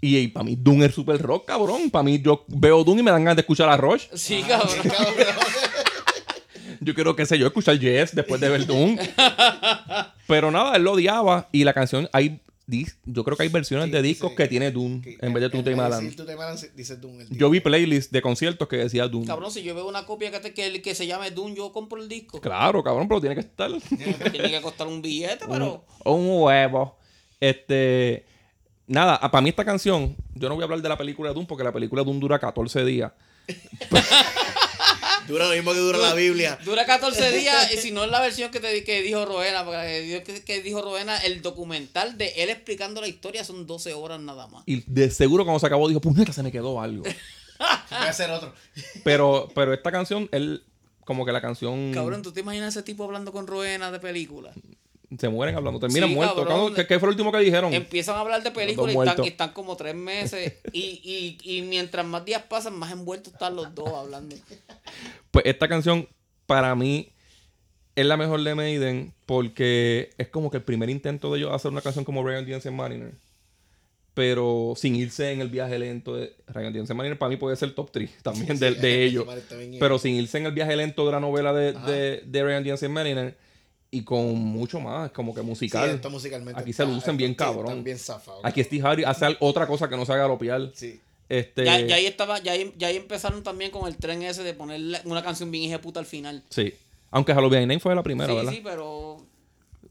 Y, 0.00 0.28
para 0.28 0.44
mí 0.44 0.56
Dune 0.56 0.86
es 0.86 0.94
super 0.94 1.20
rock, 1.20 1.46
cabrón. 1.46 1.90
Para 1.90 2.04
mí 2.04 2.20
yo 2.22 2.44
veo 2.46 2.84
Dune 2.84 3.00
y 3.00 3.02
me 3.02 3.10
dan 3.10 3.24
ganas 3.24 3.36
de 3.36 3.40
escuchar 3.40 3.68
a 3.68 3.76
Rush. 3.76 4.04
Sí, 4.14 4.44
cabrón. 4.46 4.76
Cabrón. 4.82 5.34
Yo 6.80 6.94
quiero, 6.94 7.16
qué 7.16 7.26
sé 7.26 7.38
yo, 7.38 7.46
escuchar 7.46 7.78
Yes 7.78 8.14
después 8.14 8.40
de 8.40 8.48
ver 8.48 8.64
Doom. 8.64 8.96
Pero 10.28 10.50
nada, 10.50 10.76
él 10.76 10.84
lo 10.84 10.92
odiaba. 10.92 11.48
Y 11.50 11.64
la 11.64 11.72
canción, 11.72 12.08
hay, 12.12 12.40
yo 13.06 13.24
creo 13.24 13.36
que 13.36 13.44
hay 13.44 13.48
versiones 13.48 13.86
Sí, 13.86 13.92
de 13.92 14.02
discos 14.02 14.30
dice- 14.30 14.42
que 14.42 14.48
tiene 14.48 14.70
Doom 14.70 15.00
Que- 15.00 15.16
en 15.20 15.32
vez 15.32 15.40
de 15.40 15.48
dice 16.76 16.96
Doom. 16.96 17.20
el 17.20 17.28
Yo 17.30 17.48
vi 17.48 17.60
playlists 17.60 18.12
de 18.12 18.20
conciertos 18.20 18.68
que 18.68 18.76
decía 18.76 19.08
Doom. 19.08 19.24
Cabrón, 19.24 19.50
si 19.50 19.62
yo 19.62 19.74
veo 19.74 19.88
una 19.88 20.04
copia 20.04 20.30
que, 20.30 20.38
te- 20.40 20.52
que, 20.52 20.82
que 20.82 20.94
se 20.94 21.06
llame 21.06 21.30
Doom, 21.30 21.54
yo 21.54 21.72
compro 21.72 22.00
el 22.02 22.08
disco. 22.08 22.40
Claro, 22.40 22.82
cabrón, 22.84 23.08
pero 23.08 23.20
tiene 23.20 23.34
que 23.34 23.40
estar. 23.40 23.70
Tiene 24.32 24.50
que 24.50 24.60
costar 24.60 24.86
un 24.86 25.00
billete, 25.00 25.46
pero. 25.48 25.84
Un 26.04 26.26
huevo. 26.42 26.98
Este. 27.40 28.26
Nada, 28.86 29.18
para 29.20 29.40
mí 29.42 29.50
esta 29.50 29.64
canción, 29.64 30.16
yo 30.34 30.48
no 30.48 30.54
voy 30.54 30.62
a 30.62 30.64
hablar 30.64 30.80
de 30.80 30.88
la 30.88 30.96
película 30.96 31.28
de 31.30 31.34
Doom 31.34 31.46
porque 31.46 31.62
la 31.64 31.72
película 31.72 32.02
de 32.02 32.06
Doom 32.06 32.20
dura 32.20 32.38
14 32.38 32.84
días. 32.84 33.12
Dura 35.28 35.46
lo 35.48 35.54
mismo 35.54 35.72
que 35.72 35.78
dura 35.78 35.98
la 35.98 36.14
Biblia. 36.14 36.58
Dura 36.64 36.86
14 36.86 37.32
días, 37.32 37.72
y 37.74 37.76
si 37.76 37.90
no 37.90 38.04
es 38.04 38.10
la 38.10 38.20
versión 38.20 38.50
que, 38.50 38.60
te, 38.60 38.82
que 38.82 39.02
dijo 39.02 39.26
Roena, 39.26 39.64
porque 39.64 40.22
que, 40.24 40.42
que 40.42 40.62
dijo 40.62 40.80
Roena, 40.80 41.18
el 41.18 41.42
documental 41.42 42.16
de 42.16 42.28
él 42.36 42.48
explicando 42.48 43.00
la 43.02 43.08
historia 43.08 43.44
son 43.44 43.66
12 43.66 43.92
horas 43.92 44.20
nada 44.20 44.46
más. 44.46 44.62
Y 44.66 44.82
de 44.86 45.10
seguro 45.10 45.44
cuando 45.44 45.60
se 45.60 45.66
acabó 45.66 45.86
dijo, 45.86 46.00
puñeta, 46.00 46.32
se 46.32 46.42
me 46.42 46.50
quedó 46.50 46.80
algo. 46.80 47.02
Voy 47.90 47.98
a 47.98 48.08
hacer 48.08 48.30
otro. 48.30 48.54
pero, 49.04 49.50
pero 49.54 49.74
esta 49.74 49.92
canción, 49.92 50.28
él, 50.32 50.62
como 51.04 51.26
que 51.26 51.32
la 51.32 51.40
canción. 51.40 51.92
Cabrón, 51.92 52.22
¿tú 52.22 52.32
te 52.32 52.40
imaginas 52.40 52.74
ese 52.74 52.82
tipo 52.82 53.04
hablando 53.04 53.32
con 53.32 53.46
Roena 53.46 53.90
de 53.90 54.00
película? 54.00 54.52
Se 55.18 55.28
mueren 55.30 55.56
hablando, 55.56 55.80
terminan 55.80 56.08
Sí, 56.10 56.14
muertos. 56.14 56.36
cabrón. 56.38 56.58
¿Cuándo- 56.60 56.74
¿Qué, 56.74 56.86
qué 56.86 56.98
fue 56.98 57.06
lo 57.06 57.12
último 57.12 57.32
que 57.32 57.38
dijeron? 57.38 57.72
Empiezan 57.72 58.16
a 58.16 58.20
hablar 58.20 58.42
de 58.42 58.50
películas 58.50 58.94
están, 58.94 59.24
y 59.24 59.28
están 59.28 59.52
como 59.52 59.76
tres 59.76 59.94
meses. 59.94 60.54
Y, 60.72 61.00
y, 61.42 61.58
y 61.58 61.62
mientras 61.62 62.04
más 62.04 62.24
días 62.26 62.42
pasan, 62.42 62.78
más 62.78 62.92
envueltos 62.92 63.32
están 63.32 63.56
los 63.56 63.74
dos 63.74 63.88
hablando. 63.94 64.36
Pues 65.30 65.46
esta 65.46 65.66
canción, 65.66 66.06
para 66.46 66.74
mí, 66.74 67.08
es 67.96 68.04
la 68.04 68.16
mejor 68.18 68.42
de 68.44 68.54
Maiden 68.54 69.14
porque 69.24 70.10
es 70.18 70.28
como 70.28 70.50
que 70.50 70.58
el 70.58 70.62
primer 70.62 70.90
intento 70.90 71.32
de 71.32 71.38
ellos 71.38 71.52
hacer 71.54 71.70
una 71.70 71.80
canción 71.80 72.04
como 72.04 72.22
Ryan 72.22 72.44
Jensen 72.46 72.76
Mariner. 72.76 73.12
Pero 74.14 74.74
sin 74.76 74.96
irse 74.96 75.30
en 75.30 75.40
el 75.40 75.48
viaje 75.48 75.78
lento 75.78 76.16
de 76.16 76.34
Ryan 76.48 76.72
Jensen 76.74 76.96
Mariner, 76.96 77.16
para 77.18 77.30
mí 77.30 77.36
puede 77.36 77.56
ser 77.56 77.72
top 77.74 77.90
3 77.92 78.10
también 78.22 78.58
de, 78.58 78.72
de 78.72 79.04
ellos. 79.06 79.24
Pero 79.78 79.98
sin 79.98 80.14
irse 80.16 80.38
en 80.38 80.46
el 80.46 80.52
viaje 80.52 80.74
lento 80.76 81.06
de 81.06 81.12
la 81.12 81.20
novela 81.20 81.52
de, 81.52 81.72
de, 81.72 82.22
de 82.26 82.44
Ryan 82.44 82.64
Jensen 82.64 82.92
Mariner 82.92 83.36
y 83.90 84.02
con 84.02 84.34
mucho 84.36 84.80
más, 84.80 85.10
como 85.12 85.34
que 85.34 85.42
musical. 85.42 85.88
Sí, 85.88 85.94
esto 85.96 86.10
musicalmente 86.10 86.60
Aquí 86.60 86.72
se 86.72 86.82
está- 86.82 86.94
lucen 86.94 87.16
bien 87.16 87.34
cabrón. 87.34 87.66
están 87.68 87.84
bien 87.84 87.98
zafados. 87.98 88.40
Aquí 88.44 88.62
Steve 88.62 88.86
Harry 88.86 89.04
hace 89.04 89.36
otra 89.40 89.66
cosa 89.66 89.88
que 89.88 89.96
no 89.96 90.04
se 90.04 90.12
haga 90.12 90.22
galopear. 90.22 90.70
Sí. 90.74 91.00
Este, 91.28 91.64
Ya, 91.64 91.80
ya 91.80 91.96
ahí 91.96 92.06
estaba, 92.06 92.38
ya 92.38 92.52
ahí, 92.52 92.72
ya 92.78 92.88
ahí 92.88 92.96
empezaron 92.96 93.42
también 93.42 93.70
con 93.70 93.86
el 93.86 93.96
tren 93.96 94.22
ese 94.22 94.42
de 94.42 94.54
poner 94.54 95.02
una 95.04 95.22
canción 95.22 95.50
bien 95.50 95.64
hija 95.64 95.80
puta 95.80 96.00
al 96.00 96.06
final. 96.06 96.42
Sí. 96.48 96.74
Aunque 97.10 97.32
Halloween 97.34 97.62
Name 97.68 97.80
fue 97.80 97.94
la 97.94 98.02
primera, 98.02 98.30
sí, 98.30 98.36
¿verdad? 98.36 98.52
sí, 98.52 98.60
pero 98.64 99.24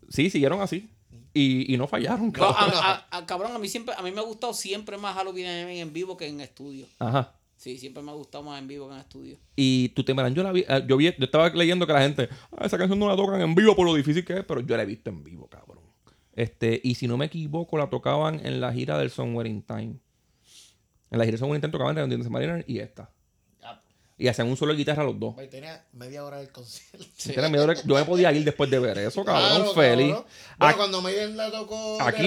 Sí, 0.10 0.30
siguieron 0.30 0.62
así. 0.62 0.90
Y, 1.34 1.72
y 1.72 1.78
no 1.78 1.88
fallaron, 1.88 2.28
No, 2.28 2.32
cabrón. 2.34 2.56
a, 2.82 2.92
a- 3.12 3.18
a- 3.18 3.26
cabrón, 3.28 3.52
a 3.52 3.60
mí 3.60 3.68
siempre, 3.68 3.94
a 3.96 4.02
mí 4.02 4.12
me 4.12 4.20
ha 4.20 4.24
gustado 4.24 4.54
siempre 4.54 4.98
más 4.98 5.16
Halloween 5.16 5.46
en 5.48 5.94
vivo 5.94 6.18
que 6.18 6.28
en 6.28 6.42
estudio. 6.42 6.88
Ajá. 6.98 7.34
Sí, 7.58 7.78
siempre 7.80 8.04
me 8.04 8.12
ha 8.12 8.14
gustado 8.14 8.44
más 8.44 8.60
en 8.62 8.68
vivo 8.68 8.88
que 8.88 8.94
en 8.94 9.00
estudio. 9.00 9.38
Y 9.56 9.90
tú 9.90 10.04
te 10.04 10.14
miran, 10.14 10.34
yo 10.36 10.44
la 10.44 10.52
vi, 10.52 10.62
eh, 10.68 10.86
yo 10.88 10.96
vi, 10.96 11.06
yo 11.06 11.26
estaba 11.26 11.50
leyendo 11.50 11.88
que 11.88 11.94
la 11.94 12.02
gente, 12.02 12.30
"Ah, 12.52 12.66
esa 12.66 12.78
canción 12.78 13.00
no 13.00 13.08
la 13.08 13.16
tocan 13.16 13.42
en 13.42 13.56
vivo 13.56 13.76
por 13.76 13.86
lo 13.86 13.96
difícil 13.96 14.24
que 14.24 14.34
es, 14.40 14.46
pero 14.46 14.62
yo 14.62 14.78
la 14.78 14.84
he 14.84 14.86
visto 14.86 15.10
en 15.10 15.24
vivo, 15.24 15.48
cabrón. 15.48 15.84
Este, 16.34 16.80
y 16.84 16.94
si 16.96 17.08
no 17.08 17.18
me 17.18 17.26
equivoco, 17.26 17.78
la 17.80 17.90
tocaban 17.90 18.46
en 18.46 18.62
la 18.62 18.72
gira 18.72 18.98
del 19.00 19.10
Somewhere 19.10 19.50
in 19.50 19.64
Time. 19.64 19.96
En 21.10 21.18
la 21.18 21.26
gira 21.26 21.32
del 21.32 21.40
Somewhere 21.40 21.58
in 21.58 21.62
Time 21.62 21.72
tocaban 21.72 21.96
Jensen 21.96 22.32
Mariner 22.32 22.64
y 22.68 22.78
esta. 22.78 23.12
Y 24.20 24.28
hacían 24.28 24.50
un 24.50 24.58
solo 24.58 24.72
de 24.74 24.80
guitarra 24.80 25.04
los 25.04 25.20
dos. 25.20 25.36
pues, 25.36 25.48
tenía 25.50 25.86
media 25.94 26.26
hora 26.26 26.38
del 26.40 26.50
concierto. 26.52 27.06
Yo 27.86 27.96
me 27.96 28.04
podía 28.04 28.32
ir 28.32 28.44
después 28.44 28.68
de 28.70 28.80
ver 28.80 28.98
eso, 28.98 29.24
cabrón, 29.24 29.50
Claro, 29.62 29.74
feliz. 29.76 30.08
cabrón. 30.12 30.26
Bueno, 30.58 30.70
Aquí- 30.72 30.78
cuando 30.78 31.02
Maiden 31.04 31.38
la 31.38 31.52
tocó 31.52 32.02
Aquí- 32.02 32.24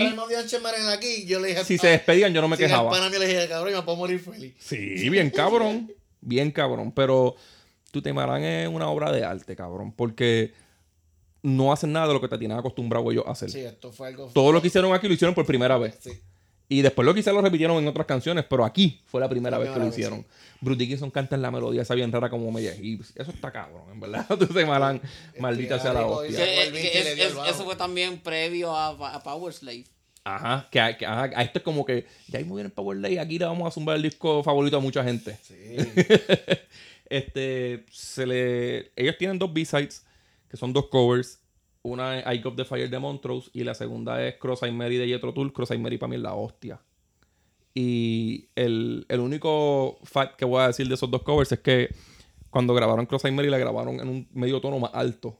de 0.86 0.92
aquí, 0.92 1.26
yo 1.26 1.40
le 1.40 1.48
dije... 1.48 1.64
si 1.64 1.78
se 1.78 1.88
despedían, 1.88 2.32
yo 2.32 2.40
no 2.40 2.46
me 2.48 2.56
quejaba. 2.56 2.90
pana 2.90 3.10
mío 3.10 3.18
le 3.18 3.26
dije, 3.26 3.48
cabrón, 3.48 3.74
me 3.74 3.82
puedo 3.82 3.96
morir 3.98 4.20
feliz. 4.20 4.54
Sí, 4.60 5.08
bien 5.10 5.30
cabrón. 5.30 5.92
Bien 6.20 6.52
cabrón. 6.52 6.92
Pero 6.92 7.34
Tu 7.90 8.00
Temarán 8.00 8.44
es 8.44 8.68
una 8.68 8.88
obra 8.88 9.10
de 9.10 9.24
arte, 9.24 9.56
cabrón. 9.56 9.90
Porque 9.92 10.52
no 11.42 11.72
hacen 11.72 11.90
nada 11.92 12.06
de 12.06 12.12
lo 12.14 12.20
que 12.20 12.28
te 12.28 12.38
tienen 12.38 12.56
acostumbrado 12.56 13.10
ellos 13.10 13.24
a 13.26 13.32
hacer. 13.32 13.50
Sí, 13.50 13.60
esto 13.60 13.90
fue 13.90 14.06
algo... 14.08 14.26
Todo 14.32 14.52
lo 14.52 14.60
que 14.60 14.68
hicieron 14.68 14.92
aquí 14.92 15.08
lo 15.08 15.14
hicieron 15.14 15.34
por 15.34 15.44
primera 15.44 15.76
vez. 15.76 15.96
Sí. 16.00 16.12
Y 16.72 16.82
después 16.82 17.04
lo 17.04 17.12
quizás 17.12 17.34
lo 17.34 17.42
repitieron 17.42 17.76
en 17.78 17.88
otras 17.88 18.06
canciones, 18.06 18.44
pero 18.48 18.64
aquí 18.64 19.00
fue 19.06 19.20
la 19.20 19.28
primera 19.28 19.58
La 19.58 19.64
vez 19.64 19.72
que 19.72 19.80
lo 19.80 19.88
hicieron. 19.88 20.24
Bruce 20.60 20.78
Dickinson 20.78 21.10
canta 21.10 21.34
en 21.34 21.42
la 21.42 21.50
melodía 21.50 21.82
esa 21.82 21.96
bien 21.96 22.12
rara 22.12 22.30
como 22.30 22.50
media 22.52 22.72
hips. 22.80 23.12
Eso 23.16 23.32
está 23.32 23.50
cabrón, 23.50 23.82
en 23.92 23.98
verdad. 23.98 24.24
Tu 24.38 24.46
Temarán, 24.46 25.00
maldita 25.40 25.80
sea 25.80 25.92
la 25.92 26.06
hostia. 26.06 26.38
Que- 26.44 26.70
que 26.72 26.80
que 26.80 26.98
es- 27.00 27.06
es- 27.18 27.32
eso 27.48 27.64
fue 27.64 27.74
también 27.74 28.18
previo 28.20 28.74
a, 28.76 28.90
a 29.14 29.20
Power 29.22 29.52
Slave. 29.52 29.84
Ajá, 30.22 30.68
que, 30.70 30.96
que- 30.98 31.06
ajá, 31.06 31.30
a 31.34 31.42
esto 31.42 31.58
es 31.58 31.64
como 31.64 31.84
que 31.84 32.06
ya 32.28 32.38
hay 32.38 32.44
muy 32.44 32.56
bien 32.58 32.66
el 32.66 32.72
Power 32.72 32.98
Lay, 32.98 33.18
aquí 33.18 33.36
le 33.38 33.46
vamos 33.46 33.66
a 33.66 33.72
zumbar 33.72 33.96
el 33.96 34.02
disco 34.02 34.44
favorito 34.44 34.76
a 34.76 34.80
mucha 34.80 35.02
gente. 35.02 35.36
Sí. 35.42 35.54
este, 37.08 37.84
se 37.90 38.26
le, 38.26 38.92
ellos 38.96 39.16
tienen 39.18 39.38
dos 39.38 39.52
B-sides, 39.52 40.04
que 40.48 40.56
son 40.56 40.72
dos 40.72 40.86
covers. 40.88 41.40
Una 41.82 42.18
es 42.18 42.38
I 42.38 42.42
Got 42.42 42.56
the 42.56 42.64
Fire 42.64 42.90
de 42.90 42.98
Montrose 42.98 43.50
y 43.52 43.64
la 43.64 43.74
segunda 43.74 44.26
es 44.26 44.36
Cross-Eyed 44.36 44.72
Mary 44.72 44.96
de 44.96 45.08
Jethro 45.08 45.32
Tull. 45.32 45.52
Cross-Eyed 45.52 45.80
Mary 45.80 45.98
para 45.98 46.10
mí 46.10 46.16
es 46.16 46.22
la 46.22 46.34
hostia. 46.34 46.80
Y 47.74 48.48
el, 48.54 49.06
el 49.08 49.20
único 49.20 49.98
fact 50.02 50.36
que 50.36 50.44
voy 50.44 50.60
a 50.60 50.66
decir 50.66 50.88
de 50.88 50.94
esos 50.94 51.10
dos 51.10 51.22
covers 51.22 51.52
es 51.52 51.60
que 51.60 51.94
cuando 52.50 52.74
grabaron 52.74 53.06
Cross-Eyed 53.06 53.34
Mary 53.34 53.48
la 53.48 53.58
grabaron 53.58 54.00
en 54.00 54.08
un 54.08 54.28
medio 54.32 54.60
tono 54.60 54.78
más 54.78 54.90
alto 54.92 55.38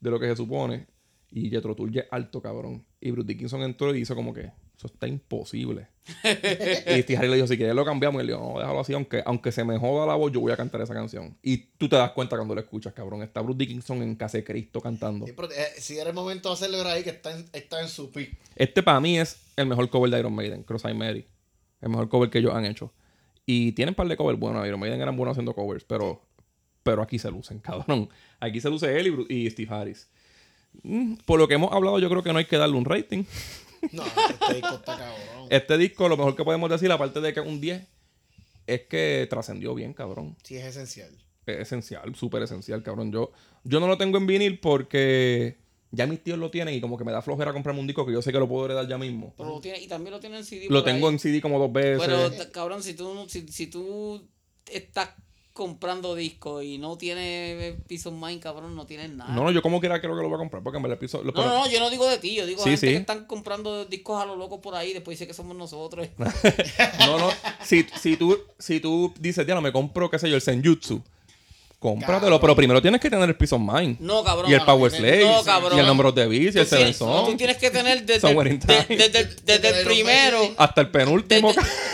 de 0.00 0.10
lo 0.10 0.20
que 0.20 0.28
se 0.28 0.36
supone. 0.36 0.86
Y 1.30 1.48
Jethro 1.48 1.74
Tull 1.74 1.92
ya 1.92 2.02
es 2.02 2.08
alto, 2.10 2.42
cabrón. 2.42 2.84
Y 3.00 3.10
Bruce 3.10 3.26
Dickinson 3.28 3.62
entró 3.62 3.94
y 3.94 4.00
hizo 4.00 4.14
como 4.14 4.34
que 4.34 4.52
eso 4.76 4.86
está 4.86 5.06
imposible. 5.06 5.88
y 6.24 7.02
Steve 7.02 7.16
Harris 7.16 7.30
le 7.30 7.36
dijo, 7.36 7.46
si 7.46 7.56
quieres 7.56 7.74
lo 7.74 7.84
cambiamos. 7.84 8.18
Y 8.20 8.22
él 8.22 8.26
dijo, 8.28 8.40
no, 8.40 8.58
déjalo 8.58 8.80
así, 8.80 8.92
aunque, 8.92 9.22
aunque 9.24 9.52
se 9.52 9.62
me 9.64 9.78
joda 9.78 10.06
la 10.06 10.14
voz, 10.14 10.32
yo 10.32 10.40
voy 10.40 10.50
a 10.52 10.56
cantar 10.56 10.80
esa 10.80 10.94
canción. 10.94 11.36
Y 11.42 11.58
tú 11.58 11.88
te 11.88 11.96
das 11.96 12.10
cuenta 12.12 12.36
cuando 12.36 12.54
lo 12.54 12.60
escuchas, 12.60 12.92
cabrón. 12.92 13.22
Está 13.22 13.40
Bruce 13.40 13.58
Dickinson 13.58 14.02
en 14.02 14.16
Casa 14.16 14.38
de 14.38 14.44
Cristo 14.44 14.80
cantando. 14.80 15.26
Sí, 15.26 15.32
pero, 15.36 15.50
eh, 15.52 15.66
si 15.78 15.98
era 15.98 16.10
el 16.10 16.14
momento 16.16 16.54
de 16.54 16.66
era 16.80 16.92
ahí 16.92 17.04
que 17.04 17.10
está 17.10 17.36
en, 17.36 17.46
está 17.52 17.80
en 17.80 17.88
su 17.88 18.10
pick. 18.10 18.36
Este 18.56 18.82
para 18.82 19.00
mí 19.00 19.18
es 19.18 19.36
el 19.56 19.66
mejor 19.66 19.88
cover 19.90 20.10
de 20.10 20.18
Iron 20.18 20.34
Maiden, 20.34 20.62
Cross-Eyed 20.64 20.96
Mary. 20.96 21.26
El 21.80 21.90
mejor 21.90 22.08
cover 22.08 22.30
que 22.30 22.38
ellos 22.38 22.54
han 22.54 22.64
hecho. 22.64 22.92
Y 23.46 23.72
tienen 23.72 23.90
un 23.92 23.96
par 23.96 24.08
de 24.08 24.16
covers 24.16 24.38
buenos. 24.38 24.66
Iron 24.66 24.80
Maiden 24.80 25.00
eran 25.00 25.16
buenos 25.16 25.32
haciendo 25.34 25.54
covers, 25.54 25.84
pero, 25.84 26.22
pero 26.82 27.02
aquí 27.02 27.18
se 27.18 27.30
lucen, 27.30 27.58
cabrón. 27.60 28.08
Aquí 28.40 28.60
se 28.60 28.70
luce 28.70 28.98
él 28.98 29.06
y, 29.06 29.10
Bru- 29.10 29.26
y 29.28 29.50
Steve 29.50 29.72
Harris. 29.74 30.08
Mm, 30.82 31.16
Por 31.26 31.38
lo 31.38 31.46
que 31.48 31.54
hemos 31.54 31.72
hablado, 31.72 31.98
yo 31.98 32.08
creo 32.08 32.22
que 32.22 32.32
no 32.32 32.38
hay 32.38 32.44
que 32.46 32.56
darle 32.56 32.76
un 32.76 32.84
rating. 32.84 33.24
No, 33.92 34.04
este 34.04 34.54
disco 34.54 34.74
está 34.74 34.96
cabrón. 34.96 35.48
Este 35.50 35.78
disco, 35.78 36.08
lo 36.08 36.16
mejor 36.16 36.36
que 36.36 36.44
podemos 36.44 36.70
decir, 36.70 36.90
aparte 36.92 37.20
de 37.20 37.34
que 37.34 37.40
es 37.40 37.46
un 37.46 37.60
10, 37.60 37.82
es 38.66 38.82
que 38.82 39.26
trascendió 39.28 39.74
bien, 39.74 39.92
cabrón. 39.92 40.36
Sí, 40.42 40.56
es 40.56 40.64
esencial. 40.64 41.10
Es 41.46 41.58
esencial, 41.58 42.14
súper 42.14 42.42
esencial, 42.42 42.82
cabrón. 42.82 43.10
Yo, 43.10 43.32
yo 43.64 43.80
no 43.80 43.88
lo 43.88 43.98
tengo 43.98 44.18
en 44.18 44.26
vinil 44.26 44.60
porque 44.60 45.56
ya 45.90 46.06
mis 46.06 46.22
tíos 46.22 46.38
lo 46.38 46.50
tienen 46.50 46.74
y 46.74 46.80
como 46.80 46.96
que 46.96 47.04
me 47.04 47.12
da 47.12 47.22
flojera 47.22 47.52
comprarme 47.52 47.80
un 47.80 47.86
disco 47.86 48.06
que 48.06 48.12
yo 48.12 48.22
sé 48.22 48.32
que 48.32 48.38
lo 48.38 48.48
puedo 48.48 48.66
heredar 48.66 48.86
ya 48.86 48.98
mismo. 48.98 49.34
Pero 49.36 49.50
lo 49.50 49.60
tiene, 49.60 49.80
y 49.80 49.88
también 49.88 50.12
lo 50.12 50.20
tiene 50.20 50.38
en 50.38 50.44
CD. 50.44 50.66
Lo 50.70 50.84
tengo 50.84 51.08
ahí. 51.08 51.14
en 51.14 51.18
CD 51.18 51.40
como 51.40 51.58
dos 51.58 51.72
veces. 51.72 52.00
Pero, 52.06 52.52
cabrón, 52.52 52.82
si 52.82 52.94
tú, 52.94 53.26
si, 53.28 53.48
si 53.48 53.66
tú 53.66 54.26
estás 54.70 55.10
comprando 55.52 56.14
discos 56.14 56.64
y 56.64 56.78
no 56.78 56.96
tienes 56.96 57.74
Peace 57.86 58.08
of 58.08 58.14
Mind, 58.14 58.40
cabrón, 58.42 58.74
no 58.74 58.86
tienes 58.86 59.10
nada. 59.10 59.34
No, 59.34 59.44
no, 59.44 59.50
yo 59.50 59.60
como 59.60 59.80
quiera 59.80 60.00
creo 60.00 60.16
que 60.16 60.22
lo 60.22 60.28
voy 60.28 60.36
a 60.36 60.38
comprar 60.38 60.62
porque 60.62 60.78
en 60.78 60.82
verdad 60.82 60.98
piso... 60.98 61.22
lo- 61.22 61.32
No, 61.32 61.44
no, 61.44 61.58
no, 61.64 61.68
yo 61.70 61.78
no 61.78 61.90
digo 61.90 62.08
de 62.08 62.16
ti, 62.18 62.34
yo 62.34 62.46
digo 62.46 62.62
Sí, 62.62 62.70
gente 62.70 62.86
sí. 62.86 62.92
que 62.92 62.96
están 62.96 63.26
comprando 63.26 63.84
discos 63.84 64.20
a 64.22 64.24
lo 64.24 64.36
loco 64.36 64.60
por 64.62 64.74
ahí 64.74 64.90
y 64.90 64.94
después 64.94 65.18
dice 65.18 65.26
que 65.28 65.34
somos 65.34 65.54
nosotros. 65.56 66.08
No, 67.06 67.18
no. 67.18 67.30
Si, 67.64 67.86
si, 68.00 68.16
tú, 68.16 68.38
si 68.58 68.80
tú 68.80 69.12
dices, 69.20 69.46
ya 69.46 69.54
no 69.54 69.60
me 69.60 69.72
compro, 69.72 70.10
qué 70.10 70.18
sé 70.18 70.28
yo, 70.30 70.36
el 70.36 70.42
Senjutsu, 70.42 71.02
cómpratelo, 71.78 72.20
Cabrón. 72.22 72.40
pero 72.40 72.56
primero 72.56 72.80
tienes 72.82 73.00
que 73.00 73.10
tener 73.10 73.28
el 73.28 73.36
Peace 73.36 73.54
of 73.54 73.60
Mind. 73.60 73.98
No, 74.00 74.22
cabrón. 74.22 74.50
y 74.50 74.54
el 74.54 74.62
Power 74.64 74.90
no, 74.92 74.98
Slave. 74.98 75.24
no, 75.24 75.42
cabrón. 75.42 75.76
y 75.76 75.80
el 75.80 75.86
Number 75.86 76.06
of 76.06 76.14
the 76.14 76.26
Beast. 76.28 76.56
Y 76.56 76.60
el 76.60 76.66
Seven 76.66 76.84
tienes, 76.84 77.00
no, 77.00 77.06
Son. 77.18 77.30
tú 77.32 77.36
tienes 77.36 77.56
que 77.58 77.70
tener 77.70 78.06
desde, 78.06 78.30
el, 78.30 78.36
de- 78.36 78.96
desde, 78.96 79.18
el- 79.18 79.36
desde 79.44 79.54
el 79.54 79.62
Desde 79.74 79.84
primero. 79.84 80.38
Hasta 80.56 80.80
el 80.80 80.90
penúltimo. 80.90 81.52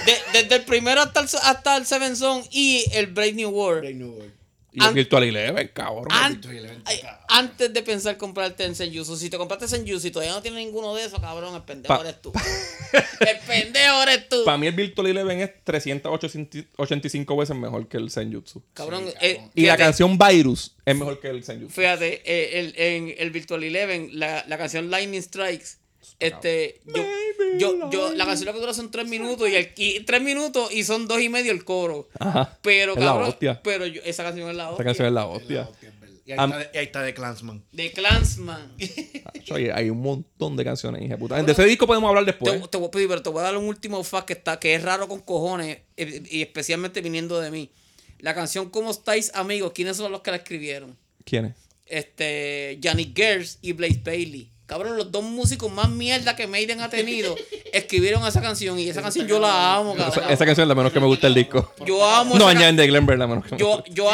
Desde, 0.08 0.32
de- 0.32 0.42
desde 0.42 0.56
el 0.56 0.64
primero 0.64 1.00
hasta 1.02 1.20
el, 1.20 1.28
hasta 1.42 1.76
el 1.76 1.86
Seven 1.86 2.16
Son 2.16 2.42
y 2.50 2.84
el 2.92 3.06
Brave 3.08 3.32
New 3.32 3.50
World. 3.50 3.80
Brave 3.80 3.94
New 3.94 4.10
World. 4.12 4.32
y 4.72 4.84
el 4.84 4.94
Virtual 4.94 5.24
Eleven, 5.24 5.70
cabrón. 5.74 6.06
An- 6.10 6.40
Eleven, 6.44 6.82
antes 7.28 7.72
de 7.72 7.82
pensar 7.82 8.16
comprarte 8.16 8.64
el 8.64 8.74
Senjutsu, 8.76 9.16
si 9.16 9.28
te 9.30 9.36
compraste 9.36 9.66
Senjutsu 9.68 10.06
y 10.06 10.10
todavía 10.10 10.34
no 10.34 10.42
tienes 10.42 10.64
ninguno 10.64 10.94
de 10.94 11.04
esos, 11.04 11.18
cabrón, 11.20 11.54
el 11.54 11.62
pendejo 11.62 11.94
Pa- 11.96 12.00
eres 12.02 12.20
tú. 12.22 12.32
el 13.20 13.38
pendejo 13.46 14.02
eres 14.02 14.28
tú. 14.28 14.44
Para 14.44 14.56
mí 14.58 14.66
el 14.66 14.74
Virtual 14.74 15.06
Eleven 15.08 15.40
es 15.40 15.50
385 15.64 17.36
veces 17.36 17.56
mejor 17.56 17.88
que 17.88 17.96
el 17.96 18.10
Senjutsu. 18.10 18.62
cabrón, 18.74 19.04
Sí, 19.06 19.14
eh, 19.20 19.34
cabrón. 19.36 19.50
Y 19.54 19.66
la 19.66 19.76
canción 19.76 20.18
Virus 20.18 20.74
es 20.84 20.96
mejor 20.96 21.20
que 21.20 21.28
el 21.28 21.44
Senjutsu. 21.44 21.74
Fíjate, 21.74 22.22
eh, 22.24 22.60
el, 22.60 22.74
en 22.76 23.14
el 23.18 23.30
Virtual 23.30 23.62
Eleven, 23.64 24.10
la, 24.12 24.44
la 24.46 24.58
canción 24.58 24.90
Lightning 24.90 25.22
Strikes, 25.22 25.78
este, 26.20 26.80
yo, 26.86 27.04
yo, 27.58 27.90
yo, 27.90 28.14
la 28.14 28.26
canción 28.26 28.46
lo 28.46 28.52
que 28.54 28.60
dura 28.60 28.74
son 28.74 28.90
tres 28.90 29.06
minutos 29.08 29.48
y, 29.48 29.54
el, 29.54 29.72
y 29.76 30.00
tres 30.00 30.20
minutos 30.22 30.72
y 30.72 30.84
son 30.84 31.06
dos 31.06 31.20
y 31.20 31.28
medio 31.28 31.52
el 31.52 31.64
coro. 31.64 32.08
Ajá. 32.18 32.58
Pero, 32.62 32.92
Es 32.94 32.98
la 33.00 33.04
cabrón, 33.06 33.28
hostia. 33.28 33.60
pero 33.62 33.86
yo- 33.86 34.02
esa 34.04 34.24
canción 34.24 34.50
es 34.50 34.56
la 34.56 34.64
Esa 34.64 34.70
hostia. 34.72 34.84
canción 34.84 35.06
es 35.08 35.12
la 35.14 35.20
Es 35.20 35.26
la 35.26 35.32
hostia. 35.62 35.68
Y 36.26 36.32
ahí, 36.32 36.36
está 36.38 36.58
de, 36.58 36.70
y 36.74 36.76
ahí 36.78 36.84
está 36.84 37.02
de 37.02 37.14
Clansman. 37.14 37.64
De 37.72 37.90
Clansman. 37.92 38.72
Acho, 39.34 39.54
hay, 39.54 39.88
un 39.88 40.02
montón 40.02 40.56
de 40.56 40.64
canciones, 40.64 41.00
hija 41.00 41.14
de 41.14 41.18
puta. 41.18 41.42
De 41.42 41.52
ese 41.52 41.64
disco 41.64 41.86
podemos 41.86 42.06
hablar 42.08 42.26
después. 42.26 42.60
Te, 42.60 42.68
te 42.68 42.76
voy 42.76 42.88
a 42.88 42.90
pedir, 42.90 43.08
pero 43.08 43.22
te 43.22 43.30
voy 43.30 43.40
a 43.40 43.44
dar 43.44 43.56
un 43.56 43.64
último 43.64 44.04
fact 44.04 44.26
que 44.26 44.32
está, 44.34 44.58
que 44.60 44.74
es 44.74 44.82
raro 44.82 45.08
con 45.08 45.20
cojones, 45.20 45.78
y 45.96 46.42
especialmente 46.42 47.00
viniendo 47.00 47.40
de 47.40 47.50
mí. 47.50 47.70
La 48.18 48.34
canción 48.34 48.68
¿Cómo 48.68 48.90
estáis, 48.90 49.30
amigos? 49.34 49.72
¿Quiénes 49.74 49.96
son 49.96 50.12
los 50.12 50.20
que 50.20 50.30
la 50.30 50.36
escribieron? 50.38 50.98
¿Quién 51.24 51.46
es? 51.46 51.54
Este, 51.86 52.76
Yannick 52.80 53.16
Gers 53.16 53.58
y 53.62 53.72
Blaze 53.72 54.00
Bailey. 54.04 54.50
Cabrón, 54.68 54.98
los 54.98 55.10
dos 55.10 55.24
músicos 55.24 55.72
más 55.72 55.88
mierda 55.88 56.36
que 56.36 56.46
Maiden 56.46 56.82
ha 56.82 56.90
tenido 56.90 57.34
escribieron 57.72 58.26
esa 58.26 58.42
canción 58.42 58.78
y 58.78 58.86
esa 58.86 59.00
canción 59.00 59.26
yo 59.26 59.40
la 59.40 59.76
amo, 59.76 59.94
Esa, 59.94 60.04
cabrón. 60.10 60.24
esa 60.30 60.44
canción 60.44 60.64
es 60.64 60.68
la 60.68 60.74
menos 60.74 60.92
que 60.92 61.00
me 61.00 61.06
gusta 61.06 61.26
el 61.26 61.32
disco. 61.32 61.72
Yo 61.86 62.04
amo 62.04 62.36
No, 62.38 62.46
añaden 62.46 62.76
de 62.76 62.86
Glenn 62.86 63.06
la 63.18 63.26
menos 63.26 63.46
que 63.46 63.52
me 63.54 63.58
Yo, 63.58 63.76
gusta. 63.78 63.90
yo, 63.94 64.10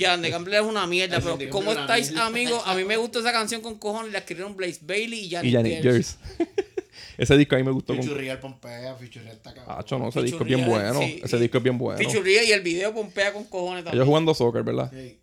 Jan 0.00 0.22
de 0.22 0.30
Gambler 0.30 0.62
es 0.62 0.66
una 0.66 0.88
mierda, 0.88 1.20
Jan 1.20 1.38
pero 1.38 1.50
¿cómo 1.52 1.70
estáis, 1.70 2.16
amigos? 2.16 2.60
A 2.66 2.74
mí 2.74 2.82
me 2.82 2.96
gusta 2.96 3.20
esa 3.20 3.30
canción 3.30 3.60
con 3.60 3.78
cojones, 3.78 4.10
la 4.10 4.18
escribieron 4.18 4.56
Blaze 4.56 4.80
Bailey 4.82 5.20
y 5.20 5.24
Y 5.26 5.28
Yannick 5.28 5.54
Janet 5.54 5.82
Gers. 5.84 6.18
Gers. 6.36 6.48
ese 7.18 7.36
disco 7.36 7.54
a 7.54 7.58
mí 7.58 7.64
me 7.64 7.70
gustó. 7.70 7.94
Con... 7.94 8.02
Fichurriel 8.02 8.38
Pompea, 8.40 8.96
Fichurriel 8.96 9.34
está 9.34 9.54
cabrón. 9.54 9.76
Acho, 9.78 9.98
no, 10.00 10.08
ese 10.08 10.22
disco 10.22 10.42
es 10.42 10.48
bien 10.48 10.66
bueno. 10.66 10.98
sí. 10.98 11.20
Ese 11.22 11.38
disco 11.38 11.58
es 11.58 11.62
bien 11.62 11.78
bueno. 11.78 11.96
Pichurría 11.96 12.42
y 12.42 12.50
el 12.50 12.62
video 12.62 12.92
pompea 12.92 13.32
con 13.32 13.44
cojones 13.44 13.84
también. 13.84 13.98
Ellos 14.02 14.08
jugando 14.08 14.34
soccer, 14.34 14.64
¿verdad? 14.64 14.90
Sí. 14.92 15.16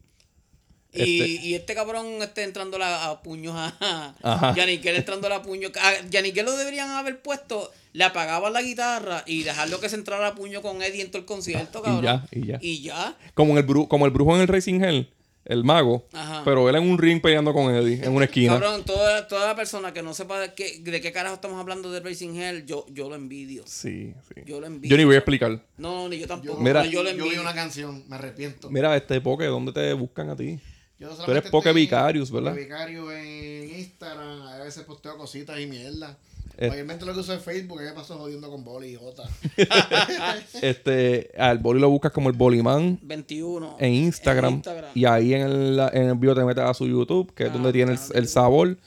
Y, 1.05 1.21
Este- 1.33 1.47
y 1.47 1.55
este 1.55 1.75
cabrón 1.75 2.05
este 2.21 2.43
entrando 2.43 2.81
a, 2.81 3.09
a 3.11 3.21
puños 3.21 3.53
a 3.55 4.13
Ajá. 4.23 4.53
Yaniquel 4.55 4.95
entrando 4.95 5.27
a 5.33 5.41
puños. 5.41 5.71
A 5.81 6.07
Yaniquel 6.09 6.45
lo 6.45 6.55
deberían 6.57 6.89
haber 6.91 7.21
puesto, 7.21 7.71
le 7.93 8.03
apagaban 8.03 8.53
la 8.53 8.61
guitarra 8.61 9.23
y 9.25 9.43
dejarlo 9.43 9.79
que 9.79 9.89
se 9.89 9.95
entrara 9.95 10.27
a 10.27 10.35
puño 10.35 10.61
con 10.61 10.81
Eddie 10.81 11.01
en 11.01 11.11
todo 11.11 11.19
el 11.19 11.25
concierto, 11.25 11.79
Y 11.79 11.83
cabrón. 11.83 12.03
ya, 12.03 12.25
y 12.31 12.45
ya. 12.45 12.59
Y 12.61 12.81
ya. 12.81 13.17
Como, 13.33 13.51
en 13.53 13.57
el 13.59 13.67
bru- 13.67 13.87
como 13.87 14.05
el 14.05 14.11
brujo 14.11 14.35
en 14.35 14.41
el 14.41 14.47
Racing 14.47 14.81
Hell, 14.83 15.09
el 15.45 15.63
mago. 15.63 16.05
Ajá. 16.11 16.41
Pero 16.43 16.67
él 16.69 16.75
en 16.75 16.83
un 16.89 16.97
ring 16.97 17.21
peleando 17.21 17.53
con 17.53 17.73
Eddie, 17.73 18.03
en 18.03 18.11
una 18.13 18.25
esquina. 18.25 18.53
Cabrón, 18.59 18.83
toda, 18.83 19.27
toda 19.29 19.47
la 19.47 19.55
persona 19.55 19.93
que 19.93 20.01
no 20.03 20.13
sepa 20.13 20.39
de 20.41 20.53
qué, 20.53 20.79
de 20.81 20.99
qué 20.99 21.11
carajo 21.13 21.35
estamos 21.35 21.57
hablando 21.59 21.89
de 21.89 22.01
Racing 22.01 22.35
Hell, 22.35 22.65
yo, 22.65 22.85
yo 22.91 23.07
lo 23.07 23.15
envidio. 23.15 23.63
Sí, 23.65 24.13
sí. 24.27 24.41
Yo 24.45 24.59
lo 24.59 24.67
envidio. 24.67 24.91
Yo 24.91 24.97
ni 24.97 25.05
voy 25.05 25.15
a 25.15 25.19
explicar. 25.19 25.63
No, 25.77 26.09
ni 26.09 26.19
yo 26.19 26.27
tampoco. 26.27 26.57
Yo, 26.57 26.63
Mira. 26.63 26.85
yo 26.85 27.01
lo 27.01 27.09
yo 27.11 27.15
vi 27.15 27.21
envidio. 27.21 27.41
una 27.41 27.53
canción, 27.55 28.03
me 28.09 28.15
arrepiento. 28.17 28.69
Mira, 28.69 28.95
este 28.97 29.21
Poke, 29.21 29.45
¿dónde 29.45 29.71
te 29.71 29.93
buscan 29.93 30.29
a 30.29 30.35
ti? 30.35 30.59
Yo 30.99 31.09
Tú 31.09 31.31
eres 31.31 31.49
Poke 31.51 31.71
Vicarious, 31.73 32.31
¿verdad? 32.31 32.51
Poke 32.51 32.63
Vicarious 32.63 33.11
en 33.13 33.79
Instagram, 33.79 34.41
a 34.41 34.57
veces 34.63 34.83
posteo 34.83 35.17
cositas 35.17 35.59
y 35.59 35.67
mierda. 35.67 36.17
Eh. 36.59 36.69
Mayormente 36.69 37.05
lo 37.05 37.13
que 37.13 37.19
uso 37.19 37.33
es 37.35 37.41
Facebook, 37.43 37.77
que 37.77 37.85
me 37.85 37.91
paso 37.91 38.17
jodiendo 38.17 38.49
con 38.49 38.63
Boli 38.63 38.87
y 38.87 38.95
Jota. 38.95 39.23
Este, 40.61 41.31
al 41.37 41.59
boli 41.59 41.79
lo 41.79 41.89
buscas 41.89 42.11
como 42.11 42.29
el 42.29 42.35
Boliman 42.35 42.99
21. 43.03 43.77
en 43.79 43.93
Instagram, 43.93 44.45
En 44.49 44.55
Instagram. 44.55 44.91
y 44.95 45.05
ahí 45.05 45.33
en 45.33 45.41
el, 45.41 45.79
en 45.93 46.03
el 46.09 46.15
bio 46.15 46.33
te 46.33 46.43
metes 46.43 46.63
a 46.63 46.73
su 46.73 46.87
YouTube, 46.87 47.31
que 47.33 47.43
es 47.43 47.49
Ah, 47.49 47.53
donde 47.53 47.71
tiene 47.73 47.93
el, 47.93 47.99
el 48.15 48.27
sabor. 48.27 48.77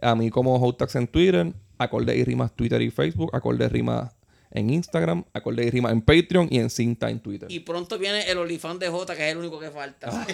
A 0.00 0.14
mí 0.14 0.30
como 0.30 0.56
Hotax 0.56 0.96
en 0.96 1.06
Twitter, 1.08 1.52
acorde 1.76 2.16
y 2.16 2.24
rimas 2.24 2.52
Twitter 2.56 2.80
y 2.80 2.90
Facebook, 2.90 3.30
acorde 3.34 3.66
y 3.66 3.68
rimas 3.68 4.10
en 4.50 4.70
Instagram, 4.70 5.24
acorde 5.32 5.64
y 5.64 5.70
rimas 5.70 5.92
en 5.92 6.02
Patreon 6.02 6.48
y 6.50 6.58
en 6.58 6.70
Cinta 6.70 7.10
en 7.10 7.20
Twitter. 7.20 7.50
Y 7.50 7.60
pronto 7.60 7.98
viene 7.98 8.30
el 8.30 8.38
olifán 8.38 8.78
de 8.78 8.88
J, 8.88 9.14
que 9.14 9.26
es 9.26 9.32
el 9.32 9.38
único 9.38 9.58
que 9.60 9.70
falta. 9.70 10.10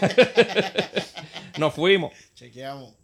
Nos 1.58 1.74
fuimos. 1.74 2.12
Chequeamos. 2.34 2.94